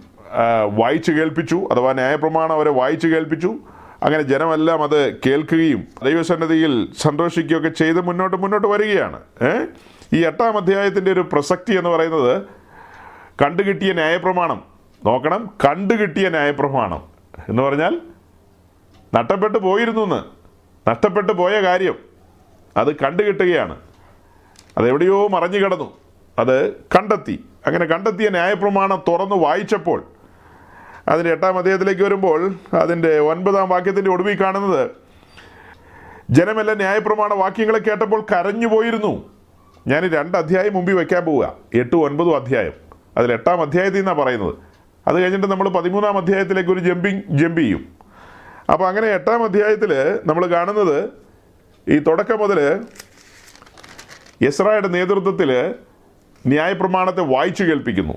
വായിച്ചു 0.75 1.13
കേൾപ്പിച്ചു 1.13 1.69
അഥവാ 1.73 1.93
ന്യായപ്രമാണം 1.93 2.53
അവരെ 2.53 2.71
വായിച്ചു 2.71 3.07
കേൾപ്പിച്ചു. 3.07 3.55
അങ്ങനെ 4.03 4.23
ജനമെല്ലാം 4.23 4.83
അത് 4.83 5.17
കേൾക്കുകയും 5.27 5.85
ദൈവസന്നദ്ധിയിൽ 6.05 6.89
സന്തോഷിക്കുകയൊക്കെ 6.99 7.69
ചെയ്ത് 7.69 8.01
മുന്നോട്ട് 8.01 8.37
മുന്നോട്ട് 8.37 8.69
വരികയാണ്. 8.69 9.21
ഏ? 9.43 9.51
ഈ 10.13 10.27
എട്ടാം 10.27 10.57
അധ്യായത്തിന്റെ 10.57 11.13
ഒരു 11.13 11.29
പ്രസക്തി 11.33 11.75
എന്ന് 11.75 11.91
പറയുന്നത് 11.91 12.43
കണ്ടുകിട്ടിയ 13.43 13.93
ന്യായപ്രമാണം. 13.93 14.65
നോക്കണം 15.07 15.55
കണ്ടുകിട്ടിയ 15.65 16.29
ന്യായപ്രമാണം 16.29 17.03
എന്ന് 17.49 17.63
പറഞ്ഞാൽ 17.63 18.01
നഷ്ടപ്പെട്ടു 19.15 19.59
പോയിരുന്നു 19.59 20.01
എന്ന് 20.01 20.23
നഷ്ടപ്പെട്ടു 20.91 21.33
പോയ 21.33 21.61
കാര്യം. 21.61 21.95
അത് 22.77 22.97
കണ്ടുകിട്ടുകയാണ്. 22.97 23.81
അതെവിടെയോ 24.79 25.29
മറഞ്ഞു 25.29 25.59
കിടന്നു. 25.59 25.99
അത് 26.39 26.73
കണ്ടെത്തി. 26.73 27.45
അങ്ങനെ 27.67 27.85
കണ്ടെത്തിയ 27.85 28.29
ന്യായപ്രമാണം 28.29 29.03
തുറന്ന് 29.09 29.35
വായിച്ചപ്പോൾ 29.35 30.05
അതിന്റെ 31.09 31.33
എട്ടാം 31.33 31.59
അദ്ദേഹത്തിലേക്ക് 31.59 32.03
വരുമ്പോൾ 32.03 32.55
അതിന്റെ 32.75 33.19
ഒൻപതാം 33.19 33.69
വാക്യത്തിന്റെ 33.69 34.11
ഒടുവിൽ 34.11 34.41
കാണുന്നത് 34.41 34.91
ജനമെല്ലാം 36.31 36.77
ന്യായപ്രമാണ 36.77 37.35
വാക്യങ്ങളെ 37.35 37.79
കേട്ടപ്പോൾ 37.79 38.27
കരഞ്ഞു 38.33 38.67
പോയിരുന്നു 38.67 39.36
ഞാൻ 39.87 40.09
രണ്ട് 40.09 40.39
അധ്യായം 40.39 40.73
മുമ്പിൽ 40.73 40.95
വയ്ക്കാൻ 40.95 41.25
പോവുക. 41.25 41.55
എട്ടും 41.75 42.01
ഒൻപതും 42.01 42.37
അധ്യായം. 42.37 42.73
അതിൽ 43.17 43.33
എട്ടാം 43.33 43.61
അധ്യായത്തിൽ 43.61 43.97
നിന്നാണ് 43.97 44.19
പറയുന്നത്. 44.19 44.55
അത് 45.07 45.17
കഴിഞ്ഞിട്ട് 45.17 45.47
നമ്മൾ 45.47 45.69
പതിമൂന്നാം 45.69 46.17
അധ്യായത്തിലേക്ക് 46.17 46.71
ഒരു 46.71 46.81
ജമ്പിങ് 46.81 47.23
ജമ്പ് 47.29 47.61
ചെയ്യും. 47.61 47.89
അപ്പോൾ 48.73 48.89
അങ്ങനെ 48.89 49.07
എട്ടാം 49.07 49.45
അധ്യായത്തിൽ 49.45 50.19
നമ്മൾ 50.27 50.47
കാണുന്നത് 50.47 51.11
ഈ 51.89 51.99
തുടക്കം 51.99 52.39
മുതൽ 52.39 52.81
യസ്രായുടെ 54.43 54.89
നേതൃത്വത്തിൽ 54.89 55.75
ന്യായപ്രമാണത്തെ 56.47 57.21
വായിച്ചു 57.21 57.65
കേൾപ്പിക്കുന്നു. 57.65 58.15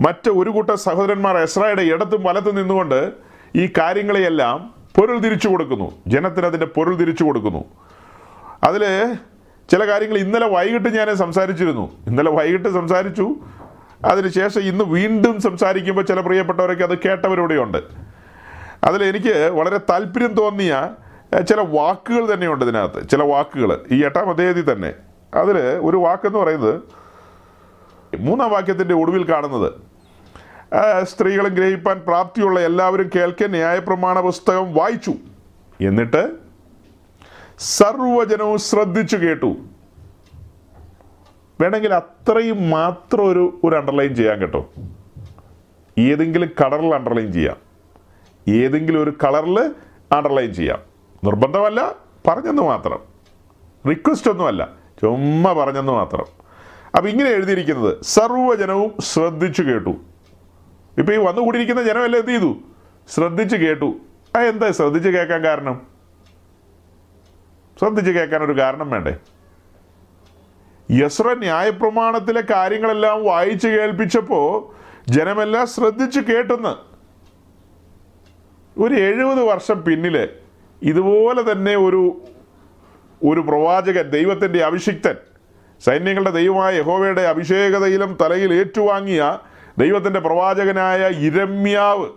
മറ്റ് 0.00 0.30
ഒരു 0.30 0.50
കൂട്ടം 0.50 0.76
സഹോദരന്മാർ 0.76 1.36
എസ്രായുടെ 1.36 1.82
ഇടത്തും 1.82 2.22
വലത്തും 2.22 2.54
നിന്നുകൊണ്ട് 2.54 3.12
ഈ 3.56 3.72
കാര്യങ്ങളെയെല്ലാം 3.78 4.74
പൊരുൾ 4.96 5.18
തിരിച്ചു 5.18 5.48
കൊടുക്കുന്നു. 5.48 5.92
ജനത്തിന് 6.06 6.46
അതിന്റെ 6.46 6.66
പൊരുൾ 6.66 6.96
തിരിച്ചു 6.96 7.24
കൊടുക്കുന്നു. 7.24 7.64
അതിൽ 8.62 9.14
ചില 9.70 9.86
കാര്യങ്ങൾ 9.86 10.18
ഇന്നലെ 10.18 10.48
വൈകിട്ട് 10.48 10.88
ഞാൻ 10.88 11.16
സംസാരിച്ചിരുന്നു. 11.16 12.06
ഇന്നലെ 12.06 12.30
വൈകിട്ട് 12.30 12.68
സംസാരിച്ചു. 12.68 13.34
അതിനുശേഷം 14.04 14.60
ഇന്ന് 14.60 14.84
വീണ്ടും 14.84 15.40
സംസാരിക്കുമ്പോൾ 15.40 16.02
ചില 16.02 16.20
പ്രിയപ്പെട്ടവരൊക്കെ 16.20 16.84
അത് 16.84 16.98
കേട്ടവരോടെയുണ്ട്. 16.98 17.78
അതിൽ 18.84 19.04
എനിക്ക് 19.04 19.50
വളരെ 19.50 19.78
താല്പര്യം 19.78 20.32
തോന്നിയ 20.34 20.90
ചില 21.48 21.60
വാക്കുകൾ 21.60 22.34
തന്നെയുണ്ട് 22.34 22.64
ഇതിനകത്ത്. 22.64 23.08
ചില 23.08 23.22
വാക്കുകൾ. 23.22 23.80
ഈ 23.92 24.04
എട്ടാം 24.04 24.30
അധ്യായത്തിൽ 24.30 24.72
തന്നെ 24.72 24.94
അതിൽ 25.34 25.58
ഒരു 25.58 25.96
വാക്കെന്ന് 25.96 26.38
പറയുന്നത് 26.38 26.80
മൂന്നാം 28.20 28.50
വാക്യത്തിന്റെ 28.50 28.94
ഒടുവിൽ 28.94 29.28
കാണുന്നത്. 29.28 29.72
സ്ത്രീകളും 31.04 31.54
ഗ്രഹിപ്പാൻ 31.54 31.98
പ്രാപ്തിയുള്ള 31.98 32.60
എല്ലാവരും 32.60 33.10
കേൾക്കെ 33.16 33.46
ന്യായപ്രമാണ 33.46 34.20
പുസ്തകം 34.20 34.74
വായിച്ചു. 34.74 35.14
എന്നിട്ട് 35.80 36.41
സർവജനവും 37.62 38.58
ശ്രദ്ധിച്ചു 38.58 39.16
കേട്ടു. 39.16 39.56
വേണമെങ്കിൽ 41.60 41.94
അത്രയും 41.94 42.70
മാത്രം 42.70 43.26
ഒരു 43.26 43.60
ഒരു 43.64 43.76
അണ്ടർലൈൻ 43.76 44.14
ചെയ്യാൻ 44.14 44.38
കേട്ടോ. 44.38 44.72
ഏതെങ്കിലും 45.98 46.48
കളറിൽ 46.48 46.94
അണ്ടർലൈൻ 46.94 47.32
ചെയ്യാം. 47.32 47.56
ഏതെങ്കിലും 48.48 49.02
ഒരു 49.02 49.10
കളറിൽ 49.24 49.74
അണ്ടർലൈൻ 50.12 50.54
ചെയ്യാം. 50.54 50.78
നിർബന്ധമല്ല 51.24 51.94
പറഞ്ഞെന്ന് 52.26 52.62
മാത്രം. 52.62 52.98
റിക്വസ്റ്റ് 53.88 54.30
ഒന്നുമല്ല 54.30 54.68
ചുമ്മ 55.00 55.52
പറഞ്ഞെന്ന് 55.52 55.92
മാത്രം. 55.92 56.24
അപ്പം 56.96 57.08
ഇങ്ങനെ 57.08 57.30
എഴുതിയിരിക്കുന്നത് 57.30 57.98
സർവജനവും 58.02 58.92
ശ്രദ്ധിച്ചു 59.00 59.62
കേട്ടു. 59.62 59.90
ഇപ്പം 60.98 61.14
ഈ 61.14 61.16
വന്നുകൂടിയിരിക്കുന്ന 61.16 61.82
ജനമെല്ലാം 61.82 62.20
എന്ത് 62.20 62.32
ചെയ്തു? 62.32 62.56
ശ്രദ്ധിച്ചു 63.14 63.56
കേട്ടു. 63.56 63.94
ആ 64.36 64.40
എന്താ 64.40 64.70
ശ്രദ്ധിച്ച് 64.70 65.08
കേൾക്കാൻ 65.08 65.44
കാരണം? 65.44 65.91
ശ്രദ്ധിച്ച് 67.78 68.12
കേൾക്കാൻ 68.12 68.42
ഒരു 68.42 68.60
കാരണം 68.60 68.90
വേണ്ടേ? 68.90 69.16
യസ്ര 70.90 71.34
ന്യായപ്രമാണത്തിലെ 71.34 72.42
കാര്യങ്ങളെല്ലാം 72.50 73.24
വായിച്ചു 73.24 73.68
കേൾപ്പിച്ചപ്പോൾ 73.68 74.72
ജനമെല്ലാം 75.10 75.66
ശ്രദ്ധിച്ചു 75.66 76.20
കേട്ടെന്ന്. 76.20 76.92
ഒരു 78.80 78.94
എഴുപത് 78.94 79.42
വർഷം 79.42 79.84
പിന്നിൽ 79.84 80.28
ഇതുപോലെ 80.82 81.52
തന്നെ 81.52 81.76
ഒരു 81.76 82.20
ഒരു 83.24 83.40
പ്രവാചകൻ 83.40 84.10
ദൈവത്തിന്റെ 84.10 84.64
അഭിഷിക്തൻ 84.64 85.14
സൈന്യങ്ങളുടെ 85.80 86.30
ദൈവമായ 86.30 86.78
യഹോവയുടെ 86.78 87.22
അഭിഷേകതയിലും 87.22 88.18
തലയിൽ 88.20 88.54
ഏറ്റുവാങ്ങിയ 88.54 89.38
ദൈവത്തിന്റെ 89.78 90.20
പ്രവാചകനായ 90.20 91.00
ഇരമ്യാവ് 91.08 92.08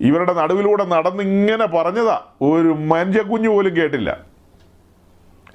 ഇവരുടെ 0.00 0.32
നടുവിലൂടെ 0.32 0.84
നടന്നിങ്ങനെ 0.84 1.66
പറഞ്ഞതാ. 1.66 2.20
ഒരു 2.42 2.68
മനുഷ്യ 2.68 3.22
കുഞ്ഞു 3.22 3.48
പോലും 3.48 3.76
കേട്ടില്ല. 3.76 4.35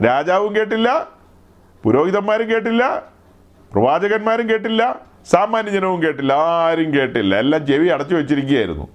രാജാവും 0.05 0.55
കേട്ടില്ല 0.55 1.07
പുരോഹിതന്മാരും 1.83 2.49
കേട്ടില്ല 2.49 3.03
പ്രവാചകന്മാരും 3.73 4.49
കേട്ടില്ല 4.49 5.11
സാമാന്യജനവും 5.25 6.03
കേട്ടില്ല 6.03 6.33
ആരും 6.33 6.93
കേട്ടില്ല. 6.93 7.35
എല്ലാം 7.35 7.67
ചെവി 7.67 7.87
അടച്ചു 7.87 8.15
വെച്ചിരിക്കുകയായിരുന്നു. 8.15 8.87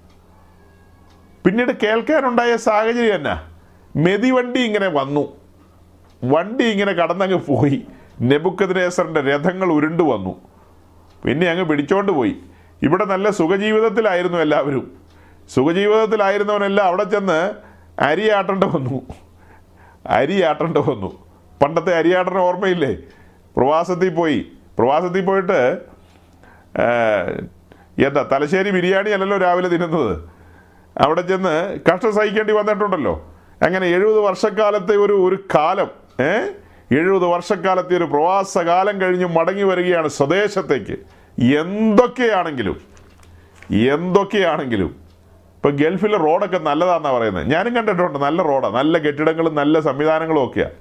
പിന്നീട് 1.47 1.73
കേൾക്കാനുണ്ടായ 1.83 2.57
സാഹചര്യം 2.57 3.15
എന്നാ? 3.15 3.43
മെതിവണ്ടി 3.97 4.61
ഇങ്ങനെ 4.61 4.89
വന്നു. 4.89 5.29
വണ്ടി 6.25 6.65
ഇങ്ങനെ 6.65 6.93
കടന്നങ്ങ് 6.93 7.39
പോയി. 7.47 7.87
നെബുക്കദ്നേസറിന്റെ 8.21 9.21
രഥങ്ങൾ 9.21 9.73
ഉരുണ്ടു 9.73 10.03
വന്നു. 10.03 10.41
പിന്നെ 11.25 11.47
അങ്ങ് 11.47 11.65
പിടിച്ചോണ്ട് 11.65 12.13
പോയി. 12.13 12.37
ഇവിടെ 12.83 13.05
നല്ല 13.05 13.31
സുഖജീവിതത്തിലായിരുന്നു 13.31 14.39
എല്ലാവരും. 14.39 14.97
സുഖജീവിതത്തിലായിരുന്നവനെല്ലാം 15.51 16.87
അവിടെ 16.87 17.05
ചെന്ന് 17.05 17.53
അരിയാട്ടേണ്ട 18.01 18.65
വന്നു. 18.65 19.26
അരിയാട്ടേണ്ട 20.09 20.77
വന്നു. 20.79 21.27
പണ്ടത്തെ 21.63 21.99
അരിയാട്ടന 21.99 22.39
ഓർമ്മയില്ലേ? 22.39 22.97
പ്രവാസത്തിൽ 23.57 24.09
പോയി. 24.09 24.47
പ്രവാസത്തിൽ 24.79 25.25
പോയിട്ട് 25.25 25.79
എന്താ 28.07 28.29
തലശ്ശേരി 28.33 28.71
ബിരിയാണി 28.71 29.11
അല്ലല്ലോ 29.11 29.39
രാവിലെ 29.39 29.69
തിന്നുന്നത്. 29.69 30.29
അവിടെ 30.99 31.21
ചെന്ന് 31.21 31.79
കഷ്ടം 31.89 32.15
സഹിക്കേണ്ടി 32.15 32.53
വന്നിട്ടുണ്ടല്ലോ. 32.53 33.35
അങ്ങനെ 33.63 33.87
എഴുപത് 33.87 34.19
വർഷക്കാലത്തെ 34.19 34.97
ഒരു 34.97 35.13
ഒരു 35.13 35.39
കാലം 35.55 35.91
ഏ 36.21 36.51
എഴുപത് 36.91 37.25
വർഷക്കാലത്തെ 37.25 37.97
ഒരു 37.97 38.05
പ്രവാസകാലം 38.05 39.01
കഴിഞ്ഞ് 39.01 39.27
മടങ്ങി 39.27 39.63
വരികയാണ് 39.63 40.09
സ്വദേശത്തേക്ക്. 40.09 40.97
എന്തൊക്കെയാണെങ്കിലും 41.43 42.81
എന്തൊക്കെയാണെങ്കിലും 43.71 45.06
ഇപ്പം 45.57 45.77
ഗൾഫിലെ 45.83 46.19
റോഡൊക്കെ 46.27 46.59
നല്ലതാണെന്നാണ് 46.71 47.17
പറയുന്നത് 47.17 47.47
ഞാനും 47.53 47.73
കണ്ടിട്ടുണ്ട് 47.77 48.19
നല്ല 48.27 48.43
റോഡാണ് 48.51 48.75
നല്ല 48.81 48.99
കെട്ടിടങ്ങളും 49.07 49.55
നല്ല 49.61 49.81
സംവിധാനങ്ങളും 49.89 50.43
ഒക്കെയാണ് 50.47 50.75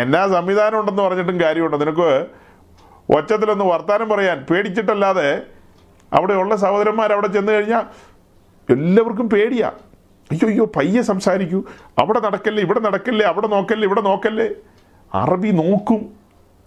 എന്നാ 0.00 0.22
സംവിധാനം 0.36 0.76
ഉണ്ടെന്ന് 0.80 1.02
പറഞ്ഞിട്ടും 1.02 1.38
കാര്യമുണ്ട്. 1.40 1.76
നിനക്ക് 1.82 2.08
ഒച്ചത്തിലൊന്ന് 3.16 3.64
വർത്താനം 3.72 4.08
പറയാൻ 4.12 4.38
പേടിച്ചിട്ടല്ലാതെ 4.50 5.28
അവിടെയുള്ള 6.12 6.54
സഹോദരന്മാർ 6.64 7.10
അവിടെ 7.16 7.28
ചെന്ന് 7.36 7.52
കഴിഞ്ഞാൽ 7.52 7.84
എല്ലാവർക്കും 8.68 9.26
പേടിയാ. 9.34 9.68
അയ്യോ 10.32 10.46
അയ്യോ 10.48 10.64
പയ്യെ 10.76 11.02
സംസാരിക്കൂ. 11.10 11.58
അവിടെ 12.02 12.20
നടക്കല്ലേ 12.26 12.60
ഇവിടെ 12.66 12.80
നടക്കല്ലേ 12.86 13.24
അവിടെ 13.30 13.48
നോക്കല്ലേ 13.54 13.86
ഇവിടെ 13.88 14.00
നോക്കല്ലേ. 14.00 14.48
അറബി 15.22 15.50
നോക്കും 15.62 16.00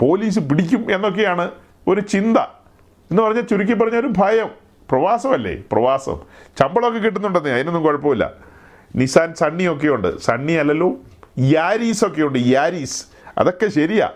പോലീസ് 0.02 0.40
പിടിക്കും 0.50 0.82
എന്നൊക്കെയാണ് 0.96 1.46
ഒരു 1.92 2.02
ചിന്ത. 2.14 2.38
എന്ന് 3.12 3.22
പറഞ്ഞാൽ 3.24 3.46
ചുരുക്കി 3.52 3.74
പറഞ്ഞ 3.74 3.98
ഒരു 4.04 4.12
ഭയം. 4.22 4.50
പ്രവാസമല്ലേ? 4.90 5.56
പ്രവാസം. 5.72 6.22
ശമ്പളമൊക്കെ 6.60 7.00
കിട്ടുന്നുണ്ടെന്ന് 7.00 7.50
അതിനൊന്നും 7.50 7.84
കുഴപ്പമില്ല. 7.84 8.32
നിസാൻ 8.96 9.34
സണ്ണിയൊക്കെ 9.34 9.88
ഉണ്ട് 9.88 10.20
സണ്ണി 10.20 10.54
അല്ലല്ലോ 10.54 10.94
യാരീസൊക്കെ 11.40 12.22
ഉണ്ട് 12.22 12.40
യാരീസ്. 12.40 13.06
അതൊക്കെ 13.38 13.68
ശരിയാ. 13.68 14.10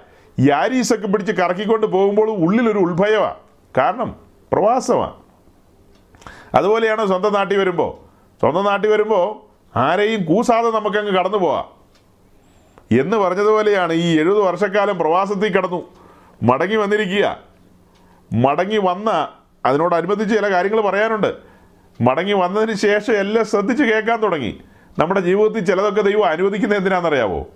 യാരീസൊക്കെ 0.49 1.07
പിടിച്ച് 1.07 1.31
കറക്കിക്കൊണ്ട് 1.31 1.87
പോകുമ്പോൾ 1.87 2.29
ഉള്ളിലൊരു 2.29 2.77
ഉത്ഭയമാണ് 2.77 3.35
കാരണം 3.77 4.15
പ്രവാസമാണ് 4.51 5.13
അതുപോലെയാണ് 6.55 7.07
സ്വന്തം 7.07 7.33
നാട്ടിൽ 7.33 7.57
വരുമ്പോൾ 7.57 7.97
സ്വന്തം 8.39 8.63
നാട്ടിൽ 8.63 8.89
വരുമ്പോൾ 8.89 9.51
ആരെയും 9.79 10.25
കൂസാതെ 10.25 10.71
നമുക്കങ്ങ് 10.71 11.11
കടന്നു 11.11 11.37
പോവാം. 11.37 11.65
എന്ന് 12.99 13.17
പറഞ്ഞതുപോലെയാണ് 13.17 13.93
ഈ 13.93 14.19
എഴുപത് 14.19 14.39
വർഷക്കാലം 14.39 14.97
പ്രവാസത്തിൽ 14.97 15.51
കടന്നു. 15.51 15.83
മടങ്ങി 16.43 16.75
വന്നിരിക്കുക. 16.75 17.39
മടങ്ങി 18.33 18.77
വന്ന 18.77 19.29
അതിനോടനുബന്ധിച്ച് 19.65 20.35
ചില 20.35 20.51
കാര്യങ്ങൾ 20.51 20.81
പറയാനുണ്ട്. 20.81 21.33
മടങ്ങി 22.01 22.33
വന്നതിന് 22.33 22.73
ശേഷം 22.73 23.13
എല്ലാം 23.13 23.45
ശ്രദ്ധിച്ച് 23.45 23.83
കേൾക്കാൻ 23.83 24.21
തുടങ്ങി. 24.21 24.61
നമ്മുടെ 24.99 25.19
ജീവിതത്തിൽ 25.19 25.65
ചിലതൊക്കെ 25.65 26.01
ദൈവം 26.01 26.25
അനുവദിക്കുന്നത് 26.25 26.79
എന്തിനാണെന്നറിയാവോ? 26.79 27.47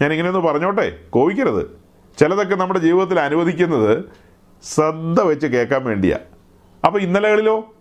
ഞാൻ 0.00 0.12
ഇങ്ങനെയൊന്ന് 0.12 0.40
പറഞ്ഞോട്ടെ 0.40 0.98
കോവിക്കരുത് 1.10 1.80
ചിലതൊക്കെ 2.18 2.54
നമ്മുടെ 2.54 2.80
ജീവിതത്തിൽ 2.80 3.20
അനുവദിക്കുന്നത് 3.20 4.04
ശ്രദ്ധ 4.64 5.20
വെച്ച് 5.20 5.46
കേൾക്കാൻ 5.46 5.84
വേണ്ടിയാണ് 5.84 6.24
അപ്പോൾ 6.86 6.98
ഇന്നലകളിലോ? 6.98 7.74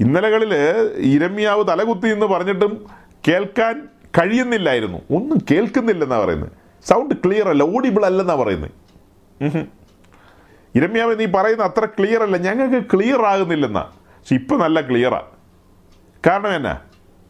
ഇന്നലകളിൽ 0.00 0.54
ഇരമ്യാവ് 0.96 1.64
തലകുത്തി 1.68 2.08
എന്ന് 2.08 2.26
പറഞ്ഞിട്ടും 2.26 2.86
കേൾക്കാൻ 3.28 3.88
കഴിയുന്നില്ലായിരുന്നു. 4.18 4.98
ഒന്നും 5.10 5.38
കേൾക്കുന്നില്ലെന്നാണ് 5.50 6.22
പറയുന്നത്. 6.22 6.52
സൗണ്ട് 6.88 7.14
ക്ലിയർ 7.14 7.48
അല്ല 7.48 7.62
ഓഡിബിൾ 7.62 8.06
അല്ലെന്നാണ് 8.06 8.40
പറയുന്നത്. 8.40 8.70
ഇരമ്യാവ് 10.74 11.20
നീ 11.20 11.26
പറയുന്ന 11.26 11.62
അത്ര 11.62 11.84
ക്ലിയർ 11.84 12.22
അല്ല. 12.22 12.36
ഞങ്ങൾക്ക് 12.36 12.86
ക്ലിയർ 12.94 13.22
ആകുന്നില്ലെന്നാ. 13.22 13.82
പക്ഷെ 13.82 14.34
ഇപ്പം 14.34 14.58
നല്ല 14.60 14.80
ക്ലിയറാണ് 14.80 15.30
കാരണം 16.26 16.56
എന്നാ? 16.56 16.78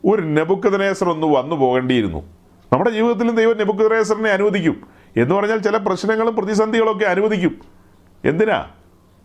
ഒരു 0.05 0.23
നെബുക്കദനേസർ 0.23 1.09
ഒന്ന് 1.09 1.27
വന്നു 1.27 1.57
പോകേണ്ടിയിരുന്നു. 1.57 2.21
നമ്മുടെ 2.73 2.91
ജീവിതത്തിലും 2.91 3.37
ദൈവം 3.37 3.57
നെബുക്കദനേസറിനെ 3.57 4.31
അനുവദിക്കും. 4.31 4.87
എന്ന് 5.17 5.35
പറഞ്ഞാൽ 5.35 5.59
ചില 5.59 5.77
പ്രശ്നങ്ങളും 5.77 6.37
പ്രതിസന്ധികളൊക്കെ 6.37 7.05
അനുവദിക്കും. 7.05 7.61
എന്തിനാ? 8.25 8.69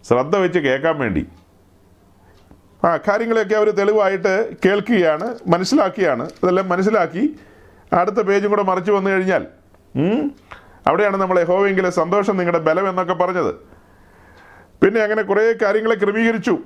ശ്രദ്ധ 0.07 0.37
വെച്ച് 0.37 0.59
കേൾക്കാൻ 0.59 0.99
വേണ്ടി. 0.99 1.27
ആ 2.85 2.97
കാര്യങ്ങളെയൊക്കെ 2.97 3.55
അവർ 3.55 3.69
തെളിവായിട്ട് 3.69 4.49
കേൾക്കുകയാണ് 4.65 5.35
മനസ്സിലാക്കിയാണ്. 5.47 6.23
അതെല്ലാം 6.43 6.69
മനസ്സിലാക്കി 6.69 7.35
അടുത്ത 7.93 8.15
പേജും 8.15 8.49
കൂടെ 8.49 8.63
മറിച്ച് 8.63 8.91
വന്നു 8.91 9.09
കഴിഞ്ഞാൽ 9.09 9.45
അവിടെയാണ് 10.87 11.17
നമ്മൾ 11.17 11.43
ഹോവെങ്കിലെ 11.43 11.89
സന്തോഷം 11.89 12.37
നിങ്ങളുടെ 12.37 12.59
ബലം 12.59 12.89
എന്നൊക്കെ 12.89 13.13
പറഞ്ഞത്. 13.13 13.68
പിന്നെ 14.83 15.01
അങ്ങനെ 15.01 15.21
കുറേ 15.21 15.53
കാര്യങ്ങളെ 15.61 15.95
ക്രമീകരിച്ചു. 15.95 16.57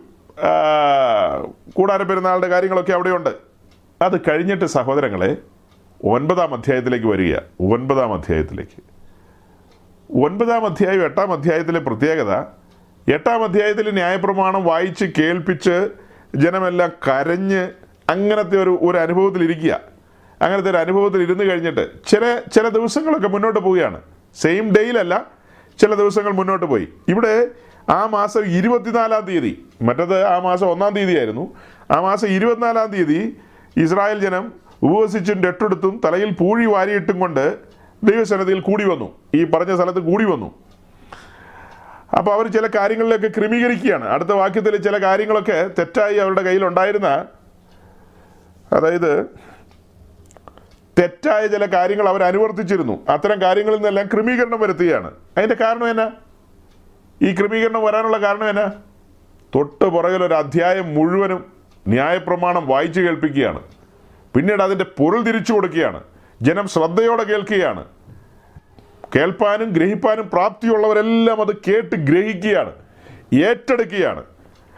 കൂടാര 1.76 2.04
പെരുന്നാളുടെ 2.04 2.48
കാര്യങ്ങളൊക്കെ 2.48 2.92
അവിടെയുണ്ട്. 2.92 3.30
അത് 4.02 4.18
കഴിഞ്ഞിട്ട് 4.30 4.66
സഹോദരങ്ങളെ 4.66 5.38
ഒൻപതാം 6.04 6.54
അധ്യായത്തിലേക്ക് 6.54 7.06
വരിക. 7.06 7.36
ഒൻപതാം 7.60 8.14
അധ്യായത്തിലേക്ക്. 8.14 8.82
ഒൻപതാം 10.26 10.66
അധ്യായം 10.66 11.04
എട്ടാം 11.04 11.32
അധ്യായത്തിലെ 11.34 11.80
പ്രത്യേകത 11.80 12.32
എട്ടാം 13.14 13.44
അധ്യായത്തിൽ 13.44 13.90
ന്യായപ്രമാണം 13.94 14.64
വായിച്ച് 14.64 15.06
കേൾപ്പിച്ച് 15.18 15.90
ജനമെല്ലാം 16.36 16.92
കരഞ്ഞ് 17.08 17.72
അങ്ങനത്തെ 18.10 18.64
ഒരു 18.64 18.80
ഒരു 18.82 18.98
അനുഭവത്തിലിരിക്കുക 18.98 19.80
അങ്ങനത്തെ 20.42 20.70
ഒരു 20.70 20.78
അനുഭവത്തിൽ 20.78 21.22
ഇരുന്ന് 21.22 21.44
കഴിഞ്ഞിട്ട് 21.44 21.90
ചില 22.08 22.42
ചില 22.54 22.70
ദിവസങ്ങളൊക്കെ 22.70 23.28
മുന്നോട്ട് 23.28 23.60
പോവുകയാണ്. 23.60 24.02
സെയിം 24.42 24.74
ഡേയിലല്ല 24.76 25.26
ചില 25.82 25.94
ദിവസങ്ങൾ 25.94 26.32
മുന്നോട്ട് 26.32 26.66
പോയി. 26.66 26.88
ഇവിടെ 27.08 27.48
ആ 27.90 28.06
മാസം 28.06 28.46
ഇരുപത്തിനാലാം 28.46 29.22
തീയതി. 29.22 29.66
മറ്റത് 29.82 30.24
ആ 30.24 30.40
മാസം 30.40 30.68
ഒന്നാം 30.68 30.94
തീയതി 30.94 31.18
ആയിരുന്നു 31.18 31.54
ആ 31.92 32.02
മാസം 32.02 32.28
ഇരുപത്തിനാലാം 32.28 32.92
തീയതി 32.92 33.38
ഇസ്രായേൽ 33.78 34.20
ജനം 34.20 34.54
ഉപവസിച്ചും 34.84 35.44
രട്ടെടുത്തും 35.44 36.02
തലയിൽ 36.06 36.32
പൂഴി 36.34 36.66
വാരിയിട്ടും 36.66 37.20
കൊണ്ട് 37.20 37.58
ദൈവസന്നതിയിൽ 38.04 38.60
കൂടി 38.60 38.84
വന്നു. 38.84 39.16
ഈ 39.36 39.44
പറഞ്ഞ 39.44 39.76
സ്ഥലത്ത് 39.76 40.00
കൂടി 40.00 40.26
വന്നു. 40.26 40.54
അപ്പോൾ 42.18 42.34
അവർ 42.34 42.48
ചില 42.48 42.68
കാര്യങ്ങളിലൊക്കെ 42.68 43.28
ക്രമീകരിക്കുകയാണ്. 43.28 44.10
അടുത്ത 44.10 44.30
വാക്യത്തിൽ 44.30 44.78
ചില 44.78 45.04
കാര്യങ്ങളൊക്കെ 45.04 45.70
തെറ്റായി 45.80 46.18
അവരുടെ 46.18 46.42
കയ്യിലുണ്ടായിരുന്ന 46.42 47.26
അതായത് 48.74 49.26
തെറ്റായ 51.00 51.48
ചില 51.48 51.66
കാര്യങ്ങൾ 51.66 52.10
അവർ 52.10 52.24
അനുവർത്തിച്ചിരുന്നു. 52.24 53.00
അത്തരം 53.10 53.42
കാര്യങ്ങളിൽ 53.42 53.76
നിന്നെല്ലാം 53.76 54.08
ക്രമീകരണം 54.14 54.60
വരുത്തുകയാണ്. 54.60 55.12
അതിന്റെ 55.38 55.56
കാരണം 55.62 55.90
എന്നാ? 55.90 56.12
ഈ 57.24 57.36
ക്രമീകരണം 57.36 57.84
വരാനുള്ള 57.84 58.18
കാരണം 58.18 58.50
എന്നാ? 58.50 58.72
തൊട്ട് 59.56 59.86
പുറകിൽ 59.86 60.24
ഒരു 60.24 60.34
അധ്യായം 60.34 60.94
മുഴുവനും 60.94 61.52
ന്യായപ്രമാണം 61.88 62.68
വായിച്ചു 62.68 63.02
കേൾപ്പിക്കുകയാണ്. 63.02 63.60
പിന്നീട് 64.36 64.64
അതിന്റെ 64.64 64.86
പൊരുൾ 64.86 65.22
തിരിച്ചു 65.22 65.54
കൊടുക്കുകയാണ്. 65.54 66.04
ജനം 66.42 66.68
ശ്രദ്ധയോടെ 66.68 67.24
കേൾക്കുകയാണ്. 67.24 67.86
കേൾപ്പാനും 69.16 69.70
ഗ്രഹിപ്പാനും 69.70 70.30
പ്രാപ്തിയുള്ളവരെല്ലാം 70.30 71.42
അത് 71.42 71.56
കേട്ട് 71.56 71.96
ഗ്രഹിക്കുകയാണ്. 71.96 72.72
ഏറ്റെടുക്കുകയാണ്. 73.34 74.24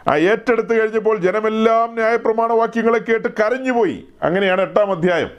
ആ 0.08 0.16
ഏറ്റെടുത്ത് 0.16 0.80
കഴിഞ്ഞപ്പോൾ 0.80 1.16
ജനമെല്ലാം 1.16 1.94
ന്യായപ്രമാണ 1.94 2.52
വാക്യങ്ങളെ 2.52 2.98
കേട്ട് 2.98 3.28
കരഞ്ഞുപോയി. 3.28 4.04
അങ്ങനെയാണ് 4.22 4.60
എട്ടാം 4.60 4.90
അധ്യായം. 4.90 5.30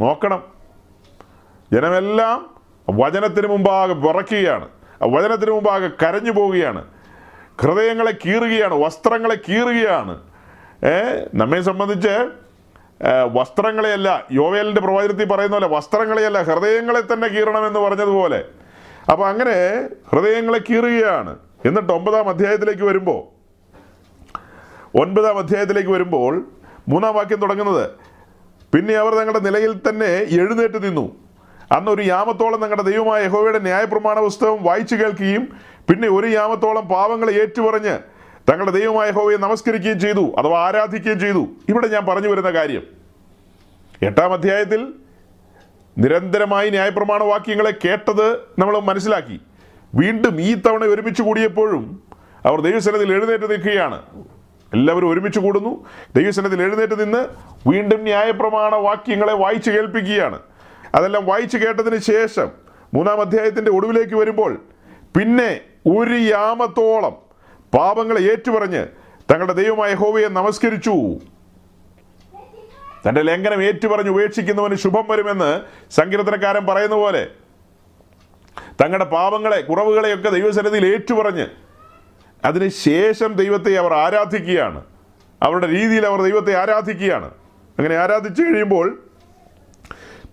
നോക്കണം. 0.00 0.42
ജനമെല്ലാം 1.72 2.54
വചനത്തിന് 2.90 3.46
മുമ്പാകെ 3.46 3.94
വിറയ്ക്കുകയാണ്. 3.94 4.68
വചനത്തിന് 5.06 5.50
മുമ്പാകെ 5.50 5.90
കരഞ്ഞു 6.02 6.30
പോവുകയാണ്. 6.30 6.84
ഹൃദയങ്ങളെ 7.62 8.12
കീറുകയാണ് 8.26 8.74
വസ്ത്രങ്ങളെ 8.74 9.34
കീറുകയാണ്. 9.34 10.20
നമ്മെ 11.34 11.60
സംബന്ധിച്ച് 11.60 12.28
വസ്ത്രങ്ങളെയല്ല 13.32 14.26
യോവേലിന്റെ 14.32 14.80
പ്രവാചനത്തിൽ 14.80 15.28
പറയുന്ന 15.28 15.56
പോലെ 15.56 15.68
വസ്ത്രങ്ങളെയല്ല 15.68 16.42
ഹൃദയങ്ങളെ 16.42 17.00
തന്നെ 17.00 17.28
കീറണമെന്ന് 17.28 17.80
പറഞ്ഞതുപോലെ. 17.80 18.44
അപ്പോൾ 19.10 19.28
അങ്ങനെ 19.28 19.88
ഹൃദയങ്ങളെ 20.12 20.58
കീറുകയാണ്. 20.70 21.38
എന്നിട്ട് 21.64 21.92
ഒമ്പതാം 21.92 22.28
അധ്യായത്തിലേക്ക് 22.28 22.82
വരുമ്പോൾ 22.82 23.22
ഒൻപതാം 25.00 25.38
അധ്യായത്തിലേക്ക് 25.38 25.88
വരുമ്പോൾ 25.88 26.44
മൂന്നാം 26.88 27.14
വാക്യം 27.14 27.40
തുടങ്ങുന്നത് 27.40 27.90
പിന്നെ 28.74 28.94
അവർ 28.94 29.14
തങ്ങളുടെ 29.14 29.38
നിലയിൽ 29.38 29.80
തന്നെ 29.88 30.10
എഴുന്നേറ്റ് 30.16 30.84
നിന്നു. 30.84 31.21
അന്ന് 31.72 31.90
ഒരു 31.90 32.02
യാമത്തോളം 32.02 32.60
നിങ്ങളുടെ 32.60 32.82
ദൈവമായ 32.82 33.24
യഹോവയുടെ 33.24 33.58
ന്യായപ്രമാണ 33.58 34.20
പുസ്തകം 34.20 34.62
വായിച്ചു 34.62 34.96
കേൾക്കുകയും 34.96 35.48
പിന്നെ 35.88 36.08
ഒരു 36.08 36.26
യാമത്തോളം 36.26 36.88
പാവങ്ങളെ 36.88 37.32
ഏറ്റുപറഞ്ഞ് 37.32 37.98
തങ്ങളുടെ 38.50 38.70
ദൈവമായ 38.70 39.08
യഹോവയെ 39.08 39.36
നമസ്കരിക്കുകയും 39.36 40.00
ചെയ്തു 40.00 40.32
അഥവാ 40.38 40.58
ആരാധിക്കുകയും 40.60 41.20
ചെയ്തു. 41.20 41.46
ഇവിടെ 41.68 41.88
ഞാൻ 41.88 42.06
പറഞ്ഞു 42.06 42.28
വരുന്ന 42.28 42.50
കാര്യം 42.50 42.82
എട്ടാം 44.02 44.32
അധ്യായത്തിൽ 44.32 44.92
നിരന്തരമായി 45.98 46.70
ന്യായപ്രമാണ 46.70 47.22
വാക്യങ്ങളെ 47.22 47.70
കേട്ടത് 47.84 48.36
നമ്മൾ 48.58 48.78
മനസ്സിലാക്കി. 48.78 49.40
വീണ്ടും 49.94 50.40
ഈ 50.40 50.54
തവണ 50.54 50.84
ഒരുമിച്ച് 50.84 51.22
കൂടിയപ്പോഴും 51.22 52.02
അവർ 52.46 52.60
ദൈവസനത്തിൽ 52.60 53.12
എഴുന്നേറ്റ് 53.12 53.50
നിൽക്കുകയാണ്. 53.50 54.02
എല്ലാവരും 54.72 55.10
ഒരുമിച്ച് 55.10 55.38
കൂടുന്നു. 55.38 55.86
ദൈവസനത്തിൽ 56.16 56.62
എഴുന്നേറ്റ് 56.62 57.00
നിന്ന് 57.00 57.26
വീണ്ടും 57.68 58.02
ന്യായപ്രമാണ 58.02 58.74
വാക്യങ്ങളെ 58.74 59.32
വായിച്ചു 59.32 59.70
കേൾപ്പിക്കുകയാണ്. 59.70 60.38
അതെല്ലാം 60.94 61.26
വായിച്ചു 61.26 61.58
കേട്ടതിന് 61.58 61.98
ശേഷം 61.98 62.50
മൂന്നാം 62.94 63.20
അധ്യായത്തിന്റെ 63.20 63.70
ഒടുവിലേക്ക് 63.70 64.14
വരുമ്പോൾ 64.14 64.60
പിന്നെ 65.16 65.60
ഒരു 65.86 66.14
യാമത്തോളം 66.14 67.16
പാപങ്ങളെ 67.74 68.20
ഏറ്റുപറഞ്ഞ് 68.30 68.86
തങ്ങളുടെ 69.32 69.52
ദൈവമായ 69.52 69.94
ഹോവയെ 69.94 70.28
നമസ്കരിച്ചു. 70.28 71.18
തന്റെ 73.08 73.22
ലംഘനം 73.22 73.62
ഏറ്റുപറഞ്ഞ് 73.62 74.10
ഉപേക്ഷിക്കുന്നവന് 74.10 74.74
ശുഭം 74.74 75.04
വരുമെന്ന് 75.08 75.60
സങ്കീർത്തനക്കാരൻ 75.90 76.66
പറയുന്ന 76.66 76.94
പോലെ 76.94 77.28
തങ്ങളുടെ 78.82 79.04
പാപങ്ങളെ 79.04 79.60
കുറവുകളെയൊക്കെ 79.60 80.28
ദൈവസന്നിധിയിൽ 80.28 80.86
ഏറ്റുപറഞ്ഞ് 80.86 81.46
അതിനുശേഷം 82.44 83.32
ദൈവത്തെ 83.32 83.78
അവർ 83.78 83.94
ആരാധിക്കുകയാണ്. 83.94 84.84
അവരുടെ 85.42 85.68
രീതിയിൽ 85.68 86.06
അവർ 86.06 86.22
ദൈവത്തെ 86.22 86.56
ആരാധിക്കുകയാണ്. 86.56 87.30
അങ്ങനെ 87.78 87.96
ആരാധിച്ചു 87.96 88.42
കഴിയുമ്പോൾ 88.42 89.02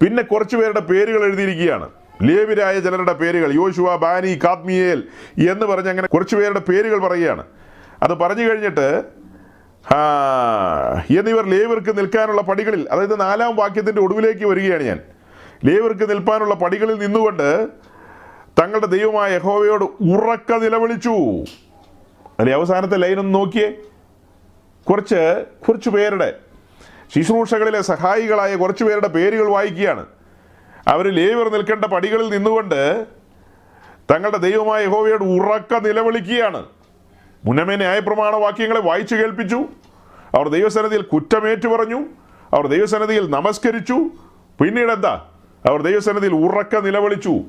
പിന്നെ 0.02 0.24
കുറച്ചു 0.24 0.58
പേരുടെ 0.58 0.80
പേരുകൾ 0.80 1.26
എഴുതിയിരിക്കുകയാണ്. 1.26 1.90
ലേവിരായ 2.22 2.80
ജനരുടെ 2.80 3.14
പേരുകൾ 3.14 3.54
യോശുവ 3.54 3.96
ബാനി 3.96 4.40
കാത്മിയേൽ 4.44 5.04
എന്ന് 5.50 5.66
പറഞ്ഞ് 5.66 5.90
അങ്ങനെ 5.90 6.08
കുറച്ചു 6.08 6.36
പേരുടെ 6.36 6.60
പേരുകൾ 6.60 7.08
പറയുകയാണ്. 7.08 7.44
അത് 8.04 8.14
പറഞ്ഞു 8.14 8.50
കഴിഞ്ഞിട്ട് 8.50 9.04
എന്നിവർ 11.20 11.46
ലേവർക്ക് 11.46 11.98
നിൽക്കാനുള്ള 11.98 12.42
പടികളിൽ 12.42 12.88
അതായത് 12.92 13.20
നാലാം 13.22 13.56
വാക്യത്തിന്റെ 13.56 14.02
ഒടുവിലേക്ക് 14.02 14.46
വരികയാണ് 14.46 14.84
ഞാൻ. 14.84 15.00
ലേവർക്ക് 15.66 16.10
നിൽപ്പാനുള്ള 16.10 16.56
പടികളിൽ 16.56 17.00
നിന്നുകൊണ്ട് 17.00 17.68
തങ്ങളുടെ 18.60 18.86
ദൈവമായ 18.86 19.36
യഹോവയോട് 19.36 19.84
ഉറക്ക 19.84 20.54
നിലവിളിച്ചു. 20.54 21.10
അല്ലെ 22.40 22.54
അവസാനത്തെ 22.54 22.98
ലൈനൊന്ന് 22.98 23.36
നോക്കിയേ. 23.36 23.74
കുറച്ച് 24.90 25.46
കുറച്ച് 25.68 25.90
പേരുടെ 25.90 26.34
ശുശ്രൂഷകളിലെ 27.16 27.82
സഹായികളായ 27.82 28.56
കുറച്ച് 28.56 28.84
പേരുടെ 28.84 29.08
പേരുകൾ 29.08 29.50
വായിക്കുകയാണ്. 29.50 30.06
അവർ 30.88 31.08
ലേവർ 31.08 31.50
നിൽക്കേണ്ട 31.50 31.86
പടികളിൽ 31.86 32.30
നിന്നുകൊണ്ട് 32.30 33.06
തങ്ങളുടെ 34.12 34.38
ദൈവമായ 34.38 34.84
യഹോവയോട് 34.84 35.24
ഉറക്ക 35.24 35.74
നിലവിളിക്കുകയാണ്. 35.74 36.66
മുന്നമേ 37.46 37.76
ന്യായപ്രമാണ 37.76 38.36
വാക്യങ്ങളെ 38.36 38.80
വായിച്ചു 38.80 39.16
കേൾപ്പിച്ചു. 39.16 39.56
അവർ 40.36 40.48
ദൈവസന്നിധിയിൽ 40.48 41.02
കുറ്റമേറ്റു 41.02 41.68
പറഞ്ഞു. 41.68 42.00
അവർ 42.54 42.68
ദൈവസന്നിധിയിൽ 42.68 43.30
നമസ്കരിച്ചു. 43.30 43.94
പിന്നീട് 44.62 44.92
എന്താ? 44.92 45.26
അവർ 45.70 45.82
ദൈവസന്നിധിയിൽ 45.82 46.34
ഉറക്ക 46.34 46.76
നിലവിളിച്ചു. 46.76 47.42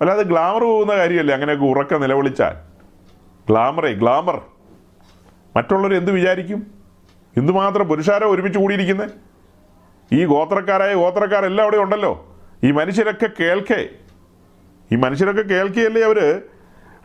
അല്ലാതെ 0.00 0.22
ഗ്ലാമർ 0.22 0.60
പോകുന്ന 0.62 0.96
കാര്യമല്ലേ 0.96 1.34
അങ്ങനെയൊക്കെ 1.34 1.64
ഉറക്ക 1.64 1.94
നിലവിളിച്ചാൽ? 1.94 2.56
ഗ്ലാമറേ 3.48 3.92
ഗ്ലാമർ. 3.92 4.53
മറ്റുള്ളവർ 5.56 5.94
എന്ത് 5.94 6.12
വിചാരിക്കും? 6.12 6.66
എന്തുമാത്രം 7.36 7.88
പുരുഷാരോ 7.88 8.30
ഒരുമിച്ച് 8.30 8.58
കൂടിയിരിക്കുന്നത് 8.58 9.10
ഈ 10.12 10.24
ഗോത്രക്കാരായ 10.24 10.94
ഗോത്രക്കാരെല്ലാം 10.94 11.64
അവിടെ 11.64 11.76
ഉണ്ടല്ലോ. 11.76 12.36
ഈ 12.64 12.70
മനുഷ്യരൊക്കെ 12.70 13.28
കേൾക്കേ. 13.40 13.88
ഈ 14.92 14.96
മനുഷ്യരൊക്കെ 14.96 15.42
കേൾക്കുകയല്ലേ 15.42 16.02
അവർ 16.02 16.42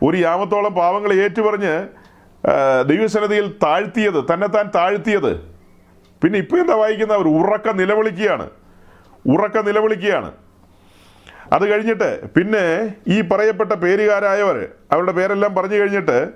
ഒരു 0.02 0.16
യാമത്തോളം 0.16 0.74
പാവങ്ങൾ 0.74 1.12
ഏറ്റുപറഞ്ഞ് 1.12 1.88
ദൈവസന്നിധിയിൽ 2.88 3.54
താഴ്ത്തിയത് 3.62 4.24
തന്നെത്താൻ 4.32 4.70
താഴ്ത്തിയത്. 4.74 5.40
പിന്നെ 6.22 6.38
ഇപ്പോൾ 6.38 6.60
എന്താ 6.60 6.74
വായിക്കുന്നത് 6.74 7.16
അവർ 7.18 7.28
ഉറക്ക 7.28 7.70
നിലവിളിക്കുകയാണ്. 7.70 8.50
ഉറക്ക 9.28 9.58
നിലവിളിക്കുകയാണ്. 9.58 10.32
അത് 11.52 11.68
കഴിഞ്ഞിട്ട് 11.68 12.34
പിന്നെ 12.34 12.94
ഈ 13.08 13.20
പറയപ്പെട്ട 13.20 13.72
പേരുകാരായവർ 13.72 14.68
അവരുടെ 14.92 15.12
പേരെല്ലാം 15.12 15.54
പറഞ്ഞു 15.54 15.76
കഴിഞ്ഞിട്ട് 15.76 16.28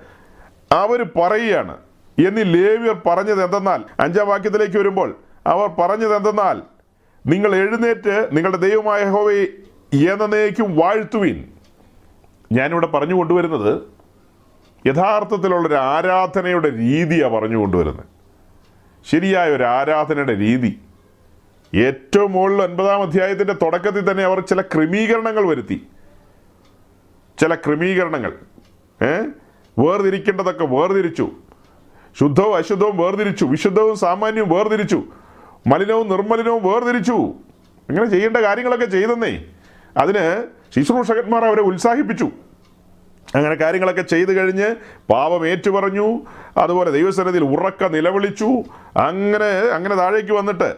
അവർ 0.73 1.07
പറയുകയാണ്. 1.17 1.77
എന്നീ 2.19 2.43
ലേവ്യർ 2.43 2.97
പറഞ്ഞത് 3.07 3.45
എന്തെന്നാൽ 3.45 3.85
അഞ്ചാം 4.01 4.29
വാക്യത്തിലേക്ക് 4.29 4.79
വരുമ്പോൾ 4.79 5.17
അവർ 5.47 5.69
പറഞ്ഞത് 5.69 6.17
എന്തെന്നാൽ 6.17 6.63
നിങ്ങൾ 7.27 7.55
എഴുന്നേറ്റ് 7.55 8.29
നിങ്ങളുടെ 8.33 8.57
ദൈവമായ 8.57 9.05
ഹോവയെ 9.05 9.47
എന്നേക്കും 10.13 10.77
വാഴ്ത്തുവിൻ. 10.77 11.45
ഞാനിവിടെ 12.53 12.87
പറഞ്ഞു 12.87 13.15
കൊണ്ടുവരുന്നത് 13.15 13.83
യഥാർത്ഥത്തിലുള്ളൊരു 14.87 15.75
ആരാധനയുടെ 15.75 16.71
രീതിയാണ് 16.71 17.33
പറഞ്ഞു 17.33 17.57
കൊണ്ടുവരുന്നത്. 17.57 18.05
ശരിയായ 19.11 19.51
ഒരു 19.51 19.63
ആരാധനയുടെ 19.63 20.37
രീതി. 20.37 20.81
ഏറ്റവും 21.75 22.33
മുകളിൽ 22.33 22.63
ഒൻപതാം 22.63 23.03
അധ്യായത്തിന്റെ 23.03 23.53
തുടക്കത്തിൽ 23.53 24.11
തന്നെ 24.11 24.25
അവർ 24.25 24.41
ചില 24.41 24.61
ക്രമീകരണങ്ങൾ 24.61 25.47
വരുത്തി. 25.49 25.87
ചില 27.39 27.55
ക്രമീകരണങ്ങൾ. 27.55 28.39
ഏ? 29.03 29.21
വേർതിരിക്കേണ്ടതൊക്കെ 29.79 30.65
വേർതിരിച്ചു. 30.65 31.31
ശുദ്ധവും 32.21 32.57
അശുദ്ധവും 32.57 32.97
വേർതിരിച്ചു. 32.97 33.45
വിശുദ്ധവും 33.45 33.97
സാമാന്യവും 33.97 34.49
വേർതിരിച്ചു. 34.49 35.03
മലിനവും 35.67 36.09
നിർമ്മലിനവും 36.09 36.63
വേർതിരിച്ചു. 36.63 37.13
ഇങ്ങനെ 37.89 38.07
ചെയ്യേണ്ട 38.07 38.37
കാര്യങ്ങളൊക്കെ 38.37 38.87
ചെയ്തെന്നേ. 38.87 39.45
അതിന് 39.97 40.45
ശുശ്രൂഷകന്മാർ 40.75 41.45
അവരെ 41.45 41.63
ഉത്സാഹിപ്പിച്ചു. 41.63 42.25
അങ്ങനെ 43.35 43.55
കാര്യങ്ങളൊക്കെ 43.55 44.03
ചെയ്തു 44.03 44.33
കഴിഞ്ഞ് 44.33 44.75
പാപം 45.13 45.47
ഏറ്റുപറഞ്ഞു. 45.47 46.19
അതുപോലെ 46.57 46.91
ദൈവസന്നിധിയിൽ 46.91 47.45
ഉറക്ക 47.45 47.85
നിലവിളിച്ചു. 47.85 48.49
അങ്ങനെ 48.97 49.47
അങ്ങനെ 49.47 49.95
താഴേക്ക് 49.95 50.33
വന്നിട്ട് 50.33 50.77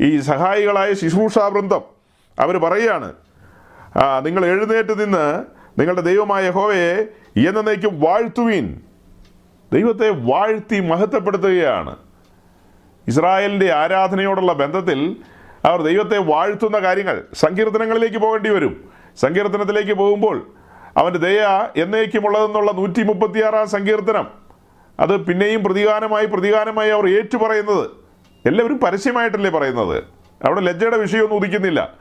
ഈ 0.00 0.20
സഹായികളായ 0.20 0.94
ശുശ്രൂഷാവൃന്ദം 0.94 1.80
അവർ 2.38 2.58
പറയുകയാണ് 2.58 3.12
നിങ്ങൾ 4.22 4.46
എഴുന്നേറ്റ് 4.46 5.04
നിന്ന് 5.04 5.44
നിങ്ങളുടെ 5.78 6.00
ദൈവമായ 6.00 6.50
ഹോവയെ 6.50 7.08
എന്നേക്കും 7.48 8.00
വാഴ്ത്തുവീൻ. 8.00 8.80
ദൈവത്തെ 9.74 10.10
വാഴ്ത്തി 10.10 10.80
മഹത്വപ്പെടുത്തുകയാണ്. 10.80 11.96
ഇസ്രായേലിന്റെ 13.08 13.72
ആരാധനയോടുള്ള 13.72 14.52
ബന്ധത്തിൽ 14.52 15.16
അവർ 15.64 15.82
ദൈവത്തെ 15.82 16.18
വാഴ്ത്തുന്ന 16.18 16.78
കാര്യങ്ങൾ 16.78 17.24
സങ്കീർത്തനങ്ങളിലേക്ക് 17.34 18.18
പോകേണ്ടി 18.18 18.50
വരും. 18.50 18.90
സങ്കീർത്തനത്തിലേക്ക് 19.16 19.92
പോകുമ്പോൾ 19.92 20.50
അവന്റെ 20.96 21.18
ദയ 21.18 21.42
എന്നേക്കുമുള്ളതെന്നുള്ള 21.76 22.72
നൂറ്റി 22.72 23.02
മുപ്പത്തിയാറാം 23.02 23.68
സങ്കീർത്തനം. 23.68 24.28
അത് 25.00 25.24
പിന്നെയും 25.24 25.64
പ്രതികാരമായി 25.64 26.26
പ്രതികാരമായി 26.26 26.90
അവർ 26.90 27.08
ഏറ്റുപറയുന്നത്. 27.08 27.90
എല്ലാവരും 28.46 28.78
പരസ്യമായിട്ടല്ലേ 28.78 29.50
പറയുന്നത്? 29.50 30.04
അവിടെ 30.44 30.60
ലജ്ജയുടെ 30.60 30.96
വിഷയമൊന്നും 30.96 31.36
ഉദിക്കുന്നില്ല. 31.36 31.92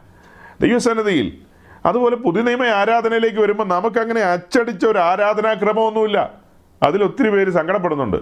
ദൈവസന്നിധിയിൽ 0.61 1.37
അതുപോലെ 1.85 2.15
പുതുനിയമ 2.15 2.63
ആരാധനയിലേക്ക് 2.63 3.39
വരുമ്പോൾ 3.39 3.67
നമുക്കങ്ങനെ 3.67 4.21
അച്ചടിച്ച 4.21 4.85
ഒരു 4.85 4.99
ആരാധനാക്രമമൊന്നുമില്ല. 4.99 6.42
അതിൽ 6.83 7.03
ഒത്തിരി 7.03 7.29
പേര് 7.29 7.49
സങ്കടപ്പെടുന്നുണ്ട്. 7.49 8.17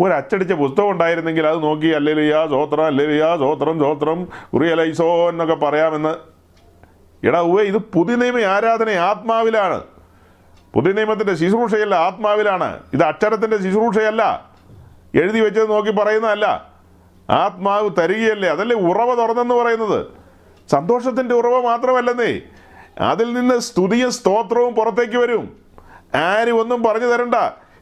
ഒരു 0.00 0.12
അച്ചടിച്ച 0.12 0.52
പുസ്തകം 0.52 0.90
ഉണ്ടായിരുന്നെങ്കിൽ 0.90 1.46
അത് 1.46 1.62
നോക്കി 1.62 1.86
അല്ലേലിയാ 1.86 2.46
സോത്രം 2.46 2.86
അല്ലേലിയാ 2.86 3.36
സോത്രം 3.36 3.78
സോത്രം 3.78 4.28
റിയലൈസോ 4.60 5.28
എന്നൊക്കെ 5.28 5.54
പറയാമെന്ന്. 5.54 6.14
എടാ 7.26 7.40
ഉവേ 7.40 7.64
ഇത് 7.64 7.76
പുതിയ 7.76 8.14
നിയമ 8.14 8.38
ആരാധന 8.38 8.90
ആത്മാവിലാണ്. 8.90 9.82
പുതിയ 10.74 10.92
നിയമത്തിന്റെ 10.92 11.34
ശുശ്രൂഷയല്ല 11.34 11.94
ആത്മാവിലാണ്. 11.94 12.80
ഇത് 12.92 13.02
അക്ഷരത്തിന്റെ 13.02 13.56
ശുശ്രൂഷയല്ല. 13.56 14.50
എഴുതി 15.14 15.40
വെച്ചത് 15.40 15.70
നോക്കി 15.70 15.90
പറയുന്നതല്ല. 15.90 16.70
ആത്മാവ് 17.30 17.90
തരികയല്ലേ? 17.98 18.48
അതല്ലേ 18.48 18.76
ഉറവ 18.76 19.14
തുറന്നെന്ന് 19.14 19.54
പറയുന്നത്. 19.54 20.06
സന്തോഷത്തിന്റെ 20.70 21.34
ഉറവ 21.34 21.60
മാത്രമല്ലെന്നേ. 21.60 22.40
അതിൽ 23.00 23.32
നിന്ന് 23.32 23.58
സ്തുതിയും 23.58 24.12
സ്തോത്രവും 24.12 24.74
പുറത്തേക്ക് 24.74 25.16
വരും. 25.16 25.56
ആരും 26.14 26.60
ഒന്നും 26.60 26.82
പറഞ്ഞു 26.82 27.06
തരണ്ട. 27.06 27.34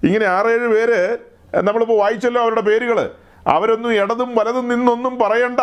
ഇങ്ങനെ 0.07 0.27
ആറേഴ് 0.27 0.69
പേര് 0.69 1.19
നമ്മളിപ്പോൾ 1.57 1.99
വായിച്ചല്ലോ 1.99 2.43
അവരുടെ 2.43 2.61
പേരുകൾ 2.61 3.11
അവരൊന്നും 3.47 3.95
ഇടതും 3.95 4.35
വലതും 4.35 4.69
നിന്നൊന്നും 4.69 5.19
പറയണ്ട. 5.19 5.61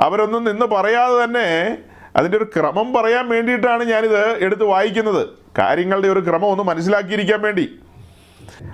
അവരൊന്നും 0.00 0.44
നിന്ന് 0.44 0.66
പറയാതെ 0.66 1.24
തന്നെ 1.24 1.78
അതിന്റെ 2.16 2.36
ഒരു 2.36 2.44
ക്രമം 2.44 2.94
പറയാൻ 2.94 3.28
വേണ്ടിയിട്ടാണ് 3.28 3.84
ഞാനിത് 3.84 4.44
എടുത്ത് 4.44 4.64
വായിക്കുന്നത്. 4.64 5.28
കാര്യങ്ങളുടെ 5.58 6.08
ഒരു 6.08 6.20
ക്രമം 6.20 6.46
ഒന്ന് 6.46 6.64
മനസ്സിലാക്കിയിരിക്കാൻ 6.64 7.42
വേണ്ടി. 7.42 7.80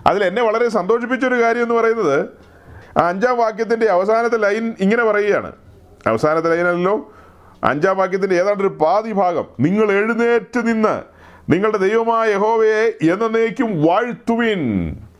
അതിൽ 0.07 0.24
എന്നെ 0.24 0.43
വളരെ 0.43 0.68
സന്തോഷിപ്പിച്ച 0.68 1.24
ഒരു 1.24 1.43
കാര്യം 1.43 1.62
എന്ന് 1.62 1.74
പറയുന്നത് 1.74 2.28
അഞ്ചാം 2.99 3.38
വാക്യത്തിന്റെ 3.38 3.86
അവസാനത്തെ 3.86 4.36
ലൈൻ 4.36 4.74
ഇങ്ങനെ 4.80 5.05
പറയുകയാണ്. 5.05 5.53
അവസാനത്തെ 6.07 6.57
ലൈനല്ലോ 6.57 7.12
അഞ്ചാം 7.64 7.97
വാക്യത്തിന്റെ 7.97 8.36
ഏതാണ്ട് 8.36 8.61
ഒരു 8.61 8.68
പാതി 8.68 9.12
ഭാഗം 9.12 9.45
നിങ്ങൾ 9.61 9.93
എഴുന്നേറ്റ് 9.93 10.66
നിന്ന് 10.66 11.03
നിങ്ങളുടെ 11.49 11.78
ദൈവമായ 11.78 12.30
യഹോവയെ 12.30 13.12
എന്നേക്കും 13.12 13.84
വാഴ്ത്തുവിൻ 13.84 14.61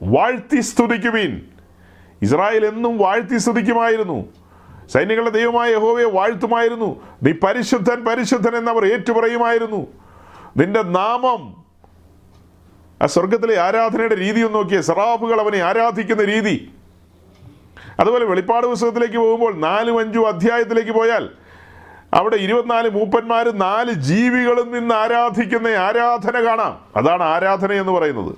വാഴ്ത്തി 0.03 0.61
സ്തുതിക്കുവിൻ. 0.61 1.43
ഇസ്രായേൽ 2.23 2.67
എന്നും 2.67 2.99
വാഴ്ത്തി 2.99 3.39
സ്തുതിക്കുമായിരുന്നു. 3.39 4.33
സൈന്യങ്ങളുടെ 4.89 5.31
ദൈവമായ 5.31 5.71
യഹോവയെ 5.71 6.05
വാഴ്ത്തുമായിരുന്നു. 6.05 7.03
നീ 7.23 7.33
പരിശുദ്ധൻ 7.33 8.05
പരിശുദ്ധൻ 8.05 8.57
എന്നവർ 8.57 8.93
ഏറ്റുപറയുമായിരുന്നു. 8.93 9.87
നിന്റെ 10.57 10.83
നാമം 10.83 11.65
ആ 13.03 13.07
സ്വർഗത്തിലെ 13.07 13.61
ആരാധനയുടെ 13.61 14.17
രീതി 14.17 14.41
ഒന്ന് 14.41 14.55
നോക്കിയ. 14.55 14.81
സറാഫുകൾ 14.81 15.41
അവനെ 15.41 15.59
ആരാധിക്കുന്ന 15.59 16.25
രീതി. 16.25 16.73
അതുപോലെ 18.01 18.25
വെളിപ്പാട് 18.25 18.67
പുസ്തകത്തിലേക്ക് 18.67 19.17
പോകുമ്പോൾ 19.17 19.55
നാലും 19.55 19.99
അഞ്ചും 19.99 20.29
അധ്യായത്തിലേക്ക് 20.29 20.91
പോയാൽ 20.91 21.31
അവിടെ 22.15 22.37
ഇരുപത്തിനാല് 22.37 22.89
മൂപ്പന്മാര് 22.89 23.61
നാല് 23.61 23.93
ജീവികളും 23.93 24.73
നിന്ന് 24.73 24.95
ആരാധിക്കുന്ന 24.95 25.69
ആരാധന 25.69 26.45
കാണാം. 26.45 26.81
അതാണ് 26.97 27.23
ആരാധന 27.23 27.73
എന്ന് 27.73 27.93
പറയുന്നത്. 27.93 28.35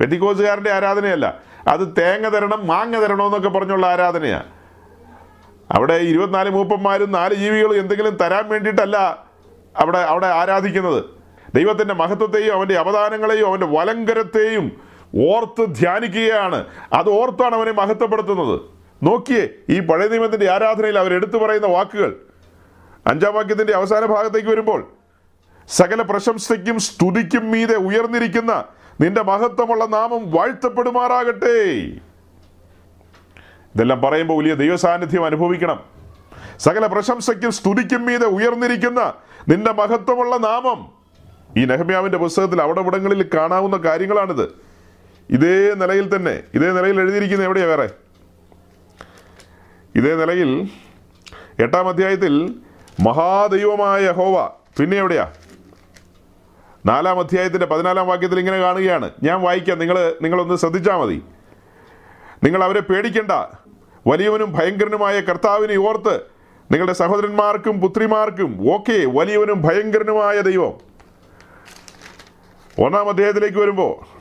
പെറ്റിക്കോസുകാരന്റെ 0.00 0.70
ആരാധനയല്ല. 0.70 1.38
അത് 1.68 1.80
തേങ്ങ 1.80 2.28
തരണം 2.28 2.66
മാങ്ങ 2.66 3.02
തരണം 3.02 3.26
എന്നൊക്കെ 3.26 3.48
പറഞ്ഞുള്ള 3.48 3.86
ആരാധനയാണ് 3.86 4.44
അവിടെ 5.70 5.94
ഇരുപത്തിനാല് 5.94 6.50
മൂപ്പന്മാരും 6.50 7.12
നാല് 7.12 7.34
ജീവികളും 7.34 7.78
എന്തെങ്കിലും 7.78 8.16
തരാൻ 8.16 8.48
വേണ്ടിയിട്ടല്ല 8.48 9.26
അവിടെ 9.78 9.98
അവിടെ 9.98 10.26
ആരാധിക്കുന്നത്. 10.26 11.04
ദൈവത്തിന്റെ 11.54 11.94
മഹത്വത്തെയും 11.94 12.52
അവന്റെ 12.52 12.74
അവദാനങ്ങളെയും 12.74 13.46
അവന്റെ 13.46 13.66
വലങ്കരത്തെയും 13.66 14.80
ഓർത്ത് 15.28 15.74
ധ്യാനിക്കുകയാണ്. 15.74 16.64
അത് 16.92 17.10
ഓർത്താണ് 17.10 17.54
അവനെ 17.54 17.72
മഹത്വപ്പെടുത്തുന്നത്. 17.72 18.60
നോക്കിയേ 19.02 19.48
ഈ 19.68 19.80
പഴയ 19.80 20.08
നിയമത്തിന്റെ 20.08 20.50
ആരാധനയിൽ 20.50 20.98
അവരെടുത്തു 20.98 21.38
പറയുന്ന 21.38 21.66
വാക്കുകൾ. 21.66 22.16
അഞ്ചാം 23.10 23.34
വാക്യത്തിന്റെ 23.34 23.72
അവസാന 23.72 24.06
ഭാഗത്തേക്ക് 24.06 24.48
വരുമ്പോൾ 24.48 24.92
സകല 25.68 26.02
പ്രശംസയ്ക്കും 26.02 26.78
സ്തുതിക്കും 26.78 27.50
മീതെ 27.50 27.76
ഉയർന്നിരിക്കുന്ന 27.76 28.64
നിന്റെ 29.00 29.22
മഹത്വമുള്ള 29.22 29.86
നാമം 29.86 30.30
വാഴ്ത്തപ്പെടുമാറാകട്ടെ. 30.30 31.62
ഇതെല്ലാം 33.74 34.02
പറയുമ്പോൾ 34.02 34.38
വലിയ 34.38 34.54
ദൈവസാന്നിധ്യം 34.54 35.24
അനുഭവിക്കണം. 35.24 35.84
സകല 36.58 36.86
പ്രശംസയ്ക്കും 36.86 37.52
സ്തുതിക്കും 37.52 38.06
മീതെ 38.06 38.26
ഉയർന്നിരിക്കുന്ന 38.26 39.14
നിന്റെ 39.48 39.72
മഹത്വമുള്ള 39.72 40.36
നാമം. 40.36 40.92
ഈ 41.56 41.64
നെഹമ്യാവിന്റെ 41.64 42.18
പുസ്തകത്തിൽ 42.18 42.62
അവിടെ 42.62 42.80
ഇവിടങ്ങളിൽ 42.80 43.22
കാണാവുന്ന 43.22 43.76
കാര്യങ്ങളാണിത്. 43.76 44.52
ഇതേ 45.30 45.74
നിലയിൽ 45.74 46.16
തന്നെ 46.16 46.42
ഇതേ 46.54 46.72
നിലയിൽ 46.72 47.00
എഴുതിയിരിക്കുന്ന 47.00 47.44
എവിടെയാ 47.44 47.66
വേറെ? 47.66 47.90
ഇതേ 49.94 50.14
നിലയിൽ 50.14 50.68
എട്ടാം 51.58 51.88
അധ്യായത്തിൽ 51.88 52.60
മഹാദൈവമായ 53.00 54.10
ഹോവ 54.10 54.48
പിന്നെ 54.78 54.96
എവിടെയാ? 54.96 55.32
നാലാം 56.86 57.18
അധ്യായത്തിന്റെ 57.18 57.66
പതിനാലാം 57.66 58.06
വാക്യത്തിൽ 58.06 58.38
ഇങ്ങനെ 58.38 58.58
കാണുകയാണ്. 58.58 59.10
ഞാൻ 59.22 59.40
വായിക്കാം. 59.40 59.78
നിങ്ങൾ 59.78 60.14
നിങ്ങളൊന്ന് 60.22 60.54
ശ്രദ്ധിച്ചാൽ 60.54 60.96
മതി. 60.96 61.22
നിങ്ങൾ 62.44 62.64
അവരെ 62.64 62.80
പേടിക്കണ്ട. 62.80 63.32
വലിയവനും 64.06 64.52
ഭയങ്കരനുമായ 64.52 65.20
കർത്താവിനെ 65.20 65.76
ഓർത്ത് 65.76 66.14
നിങ്ങളുടെ 66.72 66.92
സഹോദരന്മാർക്കും 66.92 67.80
പുത്രിമാർക്കും 67.80 68.74
ഓക്കെ 68.74 69.06
വലിയവനും 69.06 69.62
ഭയങ്കരനുമായ 69.62 70.40
ദൈവം. 70.40 70.90
ഒന്നാം 72.84 73.08
അദ്ദേഹത്തിലേക്ക് 73.08 73.58
വരുമ്പോൾ 73.58 74.20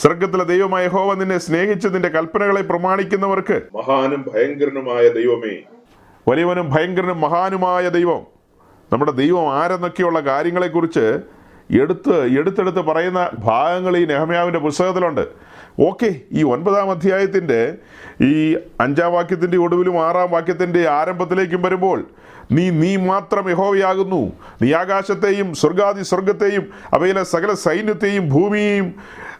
സ്വർഗത്തിലെ 0.00 0.44
ദൈവമായ 0.44 0.86
ഹോവ 0.86 1.14
നിന്നെ 1.14 1.38
സ്നേഹിച്ചതിന്റെ 1.38 2.08
കൽപ്പനകളെ 2.08 2.62
പ്രമാണിക്കുന്നവർക്ക് 2.62 3.62
മഹാനും 3.74 4.24
ഭയങ്കരനുമായ 4.34 5.08
ദൈവമേ 5.08 5.75
വലിയവനും 6.28 6.70
ഭയങ്കരനും 6.70 7.20
മഹാനുമായ 7.20 7.88
ദൈവം. 7.88 8.20
നമ്മുടെ 8.92 9.12
ദൈവം 9.12 9.54
ആരെന്നൊക്കെയുള്ള 9.54 10.20
കാര്യങ്ങളെക്കുറിച്ച് 10.20 11.20
എടുത്ത് 11.80 12.38
എടുത്തെടുത്ത് 12.38 12.78
പറയുന്ന 12.78 13.30
ഭാഗങ്ങൾ 13.38 13.96
ഈ 13.96 14.04
നെഹമ്യാവിന്റെ 14.04 14.58
പുസ്തകത്തിലുണ്ട്. 14.58 15.28
ഓക്കെ 15.80 16.14
ഈ 16.32 16.42
ഒൻപതാം 16.42 16.90
അധ്യായത്തിന്റെ 16.90 17.74
ഈ 18.24 18.54
അഞ്ചാം 18.80 19.12
വാക്യത്തിന്റെ 19.12 19.56
ഒടുവിലും 19.56 20.06
ആറാം 20.06 20.30
വാക്യത്തിന്റെ 20.30 20.88
ആരംഭത്തിലേക്കും 20.88 21.62
വരുമ്പോൾ 21.62 22.04
നീ 22.52 22.70
നീ 22.70 22.96
മാത്രം 22.96 23.50
യഹോവയാകുന്നു. 23.50 24.32
നീ 24.62 24.72
ആകാശത്തെയും 24.72 25.54
സ്വർഗാദി 25.54 26.02
സ്വർഗത്തെയും 26.02 26.70
അവയിലെ 26.92 27.22
സകല 27.22 27.52
സൈന്യത്തെയും 27.52 28.28
ഭൂമിയെയും 28.28 28.94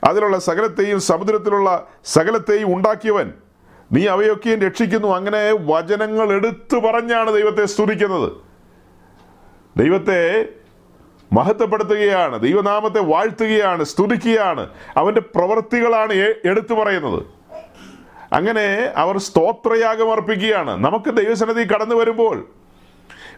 അതിലുള്ള 0.05 0.39
സകലത്തെയും 0.39 1.01
സമുദ്രത്തിലുള്ള 1.01 1.87
സകലത്തെയും 2.05 2.77
ഉണ്ടാക്കിയവൻ. 2.77 3.33
നീ 3.93 4.07
അവയൊക്കെയും 4.07 4.61
രക്ഷിക്കുന്നു. 4.61 5.09
അങ്ങനെ 5.09 5.53
വചനങ്ങൾ 5.53 6.33
എടുത്തു 6.33 6.77
പറഞ്ഞാണ് 6.77 7.33
ദൈവത്തെ 7.33 7.65
സ്തുതിക്കുന്നത്. 7.65 8.33
ദൈവത്തെ 9.77 10.49
മഹത്വപ്പെടുത്തുകയാണ് 11.33 12.41
ദൈവനാമത്തെ 12.41 13.01
വാഴ്ത്തുകയാണ് 13.01 13.85
സ്തുതിക്കുകയാണ്. 13.85 14.69
അവന്റെ 14.97 15.21
പ്രവൃത്തികളാണ് 15.21 16.13
എടുത്തു 16.45 16.75
പറയുന്നത്. 16.75 17.23
അങ്ങനെ 18.33 18.93
അവർ 18.97 19.19
സ്തോത്രയാഗം 19.19 20.13
അർപ്പിക്കുകയാണ്. 20.13 20.85
നമുക്ക് 20.85 21.17
ദൈവസന്നിധി 21.17 21.61
കടന്നു 21.61 21.95
വരുമ്പോൾ 21.95 22.49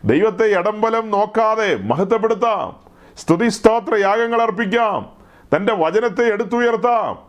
ദൈവത്തെ 0.04 0.44
ഇടംബലം 0.58 1.10
നോക്കാതെ 1.10 1.76
മഹത്വപ്പെടുത്താം. 1.76 2.76
സ്തുതി 3.16 3.48
സ്തോത്ര 3.48 3.94
യാഗങ്ങൾ 3.94 4.42
അർപ്പിക്കാം. 4.42 5.10
തന്റെ 5.56 5.74
വചനത്തെ 5.74 6.22
എടുത്തുയർത്താം. 6.32 7.27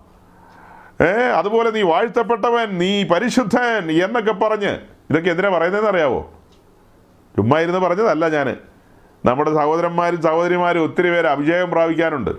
ഏ 1.02 1.12
അതുപോലെ 1.12 1.70
നീ 1.72 1.82
വാഴ്ത്തപ്പെട്ടവൻ 1.82 2.78
നീ 2.78 3.04
പരിശുദ്ധൻ 3.04 3.92
എന്നൊക്കെ 3.92 4.32
പറഞ്ഞ് 4.32 4.80
ഇതൊക്കെ 5.10 5.30
എന്തിനാ 5.30 5.50
പറയുന്നതെന്ന് 5.50 5.90
അറിയാവോ? 5.90 6.32
ചുമ്മാ 7.36 7.60
ഇരുന്ന് 7.60 7.80
പറഞ്ഞതല്ല 7.80 8.30
ഞാൻ 8.30 8.58
നമ്മുടെ 9.26 9.54
സഹോദരന്മാരും 9.56 10.22
സഹോദരിമാരും 10.22 10.84
ഒത്തിരി 10.84 11.10
പേര് 11.10 11.28
അഭിഷേകം 11.28 11.72
പ്രാപിക്കാനുണ്ട്. 11.72 12.32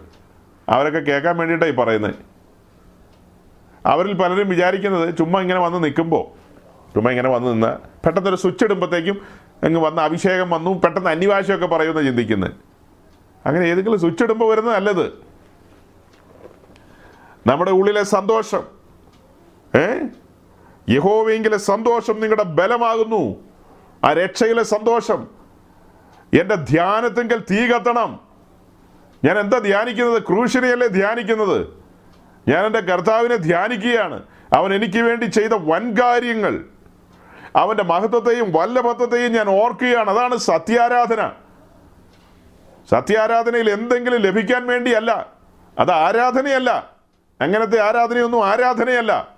അവരൊക്കെ 0.68 0.98
കേൾക്കാൻ 0.98 1.36
വേണ്ടിയിട്ടാണ് 1.36 1.72
ഈ 1.72 1.74
പറയുന്നത്. 1.74 2.14
അവരിൽ 3.86 4.12
പലരും 4.12 4.48
വിചാരിക്കുന്നത് 4.48 5.18
ചുമ്മാ 5.18 5.40
ഇങ്ങനെ 5.40 5.60
വന്ന് 5.60 5.84
നിൽക്കുമ്പോൾ 5.84 6.24
ചുമ്മാ 6.94 7.10
ഇങ്ങനെ 7.10 7.28
വന്ന് 7.28 7.52
നിന്ന് 7.52 7.78
പെട്ടെന്നൊരു 8.06 8.36
സ്വിച്ച് 8.36 8.64
ഇടുമ്പോഴത്തേക്കും 8.64 9.20
അങ്ങ് 9.64 9.80
വന്ന് 9.80 10.02
അഭിഷേകം 10.02 10.50
വന്നു 10.50 10.70
പെട്ടെന്ന് 10.70 11.10
അന്യഭാഷയൊക്കെ 11.10 11.66
പറയുമെന്ന് 11.66 12.06
ചിന്തിക്കുന്നത്. 12.06 12.52
അങ്ങനെ 13.46 13.64
ഏതെങ്കിലും 13.64 14.00
സ്വിച്ച് 14.00 14.24
ഇടുമ്പോൾ 14.24 14.50
വരുന്നത് 14.50 14.74
നല്ലത് 14.74 15.29
നമ്മുടെ 17.46 17.70
ഉള്ളിലെ 17.70 18.02
സന്തോഷം. 18.02 18.62
ഏ? 19.76 20.00
യഹോവെങ്കിലെ 20.88 21.56
സന്തോഷം 21.56 22.20
നിങ്ങളുടെ 22.20 22.42
ബലമാകുന്നു. 22.42 23.36
ആ 24.04 24.12
രക്ഷയിലെ 24.12 24.62
സന്തോഷം. 24.62 25.28
എന്റെ 26.40 26.54
ധ്യാനത്തെങ്കിൽ 26.54 27.44
തീ 27.50 27.66
കത്തണം. 27.66 28.20
ഞാൻ 29.24 29.38
എന്താ 29.38 29.58
ധ്യാനിക്കുന്നത്? 29.58 30.22
ക്രൂശിനെയല്ലേ 30.22 30.86
ധ്യാനിക്കുന്നത്? 30.86 31.66
ഞാൻ 32.48 32.66
എന്റെ 32.66 32.80
കർത്താവിനെ 32.80 33.36
ധ്യാനിക്കുകയാണ്. 33.36 34.22
അവൻ 34.52 34.74
എനിക്ക് 34.74 34.98
വേണ്ടി 34.98 35.24
ചെയ്ത 35.24 35.50
വൻകാര്യങ്ങൾ. 35.52 36.64
അവന്റെ 37.56 37.82
മഹത്വത്തെയും 37.82 38.52
വല്ലഭത്വത്തെയും 38.52 39.32
ഞാൻ 39.32 39.48
ഓർക്കുകയാണ്. 39.48 40.10
അതാണ് 40.10 40.36
സത്യാരാധന. 40.36 41.30
സത്യാരാധനയിൽ 42.90 43.70
എന്തെങ്കിലും 43.70 44.20
ലഭിക്കാൻ 44.20 44.66
വേണ്ടിയല്ല. 44.66 45.26
അത് 45.78 45.90
ആരാധനയല്ല. 45.90 46.99
അങ്ങനത്തെ 47.40 47.80
ആരാധനയൊന്നും 47.80 48.46
ആരാധനയല്ല. 48.46 49.28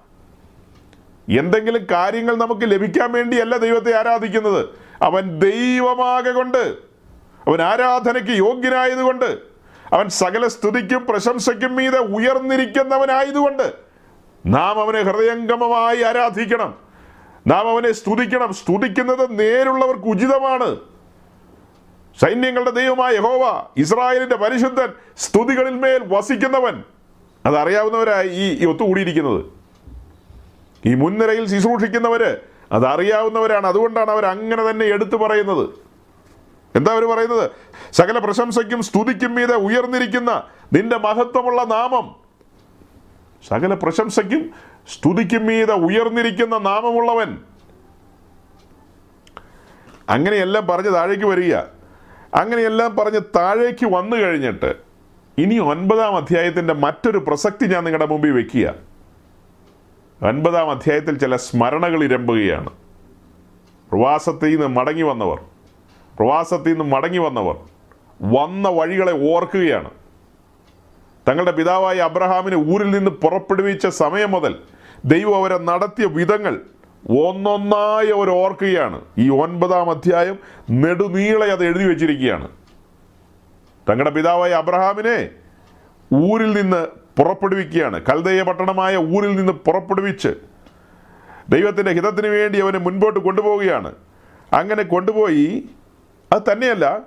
എന്തെങ്കിലും 1.39 1.87
കാര്യങ്ങൾ 1.91 2.37
നമുക്ക് 2.37 2.63
ലഭിക്കാൻ 2.63 3.13
വേണ്ടിയല്ല 3.13 3.57
ദൈവത്തെ 3.57 3.99
ആരാധിക്കുന്നത്. 3.99 4.69
അവൻ 5.03 5.39
ദൈവമാകെ 5.39 6.31
കൊണ്ട് 6.31 6.93
അവൻ 7.49 7.63
ആരാധനയ്ക്ക് 7.63 8.31
യോഗ്യനായതുകൊണ്ട് 8.31 9.39
അവൻ 9.93 10.09
സകല 10.09 10.47
സ്തുതിക്കും 10.47 11.07
പ്രശംസയ്ക്കും 11.07 11.77
മീതെ 11.77 11.99
ഉയർന്നിരിക്കുന്നവനായതുകൊണ്ട് 11.99 13.73
നാം 14.47 14.81
അവനെ 14.81 15.03
ഹൃദയംഗമമായി 15.03 16.03
ആരാധിക്കണം. 16.03 16.75
നാം 17.47 17.71
അവനെ 17.71 17.93
സ്തുതിക്കണം. 17.93 18.55
സ്തുതിക്കുന്നത് 18.55 19.41
നേരുള്ളവർക്ക് 19.41 20.07
ഉചിതമാണ്. 20.07 20.77
സൈന്യങ്ങളുടെ 22.21 22.71
ദൈവമായ 22.71 23.15
യഹോവ 23.15 23.67
ഇസ്രായേലിന്റെ 23.77 24.37
പരിശുദ്ധൻ 24.37 24.89
സ്തുതികളിൽ 25.19 25.75
മേൽ 25.75 26.01
വസിക്കുന്നവൻ. 26.05 26.85
അതറിയാവുന്നവരായി 27.47 28.29
ഈ 28.29 28.67
ഒത്തുകൂടിയിരിക്കുന്നത്. 28.67 29.45
ഈ 30.87 30.95
മുൻനിരയിൽ 30.95 31.47
ശുശ്രൂഷിക്കുന്നവർ 31.47 32.41
അതറിയാവുന്നവരാണ്. 32.73 33.67
അതുകൊണ്ടാണ് 33.67 34.11
അവർ 34.11 34.27
അങ്ങനെ 34.27 34.71
തന്നെ 34.71 34.87
എടുത്തു 34.87 35.17
പറയുന്നത്. 35.17 35.71
എന്താ 36.77 36.93
അവർ 36.93 37.05
പറയുന്നത്? 37.05 37.51
സകല 37.93 38.19
പ്രശംസയ്ക്കും 38.19 38.83
സ്തുതിക്കും 38.83 39.35
മീതെ 39.35 39.55
ഉയർന്നിരിക്കുന്ന 39.55 40.45
നിന്റെ 40.73 40.99
മഹത്വമുള്ള 40.99 41.65
നാമം. 41.65 42.15
സകല 43.49 43.75
പ്രശംസയ്ക്കും 43.75 44.51
സ്തുതിക്കും 44.89 45.47
മീതെ 45.47 45.75
ഉയർന്നിരിക്കുന്ന 45.75 46.59
നാമമുള്ളവൻ. 46.59 47.39
അങ്ങനെയെല്ലാം 50.09 50.67
പറഞ്ഞ് 50.67 50.95
താഴേക്ക് 50.95 51.25
വരിക. 51.25 51.57
അങ്ങനെയെല്ലാം 52.35 52.97
പറഞ്ഞ് 52.97 53.21
താഴേക്ക് 53.37 53.87
വന്നു 53.87 54.17
കഴിഞ്ഞിട്ട് 54.17 54.92
ഇനി 55.39 55.59
ഒൻപതാം 55.59 56.17
അധ്യായത്തിന്റെ 56.17 56.75
മറ്റൊരു 56.75 57.19
പ്രസക്തി 57.19 57.67
ഞാൻ 57.67 57.85
നിങ്ങളുടെ 57.85 58.07
മുമ്പിൽ 58.07 58.31
വെക്കുക. 58.31 58.75
ഒൻപതാം 60.23 60.71
അധ്യായത്തിൽ 60.71 61.19
ചില 61.19 61.37
സ്മരണകൾ 61.37 62.05
ഇരമ്പുകയാണ്. 62.05 62.71
പ്രവാസത്തിൽ 63.91 64.51
നിന്ന് 64.51 64.69
മടങ്ങി 64.69 65.03
വന്നവർ 65.03 65.39
പ്രവാസത്തിൽ 66.19 66.73
നിന്ന് 66.73 66.85
മടങ്ങി 66.85 67.19
വന്നവർ 67.19 67.57
വന്ന 68.23 68.69
വഴികളെ 68.69 69.33
ഓർക്കുകയാണ്. 69.33 69.91
തങ്ങളുടെ 71.29 71.51
പിതാവായ 71.51 71.97
അബ്രഹാമിനെ 71.97 72.57
ഊരിൽ 72.57 72.91
നിന്ന് 72.91 73.11
പുറപ്പെടുവിച്ച 73.11 73.87
സമയം 73.87 74.31
മുതൽ 74.31 74.59
ദൈവം 75.05 75.37
അവരെ 75.37 75.59
നടത്തിയ 75.59 76.07
വിധങ്ങൾ 76.07 76.61
ഒന്നൊന്നായി 77.11 78.07
അവർ 78.07 78.31
ഓർക്കുകയാണ്. 78.31 79.01
ഈ 79.19 79.31
ഒൻപതാം 79.31 79.91
അധ്യായം 79.91 80.39
നെടുനീളെ 80.71 81.47
അത് 81.47 81.65
എഴുതി 81.65 81.85
വെച്ചിരിക്കുകയാണ്. 81.85 82.49
തങ്ങളുടെ 83.89 84.11
പിതാവായ 84.11 84.51
അബ്രഹാമിനെ 84.51 85.31
ഊരിൽ 86.15 86.63
നിന്ന് 86.63 86.87
പുറപ്പെടുവിക്കുകയാണ്. 87.19 88.03
കൽദയ 88.09 88.43
പട്ടണമായ 88.43 88.97
ഊരിൽ 88.97 89.37
നിന്ന് 89.37 89.53
പുറപ്പെടുവിച്ച് 89.53 90.29
ദൈവത്തിന്റെ 91.49 91.93
ഹിതത്തിന് 91.93 92.27
വേണ്ടി 92.27 92.59
അവനെ 92.59 92.79
മുൻപോട്ട് 92.79 93.21
കൊണ്ടുപോവുകയാണ്. 93.21 93.95
അങ്ങനെ 94.53 94.83
കൊണ്ടുപോയി 94.83 95.69
അത് 96.33 96.43
തന്നെയല്ല 96.53 96.99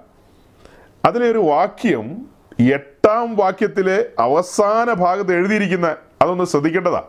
അതിലെ 1.05 1.31
ഒരു 1.31 1.37
വാക്യം 1.37 2.25
എട്ടാം 2.73 3.35
വാക്യത്തിലെ 3.35 4.05
അവസാന 4.19 4.93
ഭാഗത്ത് 4.93 5.33
എഴുതിയിരിക്കുന്ന 5.33 5.95
അതൊന്ന് 6.21 6.43
ശ്രദ്ധിക്കേണ്ടതാ. 6.43 7.03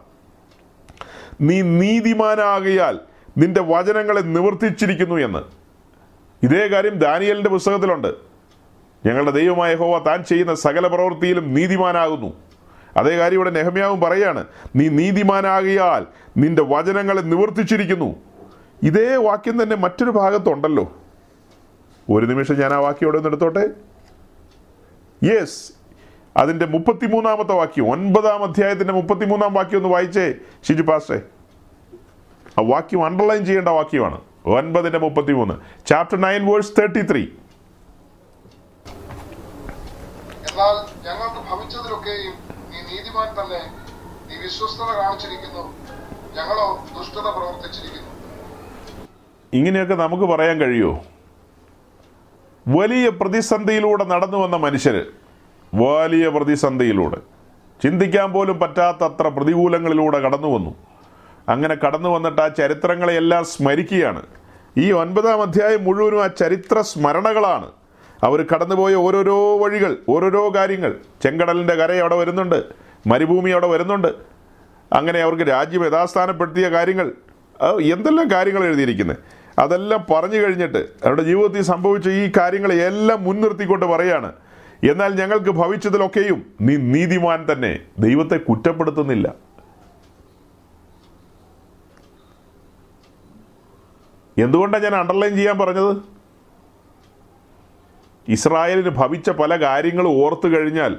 നീ 1.40 1.62
നീതിമാനാകയാൽ 1.62 2.98
നിന്റെ 3.38 3.60
വചനങ്ങളെ 3.60 4.20
നിവർത്തിച്ചിരിക്കുന്നു 4.20 5.14
എന്ന്. 5.14 5.38
ഇതേ 6.42 6.66
കാര്യം 6.66 6.98
ദാനിയലിന്റെ 6.98 7.50
പുസ്തകത്തിലുണ്ട്. 7.50 8.25
ഞങ്ങളുടെ 9.06 9.30
ദൈവമായ 9.30 9.74
ഹോവ 9.74 9.98
താൻ 9.98 10.24
ചെയ്യുന്ന 10.24 10.54
സകല 10.54 10.86
പ്രവൃത്തിയിലും 10.86 11.54
നീതിമാനാകുന്നു. 11.54 12.32
അതേ 12.96 13.18
കാര്യം 13.18 13.36
ഇവിടെ 13.36 13.50
നെഹമ്യാവും 13.50 14.00
പറയാണ്. 14.00 14.44
നീ 14.76 14.88
നീതിമാനാകിയാൽ 14.88 16.06
നിന്റെ 16.36 16.62
വചനങ്ങളെ 16.62 17.20
നിവർത്തിച്ചിരിക്കുന്നു. 17.20 18.16
ഇതേ 18.82 19.16
വാക്യം 19.16 19.62
തന്നെ 19.62 19.76
മറ്റൊരു 19.76 20.10
ഭാഗത്തുണ്ടല്ലോ. 20.10 20.96
ഒരു 22.10 22.26
നിമിഷം 22.26 22.60
ഞാൻ 22.60 22.72
ആ 22.72 22.78
വാക്യം 22.78 23.06
ഇവിടെ 23.06 23.16
നിന്ന് 23.16 23.28
എടുത്തോട്ടെ? 23.28 23.68
യെസ് 25.24 25.72
അതിന്റെ 26.36 26.66
മുപ്പത്തിമൂന്നാമത്തെ 26.66 27.52
വാക്യം. 27.52 27.90
ഒൻപതാം 27.90 28.42
അധ്യായത്തിന്റെ 28.42 28.92
മുപ്പത്തിമൂന്നാം 28.92 29.54
വാക്യം 29.54 29.76
ഒന്ന് 29.76 29.88
വായിച്ചേ. 29.88 30.34
ഷിജു 30.68 30.82
പാസ്റ്റേ 30.82 31.16
ആ 32.58 32.62
വാക്യം 32.66 33.04
അണ്ടർലൈൻ 33.04 33.44
ചെയ്യേണ്ട 33.44 33.68
വാക്യമാണ്. 33.68 34.20
ഒൻപതിന്റെ 34.46 34.98
മുപ്പത്തിമൂന്ന്. 34.98 35.54
Chapter 35.86 36.20
nine 36.20 36.46
verse 36.46 36.72
thirty 36.78 37.02
three 37.02 37.26
എന്നാൽ 40.56 40.76
ഞങ്ങൾക്ക് 41.06 41.40
ഭവിച്ചതിലൊക്കെയും 41.50 42.34
നീ 42.70 42.78
നീതിമാൻ 42.90 43.28
തന്നെ 43.40 43.58
നീ 44.28 44.36
വിശ്വസ്തത 44.42 44.84
കാണിച്ചിരിക്കുന്നു. 44.84 45.62
ഞങ്ങളോ 46.34 46.68
ദുഷ്ടത 46.98 47.26
പ്രവർത്തിച്ചിരിക്കുന്നു. 47.30 48.10
ഇങ്ങനെയൊക്കെ 49.52 49.94
നമുക്ക് 49.94 50.24
പറയാൻ 50.24 50.60
കഴിയുമോ 50.60 51.04
വലിയ 52.68 53.08
പ്രതിസന്ധിയിലൂടെ 53.08 54.04
നടന്നു 54.04 54.38
വന്ന 54.38 54.56
മനുഷ്യർ 54.56 55.06
വലിയ 55.74 56.28
പ്രതിസന്ധിയിലൂടെ. 56.28 57.16
ചിന്തിക്കാൻ 57.82 58.32
പോലും 58.32 58.58
പറ്റാത്തത്ര 58.58 59.28
പ്രതികൂലങ്ങളിലൂടെ 59.28 60.18
കടന്നു 60.18 60.48
വന്നു. 60.48 60.74
അങ്ങനെ 61.48 61.74
കടന്നു 61.86 62.08
വന്നിട്ട് 62.08 62.40
ആ 62.40 62.48
ചരിത്രങ്ങളെയെല്ലാം 62.48 63.44
സ്മരിക്കുകയാണ്. 63.44 64.22
ഈ 64.76 64.92
ഒൻപതാം 64.92 65.42
അധ്യായം 65.42 65.84
മുഴുവനും 65.84 66.24
ആ 66.24 66.26
ചരിത്ര 66.26 66.80
സ്മരണകളാണ്. 66.80 67.70
അവർ 68.26 68.46
കടന്നുപോയ 68.54 68.94
ഓരോരോ 68.94 69.58
വഴികൾ 69.58 69.96
ഓരോരോ 70.08 70.42
കാര്യങ്ങൾ. 70.56 70.94
ചെങ്കടലിന്റെ 71.22 71.74
കര 71.74 71.92
അവിടെ 71.92 72.16
വരുന്നുണ്ട്. 72.16 72.58
മരുഭൂമി 73.06 73.50
അവിടെ 73.50 73.66
വരുന്നുണ്ട്. 73.66 74.10
അങ്ങനെ 74.92 75.20
അവർക്ക് 75.20 75.42
രാജ്യം 75.42 75.84
യഥാസ്ഥാനപ്പെടുത്തിയ 75.86 76.68
കാര്യങ്ങൾ 76.68 77.12
എന്തെല്ലാം 77.82 78.30
കാര്യങ്ങൾ 78.30 78.64
എഴുതിയിരിക്കുന്നത് 78.64 79.16
അതെല്ലാം 79.58 80.06
പറഞ്ഞു 80.10 80.38
കഴിഞ്ഞിട്ട് 80.38 80.78
അവരുടെ 80.78 81.22
ജീവിതത്തിൽ 81.22 81.62
സംഭവിച്ച 81.62 82.08
ഈ 82.08 82.32
കാര്യങ്ങളെ 82.36 82.74
എല്ലാം 82.74 83.24
മുൻനിർത്തിക്കൊണ്ട് 83.24 83.86
പറയാണ് 83.86 84.32
എന്നാൽ 84.90 85.20
ഞങ്ങൾക്ക് 85.20 85.50
ഭവിച്ചതിലൊക്കെയും 85.50 86.46
നീ 86.60 86.76
നീതിമാൻ 86.76 87.46
തന്നെ. 87.52 87.80
ദൈവത്തെ 87.98 88.36
കുറ്റപ്പെടുത്തുന്നില്ല. 88.36 89.34
എന്തുകൊണ്ടാണ് 94.38 94.84
ഞാൻ 94.84 94.94
അണ്ടർലൈൻ 94.94 95.36
ചെയ്യാൻ 95.36 95.58
പറഞ്ഞത്? 95.58 96.15
ഇസ്രായേലിന് 98.28 98.88
ഭവിച്ച 98.88 99.30
പല 99.30 99.60
കാര്യങ്ങളും 99.60 100.24
ഓർത്തു 100.24 100.48
കഴിഞ്ഞാൽ 100.48 100.96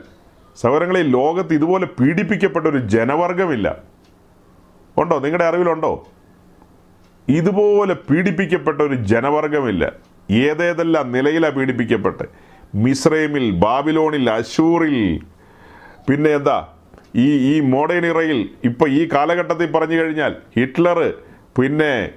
സഹോദരങ്ങളെ 0.56 1.02
ലോകത്ത് 1.02 1.54
ഇതുപോലെ 1.54 1.86
പീഡിപ്പിക്കപ്പെട്ട 1.86 2.68
ഒരു 2.68 2.78
ജനവർഗമില്ല. 2.78 3.76
ഉണ്ടോ? 4.98 5.20
നിങ്ങളുടെ 5.20 5.46
അറിവിലുണ്ടോ? 5.46 6.08
ഇതുപോലെ 7.28 7.94
പീഡിപ്പിക്കപ്പെട്ട 7.94 8.82
ഒരു 8.82 8.94
ജനവർഗമില്ല. 8.94 9.92
ഏതേതെല്ലാം 10.32 11.12
നിലയിലാണ് 11.12 11.54
പീഡിപ്പിക്കപ്പെട്ട്? 11.54 12.24
മിസ്രൈമിൽ 12.76 13.52
ബാബിലോണിൽ 13.52 14.30
അശൂറിൽ 14.30 15.22
പിന്നെ 16.10 16.30
എന്താ? 16.30 16.68
ഈ 17.16 17.56
ഈ 17.56 17.60
മോഡേൺ 17.60 18.06
ഇറയിൽ 18.06 18.50
ഇപ്പൊ 18.64 18.88
ഈ 18.88 19.10
കാലഘട്ടത്തിൽ 19.14 19.72
പറഞ്ഞു 19.72 19.96
കഴിഞ്ഞാൽ 19.96 20.36
ഹിറ്റ്ലർ 20.56 21.14
പിന്നെ 21.60 22.10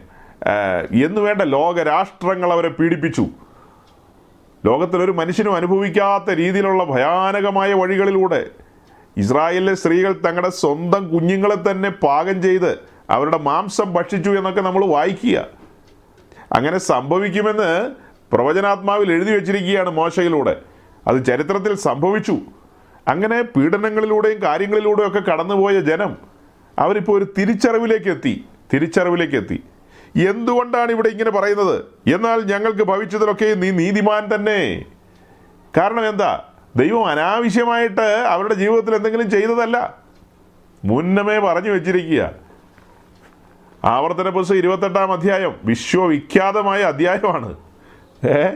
എന്നു 1.04 1.20
വേണ്ട 1.20 1.42
ലോകരാഷ്ട്രങ്ങൾ 1.42 2.52
അവരെ 2.52 2.68
പീഡിപ്പിച്ചു. 2.68 3.26
ലോകത്തിലൊരു 4.64 5.12
മനുഷ്യനും 5.12 5.56
അനുഭവിക്കാത്ത 5.56 6.30
രീതിയിലുള്ള 6.30 6.84
ഭയാനകമായ 6.84 7.72
വഴികളിലൂടെ 7.72 8.50
ഇസ്രായേലിലെ 9.16 9.74
സ്ത്രീകൾ 9.74 10.12
തങ്ങളുടെ 10.12 10.50
സ്വന്തം 10.50 11.08
കുഞ്ഞുങ്ങളെ 11.08 11.70
തന്നെ 11.70 11.90
പാകം 11.90 12.42
ചെയ്ത് 12.42 12.78
അവരുടെ 13.11 13.38
മാംസം 13.38 13.92
ഭക്ഷിച്ചു 13.92 14.30
എന്നൊക്കെ 14.30 14.61
നമ്മൾ 14.61 14.86
വായിക്കുക. 14.86 15.46
അങ്ങനെ 16.52 16.78
സംഭവിക്കുമെന്ന് 16.78 17.90
പ്രവചനാത്മാവിൽ 18.32 19.12
എഴുതി 19.12 19.32
വച്ചിരിക്കുകയാണ് 19.32 19.90
മോശയിലൂടെ. 19.90 20.62
അത് 21.06 21.24
ചരിത്രത്തിൽ 21.24 21.74
സംഭവിച്ചു. 21.74 22.38
അങ്ങനെ 23.08 23.42
പീഡനങ്ങളിലൂടെയും 23.42 24.42
കാര്യങ്ങളിലൂടെയും 24.42 25.08
ഒക്കെ 25.08 25.20
കടന്നുപോയ 25.20 25.80
ജനം 25.80 26.16
അവരിപ്പോൾ 26.78 27.18
ഒരു 27.18 27.26
തിരിച്ചറിവിലേക്ക് 27.38 28.08
എത്തി 28.08 28.44
തിരിച്ചറിവിലേക്ക് 28.74 29.36
എത്തി. 29.36 29.64
എന്തുകൊണ്ടാണ് 30.16 30.90
ഇവിടെ 30.90 31.08
ഇങ്ങനെ 31.08 31.30
പറയുന്നത്? 31.30 31.84
എന്നാൽ 32.14 32.40
ഞങ്ങൾക്ക് 32.40 32.82
ഭവിച്ചതിലൊക്കെ 32.82 33.54
നീ 33.54 33.70
നീതിമാൻ 33.70 34.34
തന്നെ. 34.34 34.84
കാരണം 35.76 36.08
എന്താ? 36.08 36.44
ദൈവം 36.76 37.06
അനാവശ്യമായിട്ട് 37.06 38.24
അവരുടെ 38.28 38.54
ജീവിതത്തിൽ 38.54 38.94
എന്തെങ്കിലും 38.94 39.30
ചെയ്തതല്ല. 39.30 39.96
മുന്നമേ 40.84 41.38
പറഞ്ഞു 41.38 41.70
വെച്ചിരിക്കുക. 41.70 42.30
ആവർത്തന 43.84 44.28
പുസ്തകം 44.28 44.58
ഇരുപത്തെട്ടാം 44.58 45.12
അധ്യായം 45.12 45.56
വിശ്വവിഖ്യാതമായ 45.64 46.82
അധ്യായമാണ്. 46.82 47.54
ഏ? 48.28 48.48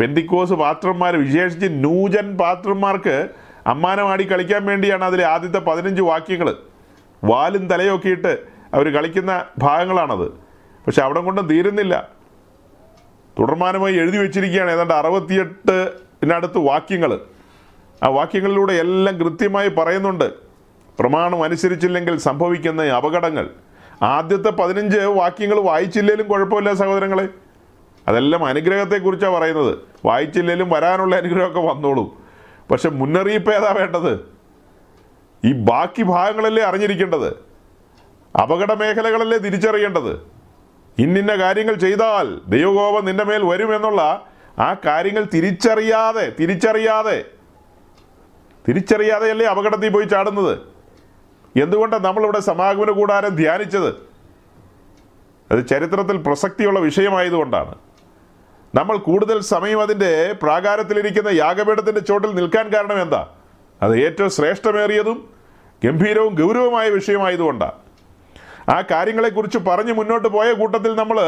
പെന്തിക്കോസ് 0.00 0.52
പാത്രന്മാർ 0.52 1.16
വിശേഷിച്ച് 1.16 1.66
നൂജൻ 1.70 2.36
പാത്രന്മാർക്ക് 2.36 3.28
അമ്മാനമാടി 3.66 4.32
കളിക്കാൻ 4.32 4.66
വേണ്ടിയാണ് 4.66 5.04
അതിലെ 5.04 5.24
ആദ്യത്തെ 5.24 5.58
പതിനഞ്ച് 5.58 6.02
വാക്യങ്ങൾ 6.02 6.56
വാലും 7.24 7.68
തലയൊക്കെ 7.68 8.08
ഇട്ട് 8.08 8.38
അവർ 8.74 8.94
കളിക്കുന്ന 8.94 9.44
ഭാഗങ്ങളാണത്. 9.58 10.41
പക്ഷെ 10.86 11.02
അവിടെ 11.02 11.20
കൊണ്ടും 11.20 11.46
തീരുന്നില്ല. 11.46 12.08
തുടർമാനമായി 13.38 13.94
എഴുതി 13.94 14.18
വെച്ചിരിക്കുകയാണ് 14.18 14.70
ഏതാണ്ട് 14.70 14.94
അറുപത്തിയെട്ടിനടുത്ത് 14.94 16.58
വാക്യങ്ങൾ 16.58 17.20
ആ 18.02 18.08
വാക്യങ്ങളിലൂടെ 18.08 18.72
എല്ലാം 18.72 19.16
കൃത്യമായി 19.16 19.68
പറയുന്നുണ്ട്. 19.68 20.32
പ്രമാണം 20.98 21.42
അനുസരിച്ചില്ലെങ്കിൽ 21.42 22.16
സംഭവിക്കുന്ന 22.16 22.82
അപകടങ്ങൾ. 22.82 23.50
ആദ്യത്തെ 24.02 24.50
പതിനഞ്ച് 24.50 24.98
വാക്യങ്ങൾ 24.98 25.60
വായിച്ചില്ലേലും 25.60 26.28
കുഴപ്പമില്ല 26.28 26.74
സഹോദരങ്ങളെ. 26.74 27.28
അതെല്ലാം 28.08 28.44
അനുഗ്രഹത്തെക്കുറിച്ചാണ് 28.44 29.34
പറയുന്നത്. 29.34 29.78
വായിച്ചില്ലേലും 30.04 30.70
വരാനുള്ള 30.70 31.16
അനുഗ്രഹമൊക്കെ 31.16 31.60
വന്നോളും. 31.60 32.12
പക്ഷെ 32.70 32.88
മുന്നറിയിപ്പ് 32.88 33.50
ഏതാ 33.50 33.72
വേണ്ടത്. 33.72 34.28
ഈ 35.44 35.52
ബാക്കി 35.52 36.02
ഭാഗങ്ങളല്ലേ 36.02 36.62
അറിഞ്ഞിരിക്കേണ്ടത്. 36.62 37.36
അപകട 38.38 38.72
മേഖലകളല്ലേ 38.72 39.38
തിരിച്ചറിയേണ്ടത്. 39.38 40.41
ഇന്നിന്ന 40.98 41.34
കാര്യങ്ങൾ 41.34 41.74
ചെയ്താൽ 41.74 42.40
ദൈവകോപം 42.48 43.04
നിന്റെ 43.04 43.24
മേൽ 43.24 43.42
വരുമെന്നുള്ള 43.42 44.26
ആ 44.58 44.76
കാര്യങ്ങൾ 44.86 45.24
തിരിച്ചറിയാതെ 45.24 46.32
തിരിച്ചറിയാതെ 46.40 47.24
തിരിച്ചറിയാതെയല്ലേ 48.68 49.46
അപകടത്തിൽ 49.46 49.88
പോയി 49.88 50.04
ചാടുന്നത്? 50.04 50.58
എന്തുകൊണ്ടാണ് 51.56 52.04
നമ്മളിവിടെ 52.04 52.40
സമാഗമന 52.40 52.90
കൂടാരം 52.90 53.36
ധ്യാനിച്ചത്? 53.36 53.88
അത് 55.52 55.66
ചരിത്രത്തിൽ 55.68 56.16
പ്രസക്തിയുള്ള 56.16 56.80
വിഷയമായതുകൊണ്ടാണ്. 56.80 57.74
നമ്മൾ 58.74 58.96
കൂടുതൽ 58.96 59.40
സമയം 59.40 59.80
അതിന്റെ 59.80 60.34
പ്രാകാരത്തിലിരിക്കുന്ന 60.42 61.28
യാഗപീഠത്തിന്റെ 61.28 62.00
ചോട്ടിൽ 62.00 62.34
നിൽക്കാൻ 62.34 62.68
കാരണം 62.74 63.02
എന്താ? 63.02 63.28
അത് 63.82 64.00
ഏറ്റവും 64.00 64.30
ശ്രേഷ്ഠമേറിയതും 64.30 65.28
ഗംഭീരവും 65.84 66.34
ഗൗരവമായ 66.34 66.90
വിഷയമായതുകൊണ്ടാണ് 66.90 67.81
ആ 68.68 68.82
കാര്യങ്ങളെക്കുറിച്ച് 68.90 69.58
പറഞ്ഞ് 69.58 69.92
മുന്നോട്ട് 69.92 70.28
പോയ 70.28 70.52
കൂട്ടത്തിൽ 70.52 70.94
നമ്മൾ 70.94 71.20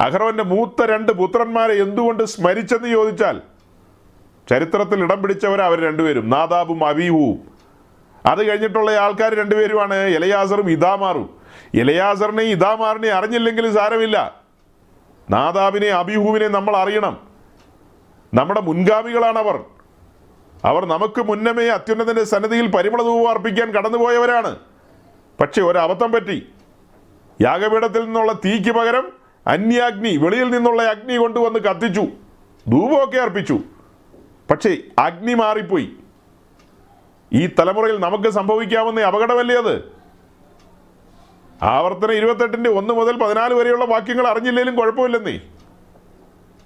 അഹ്റോന്റെ 0.00 0.44
മൂത്ത 0.44 0.82
രണ്ട് 0.82 1.12
പുത്രന്മാരെ 1.12 1.74
എന്തുകൊണ്ട് 1.74 2.22
സ്മരിച്ചെന്ന് 2.22 2.88
ചോദിച്ചാൽ 2.88 3.42
ചരിത്രത്തിൽ 4.50 5.02
ഇടം 5.02 5.22
പിടിച്ചവർ 5.22 5.62
അവർ 5.62 5.80
രണ്ടുപേരും 5.80 6.30
നാദാബും 6.30 6.88
അബീഹുവും. 6.88 7.48
അത് 8.26 8.48
കഴിഞ്ഞിട്ടുള്ള 8.48 8.90
ആൾക്കാർ 8.90 9.34
രണ്ടുപേരുമാണ് 9.34 9.94
ഇലയാസറും 9.94 10.70
ഇതാമാറും 10.70 11.36
ഇലയാസറിനെ 11.74 12.42
ഇതാമാറിനെയും 12.42 13.14
അറിഞ്ഞില്ലെങ്കിൽ 13.14 13.74
സാരമില്ല. 13.74 14.34
നാദാബിനെ 15.30 15.88
അബിഹുവിനെ 15.88 16.48
നമ്മൾ 16.48 16.76
അറിയണം. 16.76 17.18
നമ്മുടെ 18.34 18.60
മുൻഗാമികളാണ് 18.60 19.38
അവർ. 19.38 19.60
അവർ 20.64 20.84
നമുക്ക് 20.84 21.22
മുന്നമേ 21.22 21.66
അത്യുന്നതന്റെ 21.66 22.24
സന്നിധിയിൽ 22.24 22.70
പരിമളധൂപം 22.70 23.30
അർപ്പിക്കാൻ 23.30 23.70
കടന്നുപോയവരാണ്. 23.70 24.56
പക്ഷെ 25.40 25.62
ഒരബദ്ധം 25.62 26.12
പറ്റി. 26.12 26.52
യാഗപീഠത്തിൽ 27.42 28.04
നിന്നുള്ള 28.04 28.32
തീക്ക് 28.32 28.70
പകരം 28.70 29.12
അന്യാഗ്നി 29.46 30.16
വെളിയിൽ 30.16 30.50
നിന്നുള്ള 30.50 30.82
അഗ്നി 30.82 31.16
കൊണ്ടുവന്ന് 31.16 31.58
കത്തിച്ചു. 31.58 32.00
ധൂപമൊക്കെ 32.68 33.18
അർപ്പിച്ചു. 33.18 33.58
പക്ഷേ 34.50 34.76
അഗ്നി 34.98 35.34
മാറിപ്പോയി. 35.34 35.92
ഈ 37.32 37.46
തലമുറയിൽ 37.46 38.00
നമുക്ക് 38.00 38.28
സംഭവിക്കാവുന്ന 38.28 39.00
അപകടമല്ലേ 39.00 39.56
അത്? 39.56 39.94
ആവർത്തന 41.62 42.10
ഇരുപത്തെട്ടിന്റെ 42.10 42.70
ഒന്ന് 42.70 42.94
മുതൽ 42.94 43.16
പതിനാല് 43.16 43.54
വരെയുള്ള 43.54 43.84
വാക്യങ്ങൾ 43.84 44.28
അറിഞ്ഞില്ലെങ്കിലും 44.28 44.78
കുഴപ്പമില്ലെന്നേ. 44.78 45.40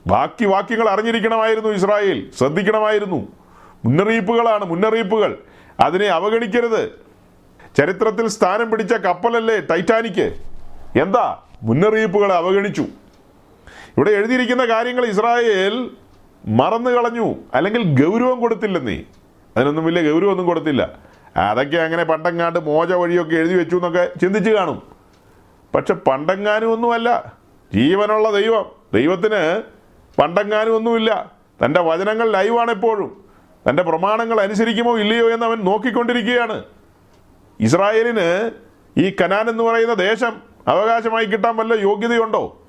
ബാക്കി 0.06 0.44
വാക്യങ്ങൾ 0.44 0.88
അറിഞ്ഞിരിക്കണമായിരുന്നു 0.88 1.68
ഇസ്രായേൽ. 1.68 2.30
ശ്രദ്ധിക്കണമായിരുന്നു. 2.30 3.28
മുന്നറിയിപ്പുകളാണ് 3.84 4.64
മുന്നറിയിപ്പുകൾ. 4.64 5.38
അതിനെ 5.80 6.06
അവഗണിക്കരുത്. 6.06 7.07
ചരിത്രത്തിൽ 7.78 8.28
സ്ഥാനം 8.28 8.70
പിടിച്ച 8.70 8.92
കപ്പലല്ലേ 8.92 9.60
ടൈറ്റാനിക്ക് 9.60 10.34
എന്താ? 11.02 11.38
മുന്നറിയിപ്പുകളെ 11.62 12.34
അവഗണിച്ചു. 12.34 12.82
ഇവിടെ 13.96 14.10
എഴുതിയിരിക്കുന്ന 14.10 14.64
കാര്യങ്ങൾ 14.64 15.04
ഇസ്രായേൽ 15.04 15.90
മറന്നു 16.46 16.90
കളഞ്ഞു 16.90 17.34
അല്ലെങ്കിൽ 17.54 18.04
ഗൗരവം 18.04 18.40
കൊടുത്തില്ലെന്നേ. 18.40 19.02
അതിനൊന്നും 19.56 19.84
വലിയ 19.84 20.12
ഗൗരവമൊന്നും 20.12 20.46
കൊടുത്തില്ല. 20.46 20.90
അതൊക്കെ 21.36 21.76
അങ്ങനെ 21.76 22.04
പണ്ടങ്ങാണ്ട് 22.04 22.58
മോച 22.58 22.92
വഴിയൊക്കെ 22.92 23.36
എഴുതി 23.36 23.54
വെച്ചു 23.54 23.76
എന്നൊക്കെ 23.76 24.10
ചിന്തിച്ച് 24.20 24.50
കാണും. 24.50 24.82
പക്ഷെ 25.74 25.94
പണ്ടങ്ങാനും 25.94 26.72
ഒന്നുമല്ല. 26.72 27.32
ജീവനുള്ള 27.74 28.30
ദൈവം. 28.30 28.64
ദൈവത്തിന് 28.94 29.62
പണ്ടങ്ങാനും 30.20 30.76
ഒന്നുമില്ല. 30.76 31.32
തന്റെ 31.64 31.80
വചനങ്ങൾ 31.80 32.30
ലൈവാണ് 32.30 32.70
എപ്പോഴും. 32.70 33.24
തന്റെ 33.70 33.82
പ്രമാണങ്ങൾ 33.82 34.40
അനുസരിക്കുമോ 34.40 34.98
ഇല്ലയോ 34.98 35.30
എന്ന് 35.30 35.46
അവൻ 35.46 35.58
നോക്കിക്കൊണ്ടിരിക്കുകയാണ്. 35.64 36.62
ഇസ്രായേലിന് 37.60 38.50
ഈ 38.96 39.16
കനാൻ 39.22 39.48
എന്ന് 39.48 39.62
പറയുന്ന 39.62 39.94
ദേശം 39.94 40.42
അവകാശമായി 40.68 41.24
കിട്ടാൻ 41.24 41.56
വല്ല 41.56 41.74
യോഗ്യതയുണ്ടോ? 41.74 42.62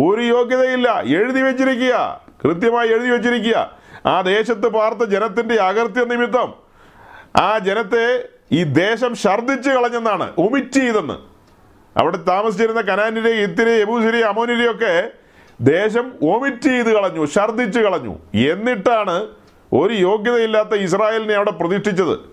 ഒരു 0.00 0.22
യോഗ്യതയില്ല. 0.22 1.00
എഴുതി 1.00 1.40
വെച്ചിരിക്കുക. 1.40 2.20
കൃത്യമായി 2.44 2.88
എഴുതി 2.88 3.08
വെച്ചിരിക്കുക. 3.10 3.78
ആ 4.06 4.20
ദേശത്ത് 4.20 4.68
പാർത്ത 4.68 5.04
ജനത്തിന്റെ 5.04 5.54
അകർത്യ 5.54 6.04
നിമിത്തം 6.04 6.54
ആ 7.36 7.58
ജനത്തെ 7.58 8.28
ഈ 8.52 8.62
ദേശം 8.62 9.16
ഛർദ്ദിച്ച് 9.16 9.70
കളഞ്ഞെന്നാണ്. 9.70 10.32
ഒമിറ്റ് 10.38 10.72
ചെയ്തെന്ന്. 10.72 11.14
അവിടെ 11.98 12.16
താമസിച്ചിരുന്ന 12.16 12.80
കനാനിലെ 12.80 13.30
ഇത്തിരി 13.30 13.70
യബൂസിരി 13.70 14.20
അമോനിരെയൊക്കെ 14.20 15.10
ദേശം 15.60 16.12
ഒമിറ്റ് 16.22 16.62
ചെയ്ത് 16.62 16.92
കളഞ്ഞു 16.92 17.26
ഛർദ്ദിച്ച് 17.26 17.80
കളഞ്ഞു. 17.80 18.18
എന്നിട്ടാണ് 18.34 19.26
ഒരു 19.72 19.94
യോഗ്യതയില്ലാത്ത 19.94 20.74
ഇസ്രായേലിനെ 20.74 21.34
അവിടെ 21.34 21.50
പ്രതിഷ്ഠിച്ചത്. 21.50 22.31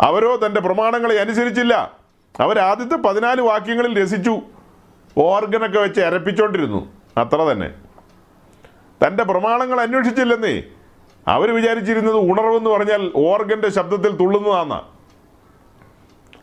അവരോ 0.00 0.36
തന്റെ 0.36 0.60
പ്രമാണങ്ങളെ 0.60 1.20
അനുസരിച്ചില്ല. 1.20 1.92
അവർ 2.40 2.58
ആദ്യത്തെ 2.58 2.94
പതിനാല് 2.94 3.40
വാക്യങ്ങളിൽ 3.40 4.02
രസിച്ചു. 4.02 4.40
ഓർഗനൊക്കെ 5.18 5.80
വെച്ച് 5.80 6.00
അരപ്പിച്ചോണ്ടിരുന്നു. 6.00 6.92
അത്ര 7.16 7.36
തന്നെ. 7.36 7.74
തന്റെ 9.06 9.24
പ്രമാണങ്ങൾ 9.24 9.80
അന്വേഷിച്ചില്ലെന്നേ. 9.80 10.62
അവർ 11.28 11.54
വിചാരിച്ചിരുന്നത് 11.54 12.16
ഉണർവെന്ന് 12.16 12.70
പറഞ്ഞാൽ 12.70 13.12
ഓർഗന്റെ 13.16 13.70
ശബ്ദത്തിൽ 13.70 14.16
തുള്ളുന്നതാന്ന. 14.16 14.82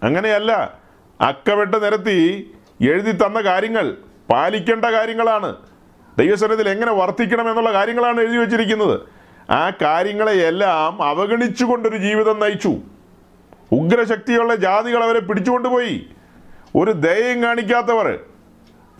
അങ്ങനെയല്ല 0.04 0.74
അക്കവെട്ട് 1.22 1.84
നിരത്തി 1.84 2.52
എഴുതി 2.82 3.12
തന്ന 3.12 3.42
കാര്യങ്ങൾ 3.42 3.98
പാലിക്കേണ്ട 4.30 4.86
കാര്യങ്ങളാണ്. 4.86 5.56
ദൈവസനത്തിൽ 6.18 6.70
എങ്ങനെ 6.70 6.92
വർത്തിക്കണം 6.92 7.50
എന്നുള്ള 7.50 7.74
കാര്യങ്ങളാണ് 7.74 8.22
എഴുതി 8.22 8.38
വച്ചിരിക്കുന്നത്. 8.38 9.00
ആ 9.52 9.72
കാര്യങ്ങളെയെല്ലാം 9.82 11.04
അവഗണിച്ചുകൊണ്ടൊരു 11.04 11.98
ജീവിതം 11.98 12.40
നയിച്ചു. 12.40 12.76
ഉഗ്രശക്തിയുള്ള 13.72 14.56
ജാതികൾ 14.56 15.04
അവരെ 15.04 15.20
പിടിച്ചുകൊണ്ടുപോയി. 15.20 16.10
ഒരു 16.76 16.92
ദയയും 16.92 17.44
കാണിക്കാത്തവർ. 17.44 18.20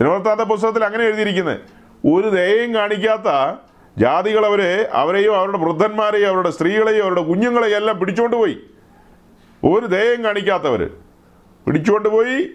ദിനവൃത്താന്ത 0.00 0.40
പുസ്തകത്തിൽ 0.40 0.84
അങ്ങനെ 0.84 1.04
എഴുതിയിരിക്കുന്നത്. 1.04 1.60
ഒരു 2.06 2.28
ദയയും 2.28 2.74
കാണിക്കാത്ത 2.74 3.58
ജാതികൾ 3.98 4.46
അവരെ 4.46 4.88
അവരെയും 4.92 5.36
അവരുടെ 5.36 5.58
വൃദ്ധന്മാരെയും 5.58 6.28
അവരുടെ 6.28 6.50
സ്ത്രീകളെയും 6.50 7.02
അവരുടെ 7.02 7.22
കുഞ്ഞുങ്ങളെയും 7.22 7.76
എല്ലാം 7.76 7.98
പിടിച്ചുകൊണ്ട് 7.98 8.36
പോയി 8.36 8.58
ഒരു 9.64 9.86
ദയയും 9.86 10.24
കാണിക്കാത്തവർ. 10.24 10.90
പിടിച്ചുകൊണ്ട് 11.66 12.08
പോയി 12.08 12.50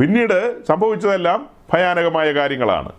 പിന്നീട് 0.00 0.64
സംഭവിച്ചതെല്ലാം 0.66 1.50
ഭയാനകമായ 1.72 2.32
കാര്യങ്ങളാണ്. 2.32 2.92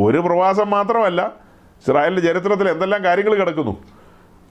ഒരു 0.00 0.18
പ്രവാസം 0.18 0.70
മാത്രമല്ല 0.70 1.32
ഇസ്രായേലിന്റെ 1.78 2.32
ചരിത്രത്തിൽ 2.32 2.68
എന്തെല്ലാം 2.68 3.04
കാര്യങ്ങൾ 3.04 3.34
കിടക്കുന്നു? 3.34 3.84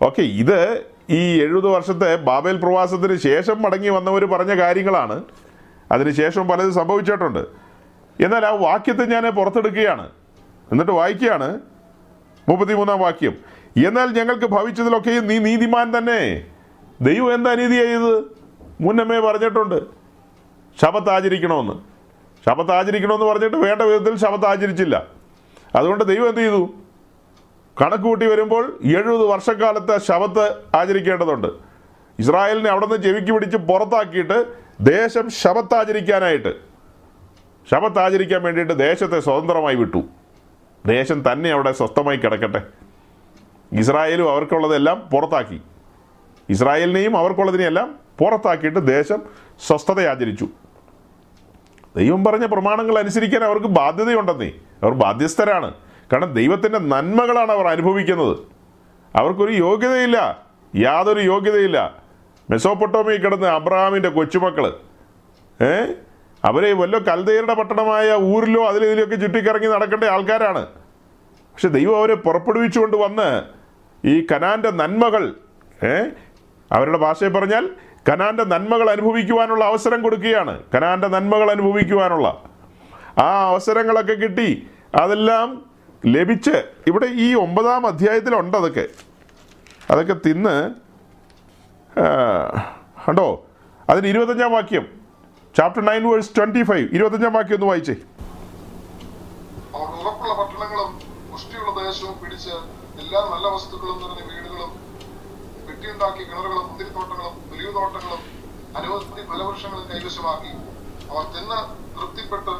ഓക്കെ 0.01 0.21
ഇത് 0.21 0.81
ഈ 1.09 1.41
എഴുപത് 1.41 1.67
വർഷത്തെ 1.67 2.15
ബാബേൽ 2.15 2.57
പ്രവാസത്തിന് 2.57 3.15
ശേഷം 3.15 3.61
മടങ്ങി 3.61 3.89
വന്നവർ 3.89 4.25
പറഞ്ഞ 4.25 4.59
കാര്യങ്ങളാണ്. 4.59 5.23
അതിനുശേഷം 5.91 6.47
പലതും 6.47 6.73
സംഭവിച്ചിട്ടുണ്ട്. 6.73 7.39
എന്നാൽ 8.23 8.45
ആ 8.45 8.49
വാക്യത്തെ 8.49 9.05
ഞാൻ 9.05 9.23
പുറത്തെടുക്കുകയാണ്. 9.23 10.09
എന്നിട്ട് 10.71 10.91
വായിക്കുകയാണ്. 10.91 11.59
മുപ്പത്തിമൂന്നാം 12.49 12.99
വാക്യം. 12.99 13.33
എന്നാൽ 13.87 14.07
ഞങ്ങൾക്ക് 14.07 14.45
ഭവിച്ചതിലൊക്കെയും 14.45 15.27
നീ 15.27 15.37
നീതിമാൻ 15.37 15.97
തന്നെ. 15.97 16.45
ദൈവം 17.01 17.33
എന്താ 17.33 17.55
നീതി 17.55 17.73
ചെയ്തത്? 17.73 18.23
മുന്നമ്മേ 18.81 19.19
പറഞ്ഞിട്ടുണ്ട്. 19.19 19.81
ശപത്ത് 20.81 21.09
ആചരിക്കണമെന്ന്. 21.09 21.73
ശപത്ത് 22.49 22.71
ആചരിക്കണമെന്ന് 22.71 23.25
പറഞ്ഞിട്ട് 23.25 23.57
വേണ്ട 23.57 23.81
വിധത്തിൽ 23.81 24.17
ശപത്ത് 24.17 24.45
ആചരിച്ചില്ല. 24.45 25.05
അതുകൊണ്ട് 25.75 26.03
ദൈവം 26.03 26.29
എന്ത് 26.29 26.41
ചെയ്തു? 26.41 26.73
കണക്ക് 27.81 28.03
കൂട്ടി 28.03 28.25
വരുമ്പോൾ 28.25 28.79
എഴുപത് 28.83 29.25
വർഷക്കാലത്തെ 29.25 29.97
ശവത്ത് 29.97 30.75
ആചരിക്കേണ്ടതുണ്ട്. 30.75 31.47
ഇസ്രായേലിനെ 32.19 32.69
അവിടെ 32.69 32.85
നിന്ന് 32.85 33.03
ചെവിക്ക് 33.03 33.31
പിടിച്ച് 33.31 33.57
പുറത്താക്കിയിട്ട് 33.57 34.45
ദേശം 34.81 35.29
ശബത്ത് 35.29 35.75
ആചരിക്കാനായിട്ട് 35.75 36.55
ശബത്ത് 37.71 37.99
ആചരിക്കാൻ 37.99 38.43
വേണ്ടിയിട്ട് 38.43 38.79
ദേശത്തെ 38.79 39.19
സ്വതന്ത്രമായി 39.19 39.75
വിട്ടു. 39.75 40.03
ദേശം 40.85 41.31
തന്നെ 41.31 41.49
അവിടെ 41.49 41.71
സ്വസ്ഥമായി 41.71 42.17
കിടക്കട്ടെ. 42.17 42.61
ഇസ്രായേലും 43.73 44.31
അവർക്കുള്ളതെല്ലാം 44.31 45.09
പുറത്താക്കി. 45.13 45.61
ഇസ്രായേലിനെയും 46.49 47.17
അവർക്കുള്ളതിനെയെല്ലാം 47.17 47.99
പുറത്താക്കിയിട്ട് 48.19 48.87
ദേശം 48.87 49.21
സ്വസ്ഥത 49.67 50.07
ആചരിച്ചു. 50.07 50.47
ദൈവം 51.95 52.23
പറഞ്ഞ 52.23 52.45
പ്രമാണങ്ങൾ 52.45 52.99
അനുസരിക്കാൻ 52.99 53.43
അവർക്ക് 53.43 53.67
ബാധ്യതയുണ്ടെന്നേ. 53.67 54.51
അവർ 54.83 54.93
ബാധ്യസ്ഥരാണ്. 54.93 55.73
കാരണം 56.11 56.33
ദൈവത്തിന്റെ 56.33 56.79
നന്മകളാണ് 56.79 57.51
അവർ 57.51 57.67
അനുഭവിക്കുന്നത്. 57.67 58.37
അവർക്കൊരു 59.15 59.51
യോഗ്യതയില്ല. 59.51 60.45
യാതൊരു 60.75 61.19
യോഗ്യതയില്ല. 61.19 61.95
മെസോപ്പൊട്ടോമിയിൽ 62.49 63.21
കിടന്ന് 63.21 63.47
അബ്രഹാമിന്റെ 63.47 64.09
കൊച്ചുമക്കൾ 64.09 64.73
ഏ? 65.61 65.93
അവരെ 66.45 66.73
വല്ല 66.73 66.97
കൽദയരുടെ 66.97 67.53
പട്ടണമായ 67.53 68.15
ഊരിലോ 68.15 68.65
അതിലിതിലൊക്കെ 68.67 69.15
ചുറ്റിക്കറങ്ങി 69.15 69.67
നടക്കേണ്ട 69.67 70.03
ആൾക്കാരാണ്. 70.03 70.65
പക്ഷെ 71.25 71.67
ദൈവം 71.67 71.97
അവരെ 71.97 72.15
പുറപ്പെടുവിച്ചുകൊണ്ട് 72.15 72.97
വന്ന് 72.97 73.43
ഈ 74.07 74.27
കനാന്റെ 74.31 74.71
നന്മകൾ 74.71 75.35
ഏ? 75.83 76.03
അവരുടെ 76.71 76.97
ഭാഷയിൽ 76.97 77.29
പറഞ്ഞാൽ 77.29 77.69
കനാന്റെ 78.09 78.43
നന്മകൾ 78.43 78.89
അനുഭവിക്കുവാനുള്ള 78.89 79.65
അവസരം 79.65 80.01
കൊടുക്കുകയാണ്. 80.01 80.63
കനാന്റെ 80.75 81.07
നന്മകൾ 81.07 81.51
അനുഭവിക്കുവാനുള്ള. 81.51 82.43
ആ 83.17 83.47
അവസരങ്ങളൊക്കെ 83.47 84.13
കിട്ടി. 84.13 84.67
അതെല്ലാം 84.95 85.70
ലഭിച്ച് 86.05 86.71
ഇവിടെ 86.87 87.05
ഈ 87.05 87.33
ഒമ്പതാം 87.35 87.87
അധ്യായത്തിലുണ്ട് 87.87 88.57
അതൊക്കെ. 88.57 88.87
അതൊക്കെ 89.89 90.15
തിന്ന് 90.25 90.71
കണ്ടോ? 93.07 93.47
അതിന് 93.89 94.07
ഇരുപത്തഞ്ചാം 94.07 94.51
വാക്യം. 94.51 94.85
Chapter 95.57 95.85
nine 95.85 96.09
verse 96.09 96.31
twenty 96.37 96.63
five 96.63 96.89
ഇരുപത്തഞ്ചാം 96.91 97.33
വാക്യം 97.33 97.53
ഒന്ന് 97.53 97.67
വായിച്ചേ. 97.67 97.95
ഉറപ്പുള്ള 99.75 100.33
പിടിച്ച് 102.23 102.49
എല്ലാ 103.01 103.21
നല്ല 103.33 103.47
വസ്തുക്കളും 103.47 103.99
വീടുകളും 104.31 104.71
കിണറുകളും 106.29 106.67
വലിയ 107.51 107.71
തോട്ടങ്ങളും 107.71 108.21
കൈവശമാക്കി 109.93 110.51
അവർ 111.11 111.23
തിന്ന് 111.35 111.59
തൃപ്തിപ്പെട്ട് 111.97 112.53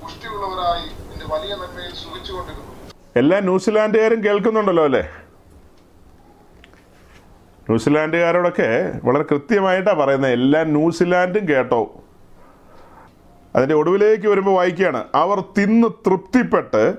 പുഷ്ടിയുള്ളവരായി 0.00 0.86
വലിയ 1.26 1.54
നന്മയിൽ 1.54 1.94
സുഖിച്ചുകൊണ്ടിരുന്നു. 1.94 2.79
എല്ലാ 3.16 3.40
ന്യൂസിലാൻഡുകാരും 3.40 4.24
കേൾക്കുന്നുണ്ടല്ലോ 4.24 4.84
അല്ലേ? 4.84 5.00
ന്യൂസിലാൻഡുകാരോടൊക്കെ 7.60 8.92
വളരെ 9.04 9.22
കൃത്യമായിട്ടാണ് 9.22 9.98
പറയുന്നത്. 9.98 10.32
എല്ലാ 10.32 10.62
ന്യൂസിലാൻഡും 10.64 11.48
കേട്ടോ. 11.48 12.04
അതിന്റെ 13.56 13.74
ഒടുവിലേക്ക് 13.74 14.28
വരുമ്പോൾ 14.28 14.50
വായിക്കുകയാണ്. 14.50 15.04
അവർ 15.14 15.40
തിന്ന് 15.40 15.88
തൃപ്തിപ്പെട്ട് 15.88 16.94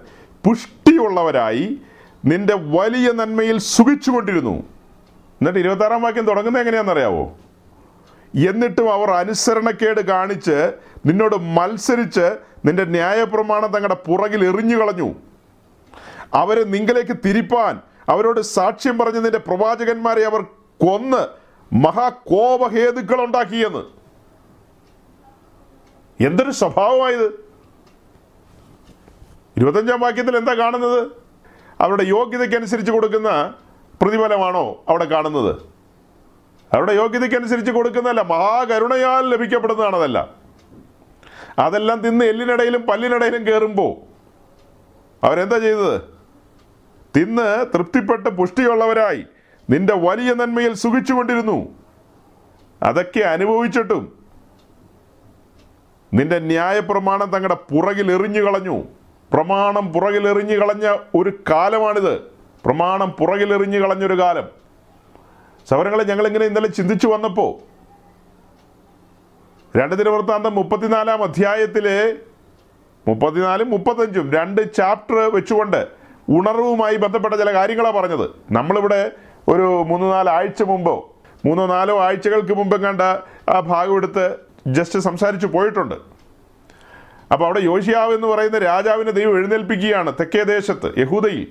പുഷ്ടിയുള്ളവരായി 0.45 1.77
നിന്റെ 2.25 2.55
വലിയ 2.55 3.11
നന്മയിൽ 3.11 3.57
സുഖിച്ചുകൊണ്ടിരുന്നു. 3.57 4.51
എന്നിട്ട് 4.51 5.59
ഇരുപത്താറാം 5.59 6.01
വാക്യം 6.01 6.25
തുടങ്ങുന്നത് 6.25 6.61
എങ്ങനെയാണെന്നറിയാവോ? 6.61 7.37
എന്നിട്ടും 8.49 8.93
അവർ 8.93 9.11
അനുസരണക്കേട് 9.11 10.01
കാണിച്ച് 10.01 10.73
നിന്നോട് 11.05 11.35
മത്സരിച്ച് 11.35 12.37
നിന്റെ 12.65 12.85
ന്യായപ്രമാണം 12.85 13.71
തങ്ങളുടെ 13.71 13.95
പുറകിൽ 13.95 14.47
എറിഞ്ഞു 14.47 14.75
കളഞ്ഞു 14.77 15.30
അവരെ 16.33 16.63
നിങ്കലേക്ക് 16.63 17.17
തിരിപ്പാൻ 17.25 17.81
അവരോട് 18.09 18.39
സാക്ഷ്യം 18.39 18.97
പറഞ്ഞതിന്റെ 18.97 19.37
പ്രവാചകന്മാരെ 19.37 20.21
അവർ 20.21 20.41
കൊന്ന് 20.85 21.27
മഹാകോപഹേതുക്കൾ 21.73 23.25
ഉണ്ടാക്കിയെന്ന് 23.25 23.83
എന്തൊരു 26.21 26.51
സ്വഭാവമായത്? 26.51 27.27
ഇരുപത്തഞ്ചാം 29.57 29.99
വാക്യത്തിൽ 29.99 30.37
എന്താ 30.37 30.53
കാണുന്നത്? 30.53 31.07
അവരുടെ 31.81 32.03
യോഗ്യതയ്ക്കനുസരിച്ച് 32.03 32.91
കൊടുക്കുന്ന 32.91 33.53
പ്രതിഫലമാണോ 34.01 34.85
അവിടെ 34.89 35.05
കാണുന്നത്? 35.05 35.55
അവരുടെ 36.73 36.93
യോഗ്യതയ്ക്കനുസരിച്ച് 36.93 37.71
കൊടുക്കുന്നതല്ല 37.71 38.21
മഹാകരുണയാൽ 38.21 39.29
ലഭിക്കപ്പെടുന്നതാണ് 39.29 39.95
അതെല്ലാം 39.95 40.29
അതെല്ലാം 41.59 42.01
തിന്ന് 42.01 42.25
എല്ലിനിടയിലും 42.25 42.81
പല്ലിനിടയിലും 42.81 43.47
കയറുമ്പോൾ 43.47 43.93
അവരെന്താ 45.25 45.57
ചെയ്തത്? 45.57 46.20
തിന്ന് 47.17 47.65
തൃപ്തിപ്പെട്ട് 47.73 48.29
പുഷ്ടിയുള്ളവരായി. 48.29 49.25
നിന്റെ 49.69 49.93
വലിയ 49.93 50.33
നന്മയിൽ 50.33 50.73
സുഖിച്ചുകൊണ്ടിരുന്നു. 50.73 51.75
അതൊക്കെ 52.83 53.19
അനുഭവിച്ചിട്ടും 53.19 54.13
നിന്റെ 56.13 56.39
ന്യായപ്രമാണം 56.39 57.29
തങ്ങളുടെ 57.29 57.55
പുറകിൽ 57.55 58.11
എറിഞ്ഞു 58.11 58.41
കളഞ്ഞു. 58.41 58.83
പ്രമാണം 59.33 59.93
പുറകിൽ 59.93 60.27
എറിഞ്ഞു 60.27 60.57
കളഞ്ഞ 60.57 60.97
ഒരു 61.15 61.33
കാലമാണിത്. 61.49 62.21
പ്രമാണം 62.65 63.11
പുറകിൽ 63.11 63.53
എറിഞ്ഞു 63.53 63.79
കളഞ്ഞൊരു 63.79 64.19
കാലം. 64.19 64.49
സൗരങ്ങളെ 65.69 66.03
ഞങ്ങളിങ്ങനെ 66.03 66.45
ഇന്നലെ 66.45 66.67
ചിന്തിച്ചു 66.67 67.07
വന്നപ്പോൾ 67.07 67.71
രണ്ട് 69.77 69.95
ദിനവൃത്താന്തം 69.95 70.55
മുപ്പത്തിനാലാം 70.55 71.23
അധ്യായത്തിലെ 71.23 72.13
മുപ്പത്തിനാലും 73.07 73.69
മുപ്പത്തഞ്ചും 73.69 74.33
രണ്ട് 74.33 74.73
ചാപ്റ്റർ 74.73 75.15
വെച്ചുകൊണ്ട് 75.15 76.00
ഉണർവുമായി 76.31 76.95
ബന്ധപ്പെട്ട 76.95 77.33
ചില 77.33 77.53
കാര്യങ്ങളാണ് 77.53 77.95
പറഞ്ഞത്. 77.95 78.29
നമ്മളിവിടെ 78.51 79.11
ഒരു 79.47 79.83
മൂന്ന് 79.87 80.11
നാല് 80.11 80.29
ആഴ്ച 80.29 80.63
മുമ്പോ 80.63 81.15
മൂന്നോ 81.45 81.65
നാലോ 81.65 81.99
ആഴ്ചകൾക്ക് 81.99 82.53
മുമ്പ് 82.53 82.81
കണ്ട 82.81 83.01
ആ 83.49 83.59
ഭാഗം 83.59 83.95
എടുത്ത് 83.95 84.35
ജസ്റ്റ് 84.67 84.99
സംസാരിച്ചു 84.99 85.47
പോയിട്ടുണ്ട്. 85.47 85.95
അപ്പോൾ 87.33 87.45
അവിടെ 87.45 87.59
യോശിയാവ് 87.59 88.13
എന്ന് 88.13 88.27
പറയുന്ന 88.27 88.57
രാജാവിനെ 88.57 89.11
ദൈവം 89.11 89.37
എഴുന്നേൽപ്പിക്കുകയാണ് 89.37 90.13
തെക്കേ 90.13 90.43
ദേശത്ത് 90.43 90.99
യഹൂദയിൽ. 90.99 91.47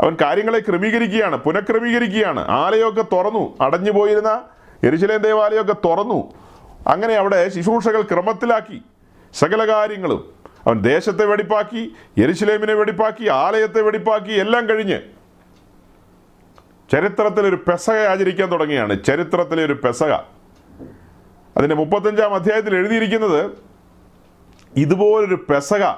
അവൻ 0.00 0.16
കാര്യങ്ങളെ 0.22 0.58
ക്രമീകരിക്കുകയാണ് 0.58 1.36
പുനഃക്രമീകരിക്കുകയാണ്. 1.36 2.48
ആലയൊക്കെ 2.48 3.02
തുറന്നു 3.02 3.56
അടഞ്ഞു 3.60 3.90
പോയിരുന്ന 3.90 4.42
എരിശിലേം 4.84 5.20
ദേവാലയമൊക്കെ 5.20 5.72
തുറന്നു. 5.72 6.34
അങ്ങനെ 6.86 7.14
അവിടെ 7.14 7.48
ശുശ്രൂഷകൾ 7.48 8.00
ക്രമത്തിലാക്കി. 8.00 8.82
സകല 9.34 9.72
കാര്യങ്ങളും 9.72 10.37
അവൻ 10.68 10.82
ദേശത്തെ 10.82 11.24
വെടിപ്പാക്കി 11.24 11.94
എരിശിലേമിനെ 12.18 12.74
വെടിപ്പാക്കി 12.74 13.28
ആലയത്തെ 13.28 13.80
വെടിപ്പാക്കി 13.80 14.32
എല്ലാം 14.32 14.68
കഴിഞ്ഞ് 14.68 15.00
ചരിത്രത്തിൽ 16.92 17.46
ഒരു 17.46 17.56
പെസക 17.56 18.06
ആചരിക്കാൻ 18.06 18.52
തുടങ്ങിയാണ്. 18.52 19.04
ചരിത്രത്തിലെ 19.04 19.64
ഒരു 19.64 19.72
പെസക. 19.72 20.12
അതിന്റെ 21.56 21.74
മുപ്പത്തഞ്ചാം 21.74 22.34
അധ്യായത്തിൽ 22.34 22.74
എഴുതിയിരിക്കുന്നത് 22.74 23.50
ഇതുപോലൊരു 24.76 25.34
പെസക. 25.34 25.92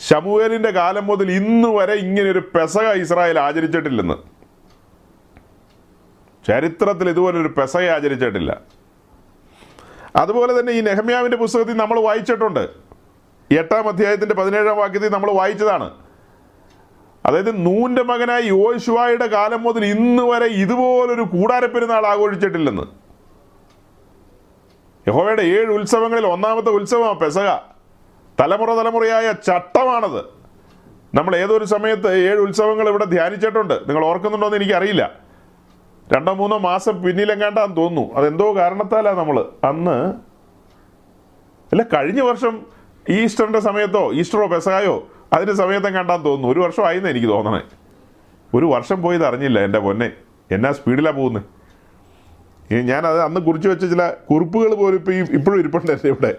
ശമുവേലിന്റെ 0.00 0.70
കാലം 0.70 1.06
മുതൽ 1.06 1.30
ഇന്ന് 1.32 1.68
വരെ 1.68 1.92
ഇങ്ങനെ 1.92 2.30
ഒരു 2.30 2.38
പെസക 2.38 2.92
ഇസ്രായേൽ 2.92 3.38
ആചരിച്ചിട്ടില്ലെന്ന്. 3.38 4.14
ചരിത്രത്തിൽ 6.46 7.08
ഇതുപോലൊരു 7.08 7.48
പെസക 7.48 7.90
ആചരിച്ചിട്ടില്ല. 7.90 8.60
അതുപോലെ 10.16 10.60
തന്നെ 10.60 10.72
ഈ 10.72 10.80
നെഹമ്യാവിന്റെ 10.80 11.36
പുസ്തകത്തിൽ 11.36 11.76
നമ്മൾ 11.76 12.00
വായിച്ചിട്ടുണ്ട്. 12.00 12.81
എട്ടാം 13.56 13.88
അധ്യായത്തിന്റെ 13.88 14.34
പതിനേഴാം 14.34 14.76
വാക്യത്തിൽ 14.76 15.08
നമ്മൾ 15.08 15.30
വായിച്ചതാണ്. 15.30 15.90
അതായത് 17.26 17.66
നൂന്റെ 17.66 18.02
മകനായ 18.02 18.40
യോശുവായുടെ 18.42 19.26
കാലം 19.26 19.62
മുതൽ 19.62 19.84
ഇന്ന് 19.84 20.22
വരെ 20.22 20.46
ഇതുപോലൊരു 20.46 21.22
കൂടാരപ്പെരുന്നാൾ 21.22 22.06
ആഘോഷിച്ചിട്ടില്ലെന്ന്. 22.06 22.82
യഹോവയുടെ 25.08 25.42
ഏഴ് 25.42 25.66
ഉത്സവങ്ങളിൽ 25.66 26.26
ഒന്നാമത്തെ 26.26 26.68
ഉത്സവമാണ് 26.68 27.18
പെസക 27.18 27.56
തലമുറ 28.40 28.74
തലമുറയായ 28.74 29.32
ചട്ടമാണത്. 29.32 30.24
നമ്മൾ 31.14 31.36
ഏതൊരു 31.36 31.64
സമയത്ത് 31.64 32.14
ഏഴ് 32.14 32.38
ഉത്സവങ്ങൾ 32.38 32.88
ഇവിടെ 32.88 33.04
ധ്യാനിച്ചിട്ടുണ്ട്. 33.04 33.74
നിങ്ങൾ 33.74 34.04
ഓർക്കുന്നുണ്ടോ 34.04 34.46
എന്ന് 34.46 34.56
എനിക്കറിയില്ല. 34.56 35.12
രണ്ടോ 36.12 36.32
മൂന്നോ 36.32 36.58
മാസം 36.58 37.02
പിന്നിലെങ്ങാണ്ടാന്ന് 37.02 37.76
തോന്നുന്നു. 37.76 38.14
അതെന്തോ 38.14 38.56
കാരണത്താലാണ് 38.56 39.18
നമ്മൾ 39.18 39.40
അന്ന് 39.64 40.14
അല്ല 41.72 41.82
കഴിഞ്ഞ 41.82 42.20
വർഷം 42.20 42.66
ഈസ്റ്ററിന്റെ 43.08 43.60
സമയത്തോ 43.60 44.12
ഈസ്റ്ററോ 44.12 44.46
പെസകായോ 44.46 45.08
അതിന്റെ 45.32 45.54
സമയത്തും 45.54 45.94
കണ്ടാന്ന് 45.94 46.24
തോന്നുന്നു. 46.24 46.52
ഒരു 46.52 46.60
വർഷം 46.60 46.86
ആയിരുന്നു 46.86 47.08
എനിക്ക് 47.08 47.26
തോന്നണേ. 47.26 47.62
ഒരു 48.54 48.66
വർഷം 48.66 49.02
പോയത് 49.02 49.26
അറിഞ്ഞില്ല 49.26 49.60
എന്റെ 49.60 49.78
പൊന്നെ. 49.78 50.12
എന്നാ 50.50 50.72
സ്പീഡിലാണ് 50.72 51.16
പോകുന്നത് 51.16 51.42
ഞാനത് 52.72 53.20
അന്ന് 53.20 53.40
കുറിച്ച് 53.40 53.68
വെച്ച 53.68 53.84
ചില 53.84 54.12
കുറിപ്പുകൾ 54.30 54.74
പോലും 54.74 54.96
ഇപ്പം 54.96 55.14
ഈ 55.14 55.16
ഇപ്പോഴും 55.16 55.58
ഇരിപ്പുണ്ട് 55.58 55.92
എന്റെ 55.92 56.08
ഇവിടെ 56.08 56.34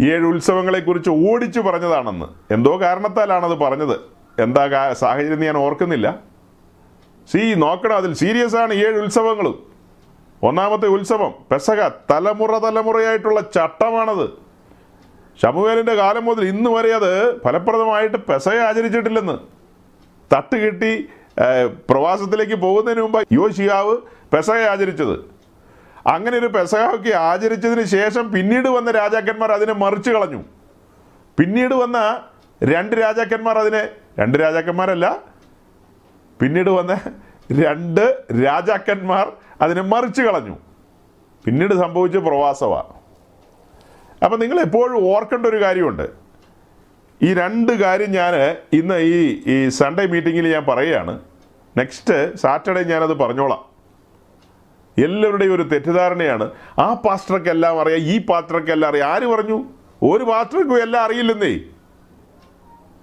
ഏഴ് 0.00 0.24
ഉത്സവങ്ങളെക്കുറിച്ച് 0.24 1.10
ഓടിച്ചു 1.10 1.60
പറഞ്ഞതാണെന്ന്. 1.60 2.26
എന്തോ 2.52 2.80
കാരണത്താലാണത് 2.80 3.58
പറഞ്ഞത്. 3.58 4.00
എന്താ 4.42 4.92
സാഹചര്യം 4.92 5.40
ഞാൻ 5.40 5.56
ഓർക്കുന്നില്ല. 5.56 6.18
സി 7.32 7.54
നോക്കണം 7.54 7.96
അതിൽ 7.96 8.14
സീരിയസ് 8.14 8.56
ആണ് 8.56 8.74
ഏഴ് 8.74 9.02
ഉത്സവങ്ങളും. 9.02 9.66
ഒന്നാമത്തെ 10.42 10.86
ഉത്സവം 10.86 11.34
പെസക 11.50 11.88
തലമുറ 11.88 12.58
തലമുറയായിട്ടുള്ള 12.58 13.40
ചട്ടമാണത്. 13.40 14.43
ശമുവേലിന്റെ 15.42 15.94
കാലം 16.00 16.24
മുതൽ 16.28 16.44
ഇന്ന് 16.52 16.70
വരെ 16.70 16.90
അത് 16.98 17.12
ഫലപ്രദമായിട്ട് 17.44 18.18
പെസയെ 18.28 18.60
ആചരിച്ചിട്ടില്ലെന്ന്. 18.68 19.36
തട്ട് 20.32 20.56
കിട്ടി 20.64 20.92
പ്രവാസത്തിലേക്ക് 21.90 22.56
പോകുന്നതിന് 22.64 23.02
മുമ്പ് 23.04 23.20
യോശിയാവ് 23.40 23.94
പെസയെ 24.32 24.64
ആചരിച്ചത്. 24.72 25.16
അങ്ങനെ 26.14 26.34
ഒരു 26.38 26.48
പെസകൊക്കെ 26.56 27.12
ആചരിച്ചതിന് 27.30 27.84
ശേഷം 27.96 28.24
പിന്നീട് 28.32 28.68
വന്ന 28.76 28.90
രാജാക്കന്മാർ 29.00 29.50
അതിനെ 29.52 29.74
മറിച്ചു 29.82 30.10
കളഞ്ഞു. 30.10 30.40
പിന്നീട് 31.38 31.74
വന്ന 31.82 31.98
രണ്ട് 32.60 32.94
രാജാക്കന്മാർ 33.02 33.58
അതിനെ 33.58 33.82
രണ്ട് 34.18 34.36
രാജാക്കന്മാരല്ല 34.44 35.06
പിന്നീട് 36.40 36.70
വന്ന 36.78 36.92
രണ്ട് 37.64 38.04
രാജാക്കന്മാർ 38.44 39.32
അതിനെ 39.64 39.82
മറിച്ചു 39.92 40.22
കളഞ്ഞു. 40.22 40.56
പിന്നീട് 41.44 41.74
സംഭവിച്ച 41.74 42.16
പ്രവാസമാണ് 42.28 42.92
അപ്പം 44.24 44.40
നിങ്ങൾ 44.40 44.60
എപ്പോഴും 44.60 45.04
ഓർക്കേണ്ട 45.04 45.46
ഒരു 45.46 45.62
കാര്യമുണ്ട്. 45.62 46.08
ഈ 47.22 47.34
രണ്ട് 47.34 47.72
കാര്യം 47.72 48.10
ഞാൻ 48.10 48.34
ഇന്ന് 48.72 48.98
ഈ 48.98 49.42
ഈ 49.46 49.68
സൺഡേ 49.68 50.06
മീറ്റിങ്ങിൽ 50.06 50.48
ഞാൻ 50.48 50.64
പറയുകയാണ്. 50.64 51.20
നെക്സ്റ്റ് 51.78 52.36
സാറ്റർഡേ 52.36 52.82
ഞാനത് 52.82 53.14
പറഞ്ഞോളാം. 53.14 53.74
എല്ലാവരുടെയും 55.04 55.54
ഒരു 55.54 55.62
തെറ്റിദ്ധാരണയാണ്. 55.62 56.50
ആ 56.78 56.94
പാസ്റ്റർക്കെല്ലാം 56.94 57.80
അറിയാം 57.80 57.98
ഈ 57.98 58.26
പാത്രക്കെല്ലാം 58.26 58.88
അറിയാം. 58.88 59.10
ആര് 59.10 59.26
പറഞ്ഞു? 59.26 59.64
ഒരു 60.02 60.24
പാസ്റ്റർക്കും 60.24 60.82
എല്ലാം 60.82 61.04
അറിയില്ലെന്നേ. 61.04 61.60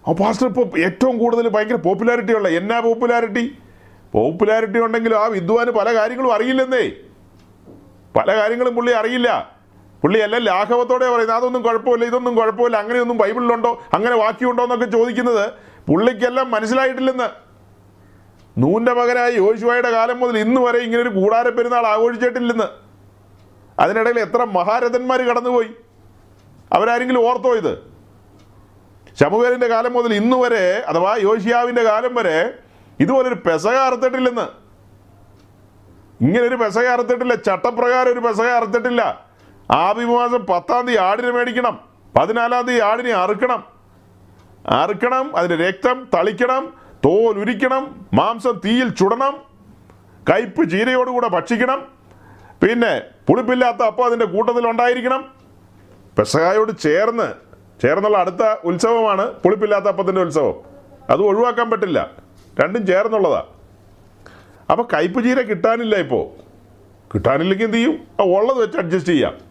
ആ 0.07 0.11
പാസ്റ്റർ 0.11 0.47
ഇപ്പോൾ 0.47 0.80
ഏറ്റവും 0.80 1.17
കൂടുതൽ 1.17 1.49
ഭയങ്കര 1.49 1.76
പോപ്പുലാരിറ്റി 1.76 2.34
ഉള്ള 2.34 2.49
എന്നാ 2.49 2.80
പോപ്പുലാരിറ്റി 2.80 3.57
പോപ്പുലാരിറ്റി 4.11 4.80
ഉണ്ടെങ്കിലും 4.80 5.15
ആ 5.15 5.26
വിദ്വാന് 5.26 5.72
പല 5.72 5.95
കാര്യങ്ങളും 5.95 6.34
അറിയില്ലെന്നേ. 6.34 6.91
പല 8.15 8.36
കാര്യങ്ങളും 8.36 8.76
പുള്ളി 8.76 8.91
അറിയില്ല. 8.91 9.61
പുള്ളി 10.04 10.20
എല്ലാം 10.20 10.41
ലാഘവത്തോടെ 10.41 11.10
പറയുന്നത്? 11.10 11.36
അതൊന്നും 11.36 11.62
കുഴപ്പമില്ല 11.62 12.06
ഇതൊന്നും 12.06 12.36
കുഴപ്പമില്ല. 12.36 12.78
അങ്ങനെയൊന്നും 12.78 13.18
ബൈബിളിലുണ്ടോ? 13.18 13.82
അങ്ങനെ 13.93 14.16
വാക്യമുണ്ടോ 14.16 14.64
എന്നൊക്കെ 14.64 14.86
ചോദിക്കുന്നത് 14.86 15.52
പുള്ളിക്കെല്ലാം 15.88 16.52
മനസ്സിലായിട്ടില്ലെന്ന്. 16.52 17.30
നൂന്റെ 18.58 18.93
മകനായ 18.93 19.32
യോശുവയുടെ 19.32 19.91
കാലം 19.91 20.20
മുതൽ 20.20 20.38
ഇന്ന് 20.38 20.62
വരെ 20.62 20.78
ഇങ്ങനെ 20.78 21.02
ഒരു 21.02 21.10
കൂടാര 21.10 21.49
പെരുന്നാൾ 21.49 21.88
ആഘോഷിച്ചിട്ടില്ലെന്ന്. 21.88 22.64
അതിനിടയിൽ 23.80 24.20
എത്ര 24.20 24.43
മഹാരഥന്മാർ 24.43 25.22
കടന്നുപോയി. 25.22 25.70
അവരാരെങ്കിലും 26.74 27.30
ഓർത്തോ 27.30 27.56
ഇത്? 27.56 27.91
ശമുവേലിന്റെ 29.20 29.68
കാലം 29.68 29.93
മുതൽ 29.93 30.14
ഇന്ന് 30.14 30.38
വരെ 30.38 30.84
അഥവാ 30.88 31.16
യോശിയാവിന്റെ 31.16 31.84
കാലം 31.84 32.16
വരെ 32.16 32.54
ഇതുപോലൊരു 32.99 33.34
പെസക 33.34 33.76
അറുത്തിട്ടില്ലെന്ന്. 33.76 34.47
ഇങ്ങനെ 36.22 36.43
ഒരു 36.43 36.56
പെസക 36.56 36.88
അറുത്തിട്ടില്ല 36.88 37.36
ചട്ടപ്രകാരം 37.36 38.12
ഒരു 38.12 38.20
പെസക 38.20 38.45
അറുത്തിട്ടില്ല. 38.45 39.30
ആഭിമാസം 39.72 40.45
പത്താം 40.45 40.88
തീയതി 40.88 41.01
ആടിനെ 41.01 41.32
മേടിക്കണം. 41.32 41.80
പതിനാലാം 42.17 42.65
തീയതി 42.65 42.82
ആടിനെ 42.82 43.11
അറുക്കണം. 43.11 43.63
അറുക്കണം 44.69 45.38
അതിന്റെ 45.38 45.67
രക്തം 45.67 46.09
തളിക്കണം 46.13 46.74
തോൽ 47.05 47.39
ഉരിക്കണം 47.39 48.05
മാംസം 48.13 48.61
തീയിൽ 48.65 48.89
ചുടണം 48.89 49.38
കയ്പ് 50.30 50.69
ചീരയോടുകൂടെ 50.69 51.28
ഭക്ഷിക്കണം. 51.28 51.86
പിന്നെ 52.63 53.01
പുളിപ്പില്ലാത്ത 53.30 53.84
അപ്പം 53.84 54.05
അതിന്റെ 54.05 54.26
കൂട്ടത്തിൽ 54.26 54.69
ഉണ്ടായിരിക്കണം. 54.69 55.34
പെസകായോട് 56.17 56.80
ചേർന്ന് 56.80 57.34
ചേർന്നുള്ള 57.82 58.17
അടുത്ത 58.17 58.55
ഉത്സവമാണ് 58.63 59.32
പുളിപ്പില്ലാത്ത 59.32 59.86
അപ്പത്തിന്റെ 59.86 60.22
ഉത്സവം. 60.22 60.53
അത് 61.09 61.22
ഒഴിവാക്കാൻ 61.22 61.69
പറ്റില്ല. 61.69 62.09
രണ്ടും 62.63 62.86
ചേർന്നുള്ളതാ. 62.86 63.43
അപ്പോൾ 64.72 64.88
കയ്പ് 64.93 65.24
ചീര 65.24 65.41
കിട്ടാനില്ല 65.41 65.95
ഇപ്പോൾ 65.95 66.41
കിട്ടാനില്ലെങ്കിൽ 67.13 67.65
എന്ത് 67.65 67.78
ചെയ്യും? 67.78 68.07
ഉള്ളത് 68.19 68.57
വെച്ച് 68.57 68.78
അഡ്ജസ്റ്റ് 68.78 69.11
ചെയ്യാം. 69.11 69.51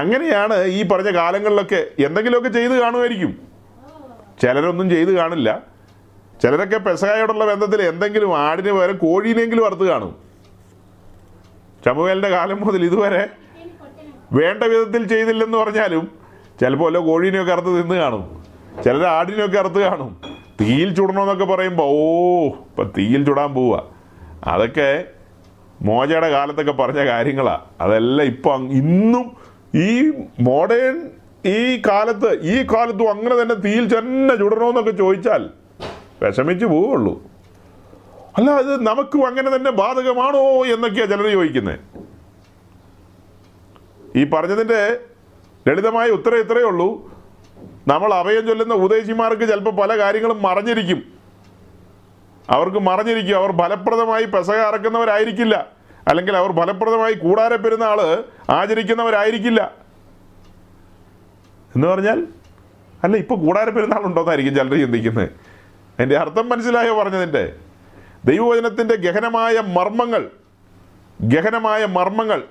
അങ്ങനെയാണ് 0.00 0.56
ഈ 0.78 0.80
പറഞ്ഞ 0.88 1.10
കാലങ്ങളിലൊക്കെ 1.16 1.80
എന്തെങ്കിലുമൊക്കെ 2.06 2.50
ചെയ്ത് 2.58 2.74
കാണുമായിരിക്കും. 2.82 3.32
ചിലരൊന്നും 4.42 4.90
ചെയ്ത് 4.90 5.12
കാണില്ല. 5.16 5.48
ചിലരൊക്കെ 6.42 6.76
പെസകായോടുള്ള 6.76 7.44
ബന്ധത്തിൽ 7.52 7.80
എന്തെങ്കിലും 7.82 8.30
ആടിന് 8.38 8.72
വരെ 8.78 8.92
കോഴീനെങ്കിലും 8.92 9.64
അറുത്ത് 9.66 9.86
കാണും. 9.92 10.12
ചമുവേലിന്റെ 11.84 12.28
കാലം 12.28 12.58
മുതൽ 12.66 12.82
ഇതുവരെ 12.84 13.22
വേണ്ട 14.32 14.62
വിധത്തിൽ 14.72 15.02
ചെയ്തില്ലെന്ന് 15.08 15.58
പറഞ്ഞാലും 15.58 16.04
ചിലപ്പോൾ 16.60 16.84
വല്ല 16.84 16.98
കോഴീനെയൊക്കെ 16.98 17.52
അറുത്ത് 17.52 17.72
തിന്ന് 17.78 17.94
കാണും. 17.94 18.22
ചിലർ 18.84 19.04
ആടിനെയൊക്കെ 19.18 19.58
അറുത്ത് 19.58 19.80
കാണും. 19.80 20.10
തീയിൽ 20.60 20.94
ചുടണമെന്നൊക്കെ 20.94 21.44
പറയുമ്പോൾ 21.44 21.88
ഓ 21.90 22.46
ഇപ്പം 22.46 22.92
തീയിൽ 22.98 23.24
ചുടാൻ 23.24 23.50
പോവുക 23.54 23.76
അതൊക്കെ 24.44 25.04
മോജയുടെ 25.82 26.28
കാലത്തൊക്കെ 26.30 26.72
പറഞ്ഞ 26.72 27.00
കാര്യങ്ങളാണ് 27.06 27.64
അതെല്ലാം 27.80 28.26
ഇപ്പം 28.26 28.60
ഇന്നും 28.72 29.24
ഈ 29.74 30.12
മോഡേൺ 30.40 31.10
ഈ 31.46 31.82
കാലത്ത് 31.88 32.40
ഈ 32.40 32.62
കാലത്തും 32.62 33.10
അങ്ങനെ 33.10 33.42
തന്നെ 33.42 33.54
തീയിൽ 33.54 33.98
തന്നെ 33.98 34.36
ചുടണമെന്നൊക്കെ 34.36 34.90
ചോദിച്ചാൽ 34.90 35.50
വിഷമിച്ച് 36.22 36.64
പോവുള്ളൂ. 36.64 37.22
അല്ല 38.38 38.50
അത് 38.50 38.86
നമുക്കും 38.86 39.26
അങ്ങനെ 39.26 39.56
തന്നെ 39.56 39.70
ബാധകമാണോ 39.70 40.66
എന്നൊക്കെയാ 40.66 41.06
ചിലർ 41.06 41.30
ചോദിക്കുന്നത് 41.30 41.78
ഈ 44.16 44.24
പറഞ്ഞതിന്റെ 44.24 45.00
ലളിതമായ 45.68 46.08
ഉത്തരം 46.08 46.38
ഇത്രയേ 46.38 46.64
ഉള്ളൂ. 46.64 47.10
നമ്മൾ 47.88 48.14
അഭയം 48.14 48.46
ചൊല്ലുന്ന 48.46 48.74
ഉപദേശിമാർക്ക് 48.74 49.42
ചിലപ്പോൾ 49.42 49.70
പല 49.70 49.98
കാര്യങ്ങളും 49.98 50.42
മറഞ്ഞിരിക്കും. 50.42 51.02
അവർക്ക് 52.50 52.78
മറഞ്ഞിരിക്കും. 52.78 53.36
അവർ 53.36 53.56
ഫലപ്രദമായി 53.58 54.24
പെസക 54.24 54.56
അറക്കുന്നവരായിരിക്കില്ല. 54.56 55.80
അല്ലെങ്കിൽ 56.08 56.36
അവർ 56.36 56.52
ഫലപ്രദമായി 56.52 57.12
പെരുന്ന 57.12 57.56
പെരുന്നാൾ 57.56 58.24
ആചരിക്കുന്നവരായിരിക്കില്ല. 58.50 59.74
എന്ന് 61.76 61.88
പറഞ്ഞാൽ 61.88 62.26
അല്ല 63.04 63.16
ഇപ്പൊ 63.16 63.36
കൂടാര 63.36 63.70
പെരുന്നാൾ 63.70 64.02
ഉണ്ടോന്നായിരിക്കും 64.02 64.54
ചിലർ 64.54 64.74
ചിന്തിക്കുന്നത് 64.74 65.28
അതിന്റെ 65.98 66.16
അർത്ഥം 66.16 66.48
മനസ്സിലായോ 66.48 67.02
പറഞ്ഞതിന്റെ 67.02 67.52
ദൈവവചനത്തിന്റെ 68.24 68.94
ഗഹനമായ 68.94 69.60
മർമ്മങ്ങൾ 69.60 70.30
ഗഹനമായ 71.20 71.86
മർമ്മങ്ങൾ. 71.86 72.42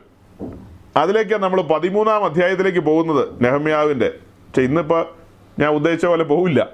അതിലേക്കാണ് 0.98 1.44
നമ്മൾ 1.44 1.62
പതിമൂന്നാം 1.62 2.26
അധ്യായത്തിലേക്ക് 2.26 2.80
പോകുന്നത് 2.80 3.44
നെഹമ്യാവിന്റെ. 3.44 4.10
പക്ഷെ 4.10 4.62
ഇന്നിപ്പോ 4.62 5.18
ഞാൻ 5.60 5.70
ഉദ്ദേശിച്ച 5.70 6.06
പോലെ 6.06 6.24
പോവില്ല. 6.24 6.68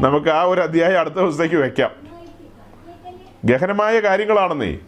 നമുക്ക് 0.00 0.28
ആ 0.28 0.42
ഒരു 0.42 0.60
അധ്യായം 0.60 1.00
അടുത്ത 1.00 1.14
ദിവസത്തേക്ക് 1.14 1.54
വെക്കാം. 1.54 1.90
ഗഹനമായ 3.44 4.00
കാര്യങ്ങളാണെന്നേ. 4.00 4.78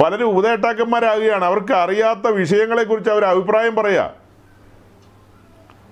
പലരും 0.00 0.26
ഉപദേഷ്ടാക്കന്മാരാകുകയാണ് 0.26 1.44
അവർക്ക് 1.44 1.72
അറിയാത്ത 1.72 2.26
വിഷയങ്ങളെക്കുറിച്ച് 2.26 3.10
അവർ 3.10 3.24
അഭിപ്രായം 3.24 3.76
പറയാ. 3.76 4.10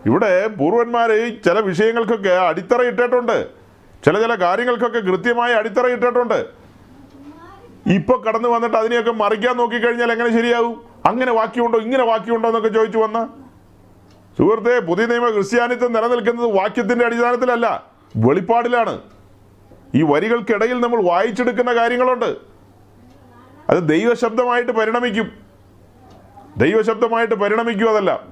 ഇവിടെ 0.07 0.47
പൂർവന്മാർ 0.47 1.39
ചില 1.45 1.61
വിഷയങ്ങൾക്കൊക്കെ 1.61 2.29
അടിത്തറ 2.29 2.83
ഇട്ടിട്ടുണ്ട്. 2.83 3.49
ചില 4.05 4.21
ചില 4.21 4.35
കാര്യങ്ങൾക്കൊക്കെ 4.35 4.99
കൃത്യമായി 4.99 5.53
അടിത്തറ 5.53 5.87
ഇട്ടിട്ടുണ്ട്. 5.87 6.47
ഇപ്പൊ 7.87 8.17
കടന്നു 8.17 8.49
വന്നിട്ട് 8.49 8.77
അതിനെയൊക്കെ 8.77 9.11
മറിക്കാൻ 9.11 9.57
നോക്കിക്കഴിഞ്ഞാൽ 9.57 10.13
എങ്ങനെ 10.13 10.31
ശരിയാവും? 10.31 10.85
അങ്ങനെ 11.07 11.33
വാക്യമുണ്ടോ? 11.33 11.79
ഇങ്ങനെ 11.79 12.05
വാക്യമുണ്ടോ 12.05 12.49
എന്നൊക്കെ 12.49 12.69
ചോദിച്ചു 12.69 12.99
വന്ന? 12.99 13.29
സുഹൃത്തെ 14.39 14.79
പുതിയ 14.79 15.07
നിയമ 15.07 15.31
ക്രിസ്ത്യാനിത്വം 15.31 15.93
നിലനിൽക്കുന്നത് 15.93 16.57
വാക്യത്തിന്റെ 16.57 17.05
അടിസ്ഥാനത്തിലല്ല 17.05 17.85
വെളിപ്പാടിലാണ്. 18.17 19.01
ഈ 19.95 20.03
വരികൾക്കിടയിൽ 20.03 20.81
നമ്മൾ 20.81 21.03
വായിച്ചെടുക്കുന്ന 21.03 21.75
കാര്യങ്ങളുണ്ട്. 21.75 22.56
അത് 23.71 23.89
ദൈവശബ്ദമായിട്ട് 23.89 24.73
പരിണമിക്കും. 24.73 25.33
ദൈവശബ്ദമായിട്ട് 26.57 27.35
പരിണമിക്കും 27.35 27.91
അതല്ല. 27.91 28.23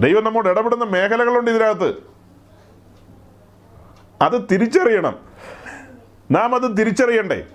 ദൈവം 0.00 0.24
നമ്മോട് 0.24 0.48
ഇടപെടുന്ന 0.48 0.84
മേഖലകളുണ്ട് 0.84 1.50
ഇതിനകത്ത്. 1.50 1.94
അത് 4.22 4.48
തിരിച്ചറിയണം. 4.52 5.18
നാം 6.30 6.54
അത് 6.54 6.78
തിരിച്ചറിയണ്ടേ. 6.78 7.46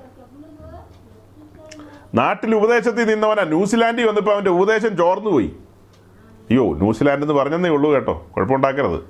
നാട്ടിൽ 2.14 2.56
ഉപദേശത്തിൽ 2.56 3.04
നിന്നവനാ. 3.06 3.44
ന്യൂസിലാൻഡിൽ 3.44 4.08
വന്നപ്പോൾ 4.08 4.32
അവന്റെ 4.32 4.52
ഉപദേശം 4.52 4.98
ചോർന്നു 4.98 5.30
പോയി. 5.30 5.58
അയ്യോ 6.50 6.74
ന്യൂസിലാൻഡ് 6.74 7.24
എന്ന് 7.24 7.34
പറഞ്ഞതേ 7.34 7.70
ഉള്ളൂ 7.70 7.92
കേട്ടോ. 7.92 8.28
കുഴപ്പമുണ്ടാക്കരുത്. 8.36 9.02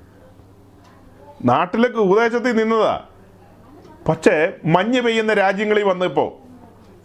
നാട്ടിലേക്ക് 1.44 1.96
ഉപദേശത്തിൽ 1.96 2.56
നിന്നതാ. 2.56 3.04
പക്ഷേ 4.08 4.52
മഞ്ഞ് 4.64 5.00
പെയ്യുന്ന 5.00 5.32
രാജ്യങ്ങളിൽ 5.32 5.84
വന്നപ്പോ 5.84 6.40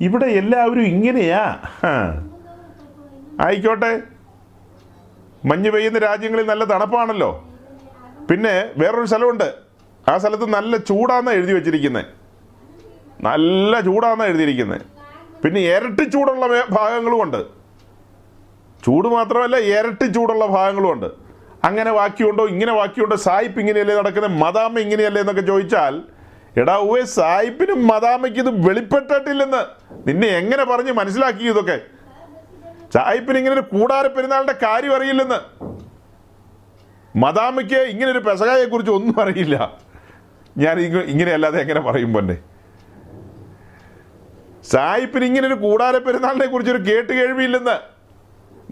ഇവിടെ 0.01 0.25
എല്ലാവരും 0.25 0.85
ഇങ്ങനെയാ. 0.85 1.43
ആയിക്കോട്ടെ. 3.41 4.01
മഞ്ഞ് 5.45 5.71
പെയ്യുന്ന 5.71 5.99
രാജ്യങ്ങളിൽ 5.99 6.45
നല്ല 6.45 6.63
തണുപ്പാണല്ലോ. 6.63 7.45
പിന്നെ 8.29 8.71
വേറൊരു 8.77 9.05
സ്ഥലമുണ്ട്. 9.05 9.53
ആ 10.09 10.17
സ്ഥലത്ത് 10.17 10.45
നല്ല 10.53 10.77
ചൂടാന്നാ 10.77 11.31
എഴുതി 11.31 11.53
വെച്ചിരിക്കുന്നത് 11.53 12.05
നല്ല 13.21 13.79
ചൂടാന്നാ 13.79 14.25
എഴുതിയിരിക്കുന്നത് 14.25 14.81
പിന്നെ 15.43 15.61
ഇരട്ടി 15.61 16.03
ചൂടുള്ള 16.03 16.63
ഭാഗങ്ങളുമുണ്ട് 16.71 17.41
ചൂട് 18.85 19.07
മാത്രമല്ല 19.07 19.55
ഇരട്ടി 19.57 20.05
ചൂടുള്ള 20.05 20.45
ഭാഗങ്ങളുമുണ്ട് 20.45 21.05
അങ്ങനെ 21.63 21.91
വാക്യമുണ്ടോ 21.91 22.47
ഇങ്ങനെ 22.47 22.71
വാക്യമുണ്ടോ 22.71 23.15
സായിപ്പ് 23.15 23.59
ഇങ്ങനെയല്ലേ 23.59 23.95
നടക്കുന്നത് 23.95 24.31
മദാമ 24.31 24.79
ഇങ്ങനെയല്ലേ 24.79 25.21
എന്നൊക്കെ 25.21 25.41
ചോദിച്ചാൽ 25.41 26.03
എടാ 26.57 26.75
ഉവേ 26.75 27.03
സായിപ്പിനും 27.03 27.87
മദാമയ്ക്ക് 27.87 28.39
ഇത് 28.39 28.67
വെളിപ്പെട്ടിട്ടില്ലെന്ന്. 28.69 29.65
നിന്നെ 30.07 30.27
എങ്ങനെ 30.27 30.63
പറഞ്ഞ് 30.63 30.91
മനസ്സിലാക്കി 30.91 31.43
ഇതൊക്കെ? 31.43 31.81
സായിപ്പിന് 32.93 33.37
ഇങ്ങനെ 33.37 33.53
ഒരു 33.53 33.61
കൂടാര 33.61 34.07
പെരുന്നാളിന്റെ 34.07 34.53
കാര്യം 34.63 34.95
അറിയില്ലെന്ന്. 34.95 35.63
മദാമയ്ക്ക് 37.17 37.75
ഇങ്ങനെ 37.75 38.11
ഒരു 38.11 38.19
പെസകായെ 38.19 38.65
കുറിച്ച് 38.65 38.91
ഒന്നും 38.91 39.21
അറിയില്ല. 39.21 39.77
ഞാൻ 40.57 40.79
ഇങ്ങ- 40.79 41.03
ഇങ്ങനെയല്ലാതെ 41.03 41.61
എങ്ങനെ 41.61 41.79
പറയും 41.79 42.13
പൊന്നെ? 42.13 42.37
സായിപ്പിന് 44.63 45.25
ഇങ്ങനെ 45.25 45.47
ഒരു 45.47 45.53
കൂടാര 45.53 45.97
പെരുന്നാളിനെ 45.97 46.45
കുറിച്ച് 46.45 46.71
ഒരു 46.71 46.91
കേട്ട് 46.91 47.13
കേൾവിയില്ലെന്ന്. 47.13 47.79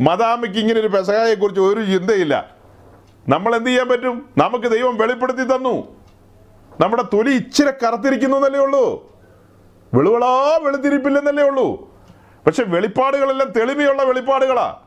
മദാമയ്ക്ക് 0.01 0.57
ഇങ്ങനെ 0.57 0.79
ഒരു 0.79 0.87
പെസകായെ 0.87 1.35
കുറിച്ച് 1.35 1.61
ഒരു 1.61 1.85
ചിന്തയില്ല. 1.85 2.55
നമ്മൾ 3.29 3.55
എന്ത് 3.55 3.69
ചെയ്യാൻ 3.69 3.89
പറ്റും? 3.89 4.29
നമുക്ക് 4.37 4.67
ദൈവം 4.67 4.97
വെളിപ്പെടുത്തി 4.97 5.43
തന്നു. 5.43 6.00
നമ്മുടെ 6.81 7.03
തൊലി 7.03 7.29
ഇച്ചിരി 7.29 7.85
കറുത്തിരിക്കുന്നു 7.85 8.37
എന്നല്ലേ 8.37 8.59
ഉള്ളൂ. 8.59 9.11
വെളുവളാ 9.93 10.59
വെളുത്തിരിപ്പില്ലെന്നല്ലേ 10.61 11.43
ഉള്ളൂ. 11.43 11.95
പക്ഷെ 12.45 12.63
വെളിപ്പാടുകളെല്ലാം 12.63 13.49
തെളിമയുള്ള 13.49 14.03
വെളിപ്പാടുകളാ. 14.03 14.79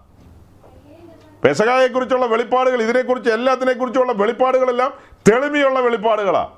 പെസകായെക്കുറിച്ചുള്ള 1.44 2.26
വെളിപ്പാടുകൾ 2.26 2.82
ഇതിനെക്കുറിച്ച് 2.82 3.30
എല്ലാത്തിനെ 3.30 3.72
കുറിച്ചുള്ള 3.72 4.12
വെളിപ്പാടുകളെല്ലാം 4.12 4.94
തെളിമയുള്ള 5.30 5.80
വെളിപ്പാടുകളാ. 5.80 6.50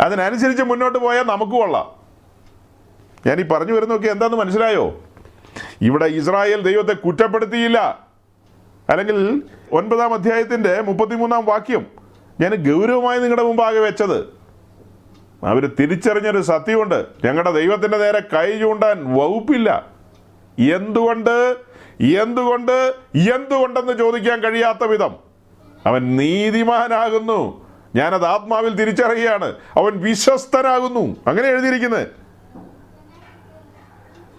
അതിനനുസരിച്ച് 0.00 0.62
മുന്നോട്ട് 0.62 0.98
പോയാൽ 0.98 1.22
നമുക്ക് 1.22 1.52
കൊള്ളാം. 1.52 2.00
ഞാൻ 3.26 3.40
ഈ 3.40 3.42
പറഞ്ഞു 3.42 3.72
വരുന്നൊക്കെ 3.72 4.08
എന്താന്ന് 4.08 4.36
മനസ്സിലായോ? 4.36 5.00
ഇവിടെ 5.80 6.04
ഇസ്രായേൽ 6.04 6.62
ദൈവത്തെ 6.62 6.92
കുറ്റപ്പെടുത്തിയില്ല. 6.92 8.06
അല്ലെങ്കിൽ 8.90 9.42
ഒൻപതാം 9.72 10.14
അധ്യായത്തിന്റെ 10.14 10.80
മുപ്പത്തിമൂന്നാം 10.80 11.44
വാക്യം 11.44 11.99
ഞാൻ 12.40 12.54
ഗൗരവമായി 12.54 13.18
നിങ്ങളുടെ 13.18 13.42
മുമ്പാകെ 13.42 13.78
വെച്ചത്. 13.78 14.18
അവർ 15.46 15.74
തിരിച്ചറിഞ്ഞൊരു 15.80 16.42
സത്യമുണ്ട്. 16.42 17.06
ഞങ്ങളുടെ 17.24 17.50
ദൈവത്തിന്റെ 17.50 17.98
നേരെ 17.98 18.20
കൈ 18.20 18.58
ചൂണ്ടാൻ 18.58 19.14
വകുപ്പില്ല. 19.14 19.86
എന്തുകൊണ്ട്? 20.74 21.56
എന്തുകൊണ്ട്? 22.04 22.94
എന്തുകൊണ്ടെന്ന് 23.34 23.98
ചോദിക്കാൻ 23.98 24.40
കഴിയാത്ത 24.40 24.84
വിധം. 24.84 25.16
അവൻ 25.86 26.16
നീതിമാനാകുന്നു. 26.16 27.66
ഞാനത് 27.96 28.26
ആത്മാവിൽ 28.26 28.74
തിരിച്ചറിയുകയാണ്. 28.74 29.54
അവൻ 29.76 29.92
വിശ്വസ്തനാകുന്നു. 29.96 31.16
അങ്ങനെ 31.26 31.48
എഴുതിയിരിക്കുന്നത്. 31.48 32.08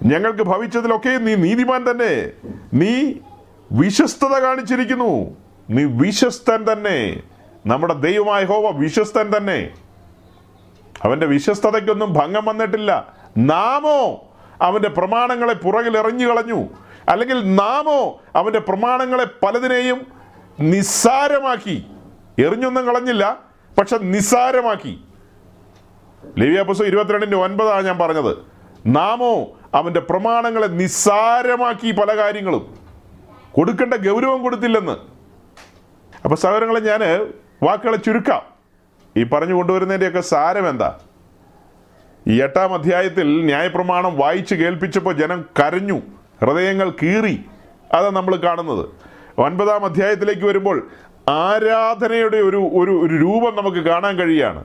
ഞങ്ങൾക്ക് 0.03 0.44
ഭവിച്ചതിലൊക്കെ 0.44 1.10
നീ 1.10 1.36
നീതിമാൻ 1.36 1.91
തന്നെ. 1.91 2.32
നീ 2.73 3.14
വിശ്വസ്തത 3.72 4.40
കാണിച്ചിരിക്കുന്നു. 4.40 5.38
നീ 5.69 5.84
വിശ്വസ്തൻ 5.84 6.65
തന്നെ. 6.72 7.23
നമ്മുടെ 7.65 7.93
ദൈവമായ 7.93 8.45
ഹോവ 8.45 8.77
വിശ്വസ്തൻ 8.77 9.31
തന്നെ. 9.38 9.73
അവന്റെ 11.03 11.25
വിശ്വസ്തതയ്ക്കൊന്നും 11.25 12.13
ഭംഗം 12.13 12.45
വന്നിട്ടില്ല. 12.45 13.13
നാമോ 13.38 14.33
അവന്റെ 14.61 14.89
പ്രമാണങ്ങളെ 14.89 15.53
പുറകിൽ 15.53 15.97
എറിഞ്ഞു 15.97 16.27
കളഞ്ഞു. 16.27 16.67
അല്ലെങ്കിൽ 17.09 17.55
നാമോ 17.55 18.21
അവന്റെ 18.35 18.59
പ്രമാണങ്ങളെ 18.59 19.25
പലതിനെയും 19.43 20.07
നിസ്സാരമാക്കി. 20.59 21.85
എറിഞ്ഞൊന്നും 22.39 22.85
കളഞ്ഞില്ല 22.85 23.39
പക്ഷെ 23.77 23.97
നിസ്സാരമാക്കി. 23.97 25.03
ലിവിയ 26.38 26.61
പുസ്തകം 26.61 26.88
ഇരുപത്തിരണ്ടിന്റെ 26.88 27.38
ഒൻപതാണ് 27.38 27.85
ഞാൻ 27.85 27.97
പറഞ്ഞത്. 27.97 28.38
നാമോ 28.85 29.47
അവന്റെ 29.73 29.99
പ്രമാണങ്ങളെ 29.99 30.67
നിസ്സാരമാക്കി 30.67 31.91
പല 31.91 32.17
കാര്യങ്ങളും. 32.17 32.75
കൊടുക്കേണ്ട 33.51 33.93
ഗൗരവം 33.93 34.43
കൊടുത്തില്ലെന്ന്. 34.43 34.97
അപ്പോൾ 36.23 36.35
സഹോദരങ്ങളെ 36.35 36.79
ഞാൻ 36.79 37.03
വാക്കുകളെ 37.63 37.97
ചുരുക്കാം. 37.97 38.41
ഈ 39.17 39.23
പറഞ്ഞു 39.23 39.53
കൊണ്ടുവരുന്നതിന്റെയൊക്കെ 39.53 40.21
സാരം 40.21 40.69
എന്താ? 40.69 40.99
ഈ 42.27 42.41
എട്ടാം 42.41 42.73
അധ്യായത്തിൽ 42.73 43.45
ന്യായപ്രമാണം 43.45 44.17
വായിച്ച് 44.17 44.55
കേൾപ്പിച്ചപ്പോൾ 44.55 45.13
ജനം 45.13 45.45
കരഞ്ഞു. 45.59 46.01
ഹൃദയങ്ങൾ 46.41 46.89
കീറി. 46.89 47.45
അതാണ് 47.93 48.15
നമ്മൾ 48.15 48.35
കാണുന്നത്. 48.35 48.89
ഒൻപതാം 49.38 49.85
അധ്യായത്തിലേക്ക് 49.85 50.45
വരുമ്പോൾ 50.45 50.88
ആരാധനയുടെ 51.29 52.38
ഒരു 52.38 52.57
ഒരു 52.57 52.91
ഒരു 52.91 53.15
രൂപം 53.15 53.55
നമുക്ക് 53.55 53.77
കാണാൻ 53.77 54.15
കഴിയാണ് 54.15 54.63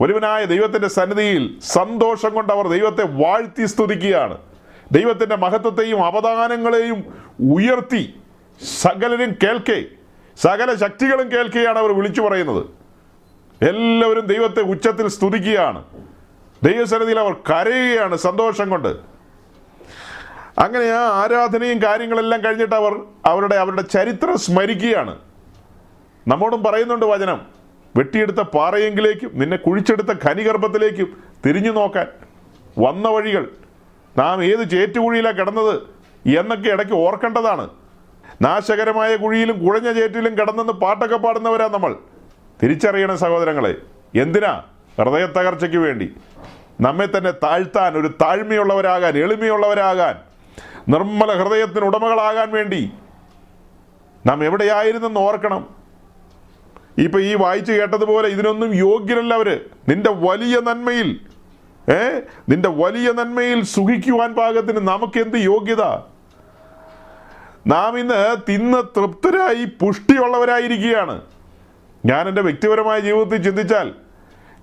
ഒരുവനായ 0.00 0.44
ദൈവത്തിന്റെ 0.44 0.88
സന്നിധിയിൽ 0.88 1.60
സന്തോഷം 1.60 2.34
കൊണ്ട് 2.34 2.52
അവർ 2.52 2.68
ദൈവത്തെ 2.68 3.04
വാഴ്ത്തി 3.04 3.66
സ്തുതിക്കുകയാണ്. 3.66 4.38
ദൈവത്തിന്റെ 4.92 5.36
മഹത്വത്തെയും 5.36 6.04
അവദാനങ്ങളെയും 6.04 7.04
ഉയർത്തി. 7.52 8.14
സകലരും 8.80 9.36
കേൾക്കേ. 9.42 9.84
സകല 10.36 10.74
ശക്തികളും 10.74 11.32
കേൾക്കുകയാണ് 11.32 11.78
അവർ 11.78 11.92
വിളിച്ചു 11.92 12.22
പറയുന്നത്. 12.22 12.66
എല്ലാവരും 13.64 14.26
ദൈവത്തെ 14.26 14.60
ഉച്ചത്തിൽ 14.60 15.08
സ്തുതിക്കുകയാണ്. 15.08 15.84
ദൈവസന്നിധിയിൽ 16.62 17.20
അവർ 17.20 17.32
കരയുകയാണ് 17.32 18.16
സന്തോഷം 18.16 18.70
കൊണ്ട്. 18.70 18.88
അങ്ങനെ 20.58 20.84
ആ 20.84 21.22
ആരാധനയും 21.22 21.82
കാര്യങ്ങളെല്ലാം 21.82 22.44
കഴിഞ്ഞിട്ട് 22.44 22.74
അവർ 22.74 23.00
അവരുടെ 23.26 23.56
അവരുടെ 23.56 23.82
ചരിത്രം 23.82 24.38
സ്മരിക്കുകയാണ്. 24.38 25.18
നമ്മോടും 26.28 26.62
പറയുന്നുണ്ട് 26.62 27.06
വചനം 27.06 27.46
വെട്ടിയെടുത്ത 27.96 28.36
പാറയെങ്കിലേക്കും 28.36 29.30
നിന്നെ 29.34 29.56
കുഴിച്ചെടുത്ത 29.56 30.08
ഖനിഗർഭത്തിലേക്കും 30.24 31.22
തിരിഞ്ഞു 31.46 31.72
നോക്കാൻ. 31.72 32.06
വന്ന 32.78 33.08
വഴികൾ 33.08 33.50
നാം 34.18 34.44
ഏത് 34.44 34.70
ചേറ്റുകുഴിയിലാണ് 34.70 35.36
കിടന്നത് 35.36 35.82
എന്നൊക്കെ 36.38 36.68
ഇടയ്ക്ക് 36.68 36.94
ഓർക്കേണ്ടതാണ്. 36.94 37.70
നാശകരമായ 38.42 39.16
കുഴിയിലും 39.16 39.66
കുഴഞ്ഞ 39.66 39.92
ചേറ്റിലും 39.92 40.38
കിടന്നെന്ന് 40.38 40.72
പാട്ടൊക്കെ 40.72 41.16
പാടുന്നവരാ 41.16 41.68
നമ്മൾ. 41.68 41.96
തിരിച്ചറിയണം 42.62 43.18
സഹോദരങ്ങളെ 43.18 43.76
എന്തിനാ 44.14 44.62
ഹൃദയ 44.98 45.26
തകർച്ചയ്ക്ക് 45.26 45.76
വേണ്ടി? 45.76 46.16
നമ്മെ 46.80 47.06
തന്നെ 47.06 47.30
താഴ്ത്താൻ 47.30 47.98
ഒരു 47.98 48.08
താഴ്മയുള്ളവരാകാൻ 48.20 49.18
എളിമയുള്ളവരാകാൻ 49.18 50.20
നിർമ്മല 50.88 51.32
ഹൃദയത്തിന് 51.32 51.84
ഉടമകളാകാൻ 51.84 52.50
വേണ്ടി 52.50 52.92
നാം 54.26 54.44
എവിടെയായിരുന്നെന്ന് 54.44 55.20
ഓർക്കണം. 55.20 55.74
ഇപ്പൊ 56.98 57.20
ഈ 57.20 57.34
വായിച്ചു 57.34 57.72
കേട്ടതുപോലെ 57.72 58.28
ഇതിനൊന്നും 58.28 58.74
യോഗ്യരല്ല 58.74 59.34
അവർ. 59.34 59.60
നിന്റെ 59.88 60.10
വലിയ 60.10 60.60
നന്മയിൽ 60.60 61.20
ഏ? 61.88 62.20
നിന്റെ 62.48 62.68
വലിയ 62.68 63.12
നന്മയിൽ 63.12 63.62
സുഖിക്കുവാൻ 63.64 64.34
പാകത്തിന് 64.34 64.78
നമുക്കെന്ത് 64.78 65.36
യോഗ്യത? 65.36 65.82
നാം 67.66 67.98
ഇന്ന് 67.98 68.36
തിന്ന് 68.48 68.82
തൃപ്തരായി 68.96 69.64
പുഷ്ടിയുള്ളവരായിരിക്കുകയാണ്. 69.64 71.20
ഞാൻ 72.04 72.28
എന്റെ 72.28 72.42
വ്യക്തിപരമായ 72.42 73.00
ജീവിതത്തിൽ 73.00 73.42
ചിന്തിച്ചാൽ 73.42 73.92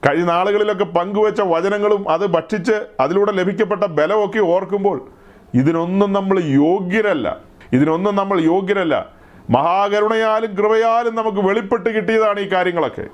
കഴിഞ്ഞ 0.07 0.23
നാളുകളിലൊക്കെ 0.23 0.83
പങ്കുവച്ച 0.83 1.41
വചനങ്ങളും 1.41 2.09
അത് 2.09 2.27
ഭക്ഷിച്ച് 2.27 2.85
അതിലൂടെ 2.99 3.31
ലഭിക്കപ്പെട്ട 3.31 3.83
ബലമൊക്കെ 3.83 4.39
ഓർക്കുമ്പോൾ 4.39 5.09
ഇതിനൊന്നും 5.53 6.13
നമ്മൾ 6.13 6.39
യോഗ്യരല്ല. 6.39 7.37
ഇതിനൊന്നും 7.73 8.15
നമ്മൾ 8.15 8.41
യോഗ്യരല്ല. 8.41 9.11
മഹാകരുണയാലും 9.49 10.55
കൃപയാലും 10.55 11.15
നമുക്ക് 11.15 11.37
വെളിപ്പെട്ട് 11.37 11.89
കിട്ടിയതാണ് 11.89 12.39
ഈ 12.39 12.51
കാര്യങ്ങളൊക്കെ. 12.51 13.05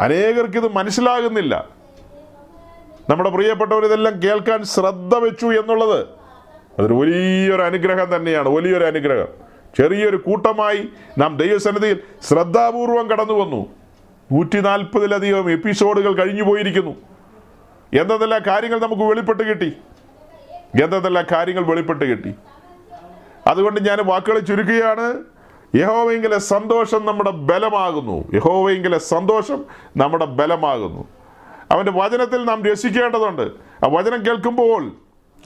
അനേകർക്ക് 0.00 0.56
ഇത് 0.56 0.72
മനസ്സിലാകുന്നില്ല. 0.72 1.68
നമ്മുടെ 3.10 3.30
പ്രിയപ്പെട്ടവർ 3.30 3.84
ഇതെല്ലാം 3.84 4.22
കേൾക്കാൻ 4.22 4.64
ശ്രദ്ധ 4.64 5.14
വെച്ചു 5.14 5.46
എന്നുള്ളത് 5.46 6.19
അതൊരു 6.80 6.94
വലിയൊരു 6.94 7.62
അനുഗ്രഹം 7.62 8.16
തന്നെയാണ് 8.16 8.48
വലിയൊരു 8.48 8.84
അനുഗ്രഹം. 8.84 9.28
ചെറിയൊരു 9.78 10.16
കൂട്ടമായി 10.16 10.88
നാം 11.18 11.36
ദൈവസന്നിധിയിൽ 11.36 11.98
ശ്രദ്ധാപൂർവം 12.22 13.10
കടന്നു 13.10 13.32
വന്നു. 13.32 13.66
നൂറ്റി 14.32 14.60
നാൽപ്പതിലധികം 14.60 15.50
എപ്പിസോഡുകൾ 15.50 16.14
കഴിഞ്ഞു 16.14 16.42
പോയിരിക്കുന്നു. 16.42 16.90
എന്തെല്ലാം 18.00 18.42
കാര്യങ്ങൾ 18.46 18.80
നമുക്ക് 18.80 19.02
വെളിപ്പെട്ട് 19.02 19.42
കിട്ടി? 19.42 19.72
എന്തെല്ലാം 20.82 21.24
കാര്യങ്ങൾ 21.32 21.62
വെളിപ്പെട്ട് 21.62 22.04
കിട്ടി? 22.04 22.34
അതുകൊണ്ട് 23.46 23.88
ഞാൻ 23.88 23.98
വാക്കുകൾ 24.04 24.38
ചുരുക്കുകയാണ്. 24.38 25.18
യഹോവെങ്കിലെ 25.76 26.38
സന്തോഷം 26.38 27.06
നമ്മുടെ 27.06 27.30
ബലമാകുന്നു. 27.30 28.24
യഹോവെങ്കിലെ 28.34 28.98
സന്തോഷം 28.98 29.64
നമ്മുടെ 29.96 30.24
ബലമാകുന്നു. 30.24 31.08
അവന്റെ 31.70 31.92
വചനത്തിൽ 31.92 32.44
നാം 32.44 32.64
രസിക്കേണ്ടതുണ്ട്. 32.64 33.42
ആ 33.84 33.88
വചനം 33.88 34.26
കേൾക്കുമ്പോൾ 34.26 34.92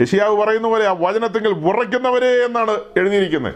യശിയാവ് 0.01 0.37
പറയുന്ന 0.37 0.69
പോലെ 0.69 0.87
ആ 0.87 0.93
വചനത്തിങ്കിൽ 0.93 1.49
ഉറയ്ക്കുന്നവരെ 1.49 2.45
എന്നാണ് 2.45 2.71
എഴുതിയിരിക്കുന്നത്. 2.71 3.55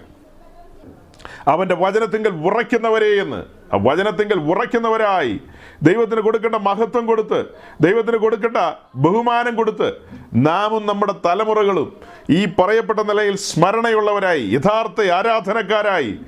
അവന്റെ 1.48 1.74
വചനത്തിങ്കൽ 1.74 2.28
ഉറയ്ക്കുന്നവരെ 2.28 3.06
എന്ന്. 3.06 3.36
ആ 3.74 3.78
വചനത്തിങ്കൽ 3.82 4.34
ഉറയ്ക്കുന്നവരായി. 4.34 5.40
ദൈവത്തിന് 5.82 6.20
കൊടുക്കേണ്ട 6.20 6.54
മഹത്വം 6.54 7.06
കൊടുത്ത് 7.06 7.44
ദൈവത്തിന് 7.80 8.16
കൊടുക്കേണ്ട 8.16 8.56
ബഹുമാനം 8.94 9.56
കൊടുത്ത് 9.56 9.92
നാമും 10.34 10.86
നമ്മുടെ 10.86 11.14
തലമുറകളും 11.26 11.96
ഈ 12.30 12.44
പറയപ്പെട്ട 12.44 13.00
നിലയിൽ 13.00 13.36
സ്മരണയുള്ളവരായി 13.36 14.40
യഥാർത്ഥ 14.40 15.10
ആരാധനക്കാരായി. 15.10 16.18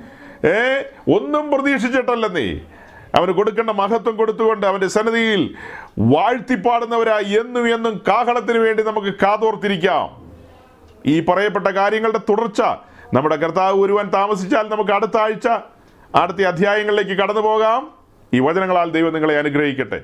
ഏ? 0.45 0.81
ഒന്നും 1.15 1.51
പ്രതീക്ഷിച്ചിട്ടല്ലെന്നേ. 1.51 2.59
അവന് 3.15 3.31
കൊടുക്കേണ്ട 3.31 3.69
മഹത്വം 3.69 4.15
കൊടുത്തുകൊണ്ട് 4.15 4.65
അവന്റെ 4.65 4.87
സന്നിധിയിൽ 4.87 5.55
വാഴ്ത്തിപ്പാടുന്നവരായി 5.99 7.39
എന്നും 7.39 7.75
എന്നും 7.75 8.01
കാഹളത്തിന് 8.07 8.57
വേണ്ടി 8.57 8.83
നമുക്ക് 8.83 9.13
കാതോർത്തിരിക്കാം. 9.23 10.21
ഈ 11.05 11.19
പറയപ്പെട്ട 11.19 11.67
കാര്യങ്ങളുടെ 11.67 12.17
തുടർച്ച 12.17 12.61
നമ്മുടെ 13.13 13.35
കർത്താവ് 13.35 13.81
ഒരുവൻ 13.81 14.09
താമസിച്ചാൽ 14.09 14.69
നമുക്ക് 14.69 14.91
അടുത്ത 14.91 15.17
ആഴ്ച 15.17 15.47
അടുത്ത 16.15 16.41
അധ്യായങ്ങളിലേക്ക് 16.41 17.11
കടന്നു 17.11 17.41
പോകാം. 17.41 17.91
ഈ 18.33 18.39
വചനങ്ങളാൽ 18.39 18.91
ദൈവം 18.91 19.13
നിങ്ങളെ 19.13 19.37
അനുഗ്രഹിക്കട്ടെ. 19.37 20.01